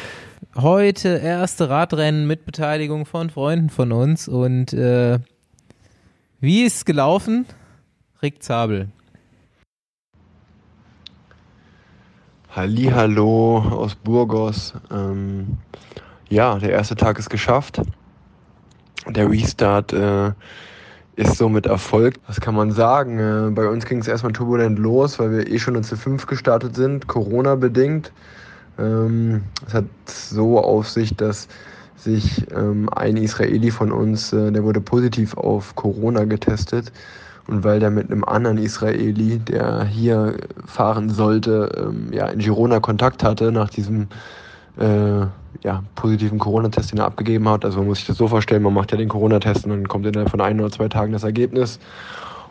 [0.62, 5.20] Heute erste Radrennen mit Beteiligung von Freunden von uns und äh,
[6.42, 7.46] wie ist es gelaufen?
[8.22, 8.90] Rick Zabel.
[12.54, 14.74] Hallo aus Burgos.
[14.92, 15.60] Ähm,
[16.28, 17.82] ja, der erste Tag ist geschafft.
[19.08, 20.34] Der Restart äh,
[21.16, 22.16] ist somit Erfolg.
[22.28, 23.18] Was kann man sagen?
[23.20, 26.76] Äh, bei uns ging es erstmal turbulent los, weil wir eh schon in C5 gestartet
[26.76, 28.08] sind, Corona-bedingt.
[28.08, 28.14] Ähm,
[28.80, 31.48] es hat so auf sich, dass
[31.96, 36.92] sich ähm, ein Israeli von uns, äh, der wurde positiv auf Corona getestet.
[37.48, 42.80] Und weil der mit einem anderen Israeli, der hier fahren sollte, ähm, ja, in Girona
[42.80, 44.08] Kontakt hatte nach diesem
[44.78, 45.26] äh,
[45.64, 47.66] ja, positiven Corona-Test, den er abgegeben hat.
[47.66, 50.06] Also man muss sich das so vorstellen, man macht ja den Corona-Test und dann kommt
[50.06, 51.80] innerhalb von ein oder zwei Tagen das Ergebnis.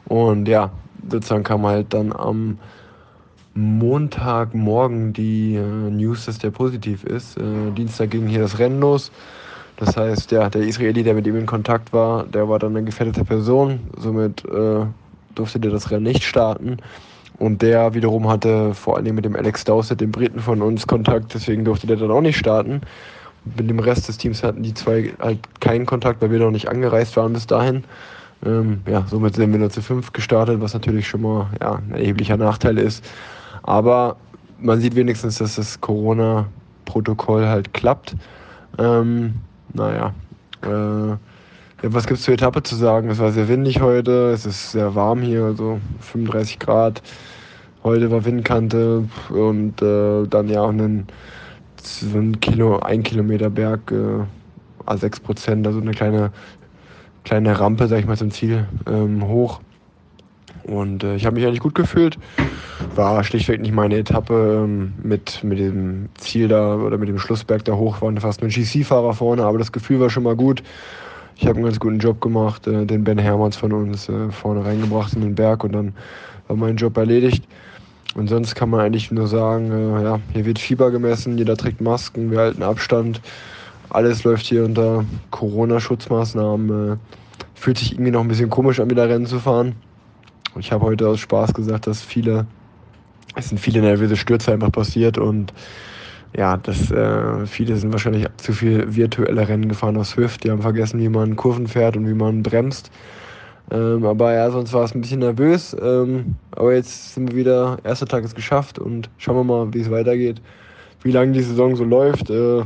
[0.06, 0.70] Und ja,
[1.08, 2.58] sozusagen kam halt dann am
[3.58, 7.36] Montagmorgen die äh, News, dass der positiv ist.
[7.36, 9.10] Äh, Dienstag ging hier das Rennen los.
[9.76, 12.84] Das heißt, ja, der Israeli, der mit ihm in Kontakt war, der war dann eine
[12.84, 13.80] gefährdete Person.
[13.96, 14.86] Somit äh,
[15.34, 16.76] durfte der das Rennen nicht starten.
[17.38, 21.34] Und der wiederum hatte vor allem mit dem Alex Dowsett, dem Briten von uns, Kontakt,
[21.34, 22.80] deswegen durfte der dann auch nicht starten.
[23.44, 26.68] Mit dem Rest des Teams hatten die zwei halt keinen Kontakt, weil wir noch nicht
[26.68, 27.84] angereist waren bis dahin.
[28.46, 31.94] Ähm, ja, somit sind wir nur zu fünf gestartet, was natürlich schon mal ja, ein
[31.94, 33.04] erheblicher Nachteil ist.
[33.68, 34.16] Aber
[34.58, 38.16] man sieht wenigstens, dass das Corona-Protokoll halt klappt.
[38.78, 39.34] Ähm,
[39.74, 40.14] naja,
[40.62, 41.18] Äh, ja,
[41.82, 43.10] was gibt's zur Etappe zu sagen?
[43.10, 47.02] Es war sehr windig heute, es ist sehr warm hier, also 35 Grad.
[47.84, 51.06] Heute war Windkante und äh, dann ja auch einen,
[51.82, 54.24] so ein Kilo, ein Kilometer Berg, äh,
[54.86, 56.32] A6 Prozent, also eine kleine,
[57.24, 59.60] kleine Rampe, sag ich mal, zum Ziel ähm, hoch.
[60.68, 62.18] Und äh, ich habe mich eigentlich gut gefühlt.
[62.94, 67.64] War schlichtweg nicht meine Etappe ähm, mit, mit dem Ziel da oder mit dem Schlussberg
[67.64, 70.62] da hoch, waren fast nur GC-Fahrer vorne, aber das Gefühl war schon mal gut.
[71.36, 74.64] Ich habe einen ganz guten Job gemacht, äh, den Ben Hermanns von uns äh, vorne
[74.64, 75.94] reingebracht in den Berg und dann
[76.48, 77.44] war mein Job erledigt.
[78.14, 81.80] Und sonst kann man eigentlich nur sagen, äh, ja, hier wird Fieber gemessen, jeder trägt
[81.80, 83.20] Masken, wir halten Abstand.
[83.90, 86.92] Alles läuft hier unter Corona-Schutzmaßnahmen.
[86.92, 86.96] Äh,
[87.54, 89.74] fühlt sich irgendwie noch ein bisschen komisch an, wieder Rennen zu fahren.
[90.58, 92.46] Ich habe heute aus Spaß gesagt, dass viele,
[93.36, 95.52] es sind viele nervöse Stürze einfach passiert und
[96.36, 100.44] ja, das, äh, viele sind wahrscheinlich zu viel virtuelle Rennen gefahren aus Swift.
[100.44, 102.90] Die haben vergessen, wie man Kurven fährt und wie man bremst.
[103.70, 105.76] Ähm, aber ja, sonst war es ein bisschen nervös.
[105.80, 109.80] Ähm, aber jetzt sind wir wieder, erster Tag ist geschafft und schauen wir mal, wie
[109.80, 110.42] es weitergeht.
[111.02, 112.30] Wie lange die Saison so läuft.
[112.30, 112.62] Äh,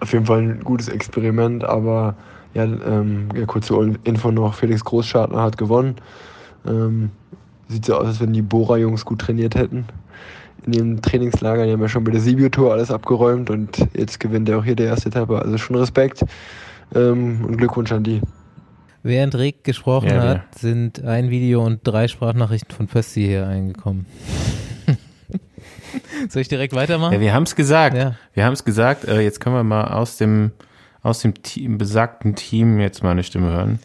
[0.00, 2.16] auf jeden Fall ein gutes Experiment, aber
[2.54, 3.74] ja, ähm, ja, kurze
[4.04, 5.96] Info noch, Felix Großschartner hat gewonnen.
[6.66, 7.10] Ähm,
[7.68, 9.84] sieht so aus, als wenn die Bora-Jungs gut trainiert hätten.
[10.66, 14.48] In ihrem Trainingslager, die haben ja schon bei der Sibio-Tour alles abgeräumt und jetzt gewinnt
[14.48, 15.40] er auch hier die erste Etappe.
[15.40, 16.24] Also schon Respekt
[16.94, 18.20] ähm, und Glückwunsch an die.
[19.02, 20.58] Während Rick gesprochen ja, hat, ja.
[20.58, 24.04] sind ein Video und drei Sprachnachrichten von Pössi hier eingekommen.
[26.28, 27.14] Soll ich direkt weitermachen?
[27.14, 27.96] Ja, wir haben es gesagt.
[27.96, 28.16] Ja.
[28.34, 29.06] Wir haben es gesagt.
[29.06, 30.50] Äh, jetzt können wir mal aus dem
[31.02, 33.78] aus dem Team, besagten Team jetzt mal eine Stimme hören.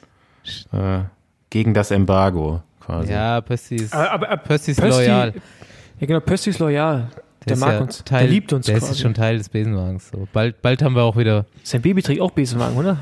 [0.71, 1.05] Äh,
[1.49, 3.11] gegen das Embargo quasi.
[3.11, 5.33] Ja, Pössi ist, aber, aber, Pössi ist Pössi, loyal.
[5.99, 7.09] Ja, genau, Pössi ist loyal.
[7.45, 8.03] Der, der mag ja uns.
[8.03, 8.91] Teil, der liebt uns Der quasi.
[8.91, 10.09] ist schon Teil des Besenwagens.
[10.09, 10.27] So.
[10.33, 11.45] Bald, bald haben wir auch wieder.
[11.63, 12.97] Sein Baby trägt auch Besenwagen, oder?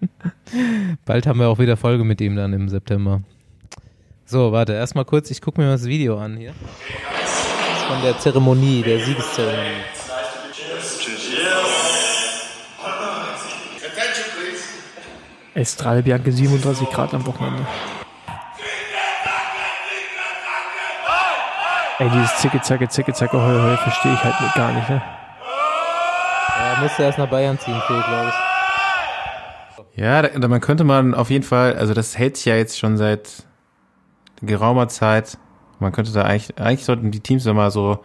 [1.04, 3.22] bald haben wir auch wieder Folge mit ihm dann im September.
[4.26, 6.54] So, warte, erstmal kurz, ich gucke mir mal das Video an hier.
[7.20, 10.03] Das ist von der Zeremonie, der Siegeszeremonie.
[15.54, 17.64] Estrade Bianche 37 Grad am Wochenende.
[22.00, 25.00] Ey, dieses Zicke, Zacke, Zicke, Zacke, heu, heu, verstehe ich halt gar nicht, ne?
[26.48, 30.00] Ja, musste erst nach Bayern ziehen, Phil, glaube ich.
[30.00, 32.96] Ja, da, man könnte man auf jeden Fall, also das hält sich ja jetzt schon
[32.96, 33.44] seit
[34.42, 35.38] geraumer Zeit.
[35.78, 38.04] Man könnte da eigentlich, eigentlich sollten die Teams ja mal so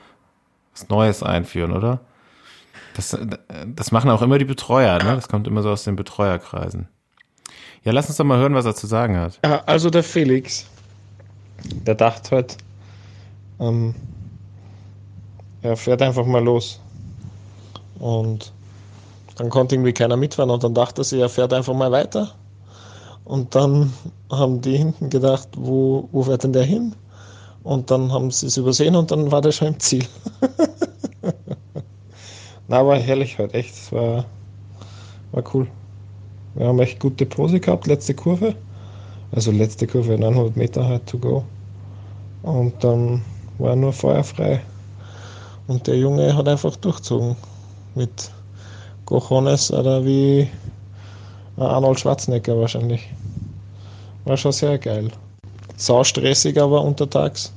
[0.72, 2.02] was Neues einführen, oder?
[2.94, 3.18] Das,
[3.66, 5.16] das machen auch immer die Betreuer, ne?
[5.16, 6.90] Das kommt immer so aus den Betreuerkreisen.
[7.84, 9.40] Ja, lass uns doch mal hören, was er zu sagen hat.
[9.44, 10.66] Ja, also der Felix,
[11.86, 12.58] der dachte halt,
[13.60, 13.96] ähm,
[15.62, 16.80] er fährt einfach mal los.
[18.00, 18.52] Und
[19.36, 22.34] dann konnte irgendwie keiner mitfahren und dann dachte sie, er fährt einfach mal weiter.
[23.24, 23.94] Und dann
[24.32, 26.96] haben die hinten gedacht, wo, wo fährt denn der hin?
[27.64, 30.06] Und dann haben sie es übersehen und dann war der schon im Ziel.
[32.68, 33.74] Na, war herrlich halt, echt.
[33.74, 34.26] Es war,
[35.32, 35.68] war cool.
[36.60, 38.54] Wir haben echt gute Pose gehabt, letzte Kurve.
[39.32, 41.46] Also letzte Kurve, 900 Meter halt to go.
[42.44, 43.22] Und dann
[43.60, 44.60] war nur feuerfrei.
[45.68, 47.38] Und der Junge hat einfach durchzogen.
[47.96, 48.30] Mit
[49.06, 50.50] Cojones oder wie
[51.56, 53.10] Arnold Schwarzenegger wahrscheinlich.
[54.26, 55.12] War schon sehr geil.
[55.78, 57.54] Sau stressig aber untertags.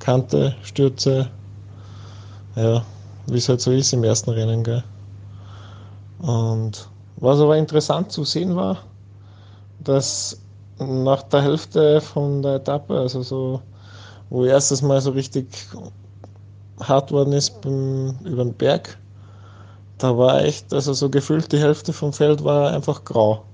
[0.00, 1.30] Kante, Stürze.
[2.56, 2.82] Ja,
[3.28, 4.82] wie es halt so ist im ersten Rennen, gell.
[6.18, 6.88] Und
[7.24, 8.78] was aber interessant zu sehen war,
[9.80, 10.38] dass
[10.78, 13.62] nach der Hälfte von der Etappe, also so,
[14.30, 15.46] wo erstes Mal so richtig
[16.80, 18.98] hart worden ist beim, über den Berg,
[19.98, 23.44] da war echt, also so gefühlt die Hälfte vom Feld war einfach grau.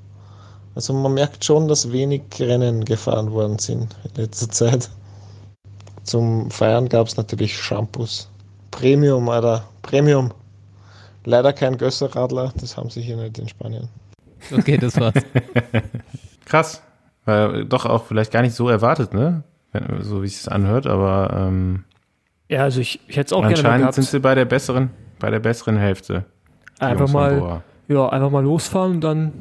[0.75, 4.91] Also man merkt schon, dass wenig Rennen gefahren worden sind in letzter Zeit.
[6.05, 8.29] Zum Feiern gab es natürlich Shampoos.
[8.71, 9.65] Premium, Alter.
[9.83, 10.33] Premium.
[11.25, 13.89] Leider kein Gösserradler, das haben sie hier nicht in Spanien.
[14.57, 15.15] Okay, das war's.
[16.47, 16.83] Krass.
[17.25, 19.45] Weil doch auch vielleicht gar nicht so erwartet, ne?
[20.01, 21.85] So wie es sich anhört, aber ähm,
[22.49, 24.91] ja, also ich, ich hätte es auch gerne Anscheinend sind sie bei der besseren,
[25.21, 26.25] bei der besseren Hälfte.
[26.81, 29.33] Einfach mal, ja, einfach mal losfahren und dann,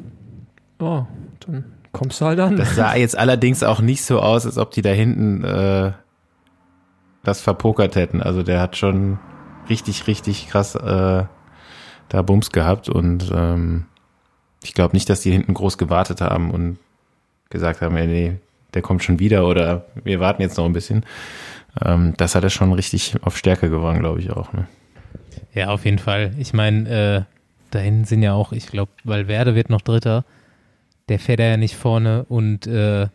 [0.80, 1.08] ja,
[1.44, 2.56] dann kommst du halt an.
[2.56, 5.90] Das sah jetzt allerdings auch nicht so aus, als ob die da hinten äh,
[7.24, 8.22] das verpokert hätten.
[8.22, 9.18] Also der hat schon
[9.68, 11.24] richtig, richtig krass äh,
[12.10, 13.86] da Bums gehabt und ähm,
[14.62, 16.78] ich glaube nicht, dass die hinten groß gewartet haben und
[17.48, 18.36] gesagt haben, ey, nee,
[18.74, 21.06] der kommt schon wieder oder wir warten jetzt noch ein bisschen.
[21.82, 24.52] Ähm, das hat er schon richtig auf Stärke gewonnen, glaube ich auch.
[24.52, 24.66] Ne?
[25.54, 26.34] Ja, auf jeden Fall.
[26.38, 27.22] Ich meine, äh,
[27.70, 30.24] da hinten sind ja auch, ich glaube, Valverde wird noch Dritter.
[31.08, 33.08] Der fährt ja nicht vorne und äh,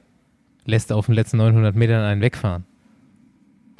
[0.66, 2.66] lässt auf den letzten 900 Metern einen wegfahren.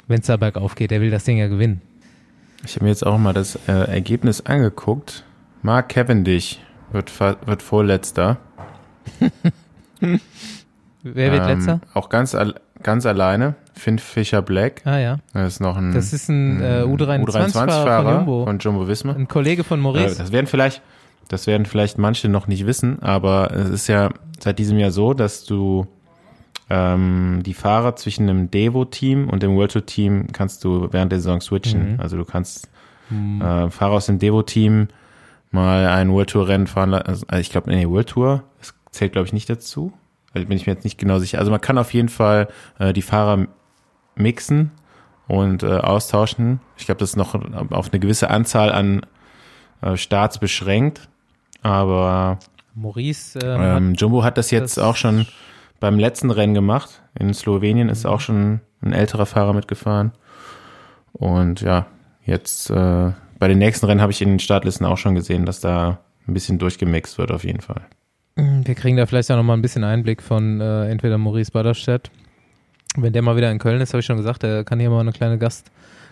[0.06, 1.82] Wenn es da bergauf geht, der will das Ding ja gewinnen.
[2.64, 5.24] Ich habe mir jetzt auch mal das äh, Ergebnis angeguckt.
[5.62, 6.58] Mark Cavendish
[6.92, 8.38] wird, wird Vorletzter.
[10.00, 11.80] Wer wird ähm, letzter?
[11.94, 12.36] Auch ganz,
[12.82, 13.54] ganz alleine.
[13.74, 14.82] Finn Fischer Black.
[14.84, 15.18] Ah ja.
[15.32, 18.44] Das ist noch ein, das ist ein äh, U23-Fahrer von Jumbo.
[18.44, 19.12] Von Jumbo Visma.
[19.12, 20.14] Ein Kollege von Maurice.
[20.14, 20.82] Äh, das werden vielleicht,
[21.28, 24.10] das werden vielleicht manche noch nicht wissen, aber es ist ja
[24.40, 25.86] seit diesem Jahr so, dass du
[26.68, 31.20] ähm, die Fahrer zwischen dem Devo-Team und dem World Tour Team kannst du während der
[31.20, 31.94] Saison switchen.
[31.94, 32.00] Mhm.
[32.00, 32.68] Also du kannst
[33.10, 33.40] mhm.
[33.40, 34.88] äh, Fahrer aus dem Devo-Team
[35.50, 37.06] mal ein World Tour Rennen fahren lassen.
[37.06, 39.92] Also, also ich glaube, nee, World Tour, das zählt glaube ich nicht dazu.
[40.34, 41.38] Also bin ich mir jetzt nicht genau sicher.
[41.38, 42.48] Also man kann auf jeden Fall
[42.78, 43.46] äh, die Fahrer
[44.16, 44.72] mixen
[45.28, 46.60] und äh, austauschen.
[46.76, 47.34] Ich glaube, das ist noch
[47.70, 49.02] auf eine gewisse Anzahl an
[49.82, 51.08] äh, Starts beschränkt.
[51.62, 52.38] Aber
[52.74, 55.26] Maurice ähm, ähm, Jumbo hat das jetzt das auch schon
[55.80, 57.02] beim letzten Rennen gemacht.
[57.18, 60.12] In Slowenien ist auch schon ein älterer Fahrer mitgefahren.
[61.12, 61.86] Und ja,
[62.24, 65.60] jetzt äh, bei den nächsten Rennen habe ich in den Startlisten auch schon gesehen, dass
[65.60, 67.82] da ein bisschen durchgemixt wird auf jeden Fall.
[68.36, 72.10] Wir kriegen da vielleicht auch noch mal ein bisschen Einblick von äh, entweder Maurice Baderstedt.
[72.96, 75.00] Wenn der mal wieder in Köln ist, habe ich schon gesagt, der kann hier mal
[75.00, 75.70] eine kleine Gast,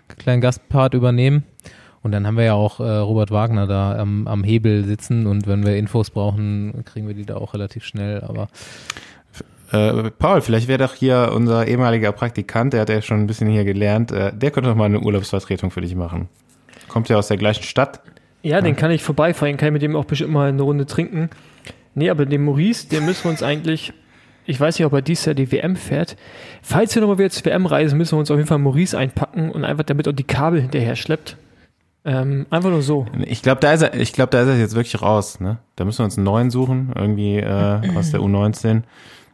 [0.09, 1.45] kleinen Gastpart übernehmen.
[2.03, 5.47] Und dann haben wir ja auch äh, Robert Wagner da am, am Hebel sitzen und
[5.47, 8.23] wenn wir Infos brauchen, kriegen wir die da auch relativ schnell.
[8.23, 8.49] Aber
[9.73, 13.49] äh, Paul, vielleicht wäre doch hier unser ehemaliger Praktikant, der hat ja schon ein bisschen
[13.49, 16.29] hier gelernt, äh, der könnte doch mal eine Urlaubsvertretung für dich machen.
[16.89, 18.01] Kommt ja aus der gleichen Stadt.
[18.43, 21.31] Ja, den kann ich vorbeifahren, kann ich mit dem auch bestimmt mal eine Runde trinken.
[21.95, 23.93] Nee, aber den Maurice, den müssen wir uns eigentlich,
[24.45, 26.17] ich weiß nicht, ob er dies Jahr die WM fährt.
[26.61, 29.51] Falls wir nochmal wieder zur WM reisen, müssen wir uns auf jeden Fall Maurice einpacken
[29.51, 31.39] und einfach damit auch die Kabel hinterher schleppt.
[32.05, 33.07] Ähm, einfach nur so.
[33.25, 35.59] Ich glaube, da ist er, ich glaube, da ist er jetzt wirklich raus, ne?
[35.77, 38.83] Da müssen wir uns einen neuen suchen, irgendwie äh, aus der U19.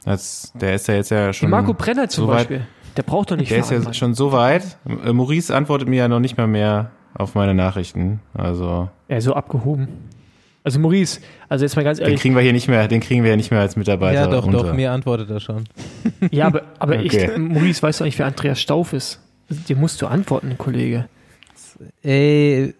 [0.05, 1.51] Das, der ist ja jetzt ja schon.
[1.51, 2.66] Marco Brenner zum so Beispiel.
[2.97, 4.78] Der braucht doch nicht Der ist ja schon so weit.
[5.05, 8.20] Äh, Maurice antwortet mir ja noch nicht mal mehr auf meine Nachrichten.
[8.35, 8.89] Also.
[9.09, 9.89] Er ist so abgehoben.
[10.62, 12.16] Also Maurice, also jetzt mal ganz ehrlich.
[12.16, 14.20] Den kriegen wir hier nicht mehr, den kriegen wir ja nicht mehr als Mitarbeiter.
[14.20, 14.59] Ja, doch, runter.
[14.59, 15.64] doch, mir antwortet er schon.
[16.31, 17.31] Ja, aber, aber okay.
[17.32, 19.20] ich, Maurice, weißt du eigentlich, wer Andreas Stauf ist?
[19.48, 21.09] Den musst du antworten, Kollege.
[22.02, 22.74] Ey,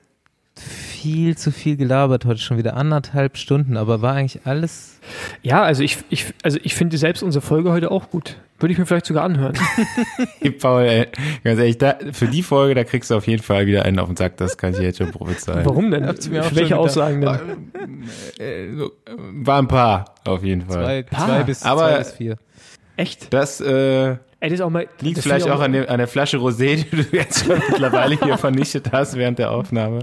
[1.01, 5.01] viel zu viel gelabert heute schon wieder anderthalb Stunden, aber war eigentlich alles.
[5.43, 8.37] Ja, also ich, ich, also ich finde selbst unsere Folge heute auch gut.
[8.59, 9.55] Würde ich mir vielleicht sogar anhören.
[10.61, 11.09] Paul, ey,
[11.43, 14.09] ganz ehrlich, da, für die Folge, da kriegst du auf jeden Fall wieder einen auf
[14.09, 15.65] den Sack, das kann ich jetzt schon prophezeien.
[15.65, 16.05] Warum denn?
[16.05, 18.05] Welche Aussagen denn?
[18.39, 21.07] Äh, äh, war ein paar, auf jeden Fall.
[21.07, 22.37] Zwei, zwei, bis, Aber zwei bis vier.
[22.97, 23.33] Echt?
[23.33, 26.39] Das, äh, Ey, das auch mal, liegt vielleicht auch, auch an, der, an der Flasche
[26.39, 30.01] Rosé, die du jetzt schon mittlerweile hier vernichtet hast während der Aufnahme.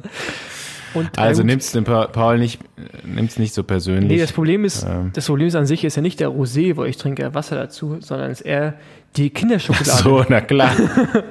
[0.94, 2.60] Und, also nimmst du Paul nicht,
[3.04, 4.10] nimm's nicht so persönlich.
[4.10, 5.12] Nee, das Problem ist, ähm.
[5.14, 7.98] das Problem ist an sich ist ja nicht der Rosé, wo ich trinke Wasser dazu,
[8.00, 8.76] sondern es ist eher
[9.16, 9.92] die Kinderschokolade.
[9.94, 10.72] Ach so, na klar.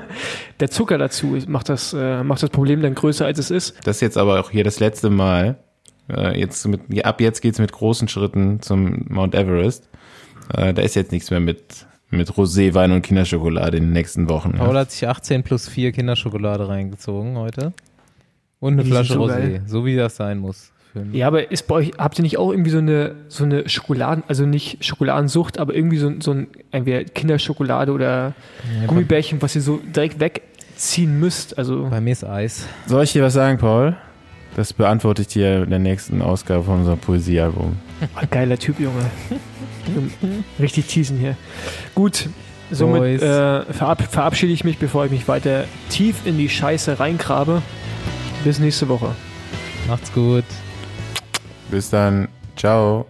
[0.60, 3.76] der Zucker dazu macht das, äh, macht das Problem dann größer, als es ist.
[3.84, 5.56] Das ist jetzt aber auch hier das letzte Mal.
[6.08, 9.88] Äh, jetzt mit, ab jetzt geht's mit großen Schritten zum Mount Everest.
[10.54, 14.52] Äh, da ist jetzt nichts mehr mit mit Roséwein und Kinderschokolade in den nächsten Wochen.
[14.52, 14.80] Paul ja.
[14.80, 17.72] hat sich 18 plus 4 Kinderschokolade reingezogen heute.
[18.66, 19.62] Und eine die Flasche so Rosé, geil.
[19.66, 20.72] so wie das sein muss.
[21.12, 24.24] Ja, aber ist bei euch, habt ihr nicht auch irgendwie so eine, so eine Schokoladen,
[24.28, 28.34] also nicht Schokoladensucht, aber irgendwie so, so ein, entweder Kinderschokolade oder
[28.80, 31.58] ja, Gummibärchen, was ihr so direkt wegziehen müsst?
[31.58, 32.66] Also bei mir ist Eis.
[32.86, 33.96] Soll ich dir was sagen, Paul?
[34.56, 37.76] Das beantworte ich dir in der nächsten Ausgabe von unserem Poesiealbum.
[38.00, 39.10] Oh, geiler Typ, Junge.
[40.58, 41.36] Richtig teasen hier.
[41.94, 42.28] Gut,
[42.70, 47.60] somit äh, verab verabschiede ich mich, bevor ich mich weiter tief in die Scheiße reingrabe.
[48.44, 49.14] Bis nächste Woche.
[49.88, 50.44] Macht's gut.
[51.70, 52.28] Bis dann.
[52.56, 53.06] Ciao.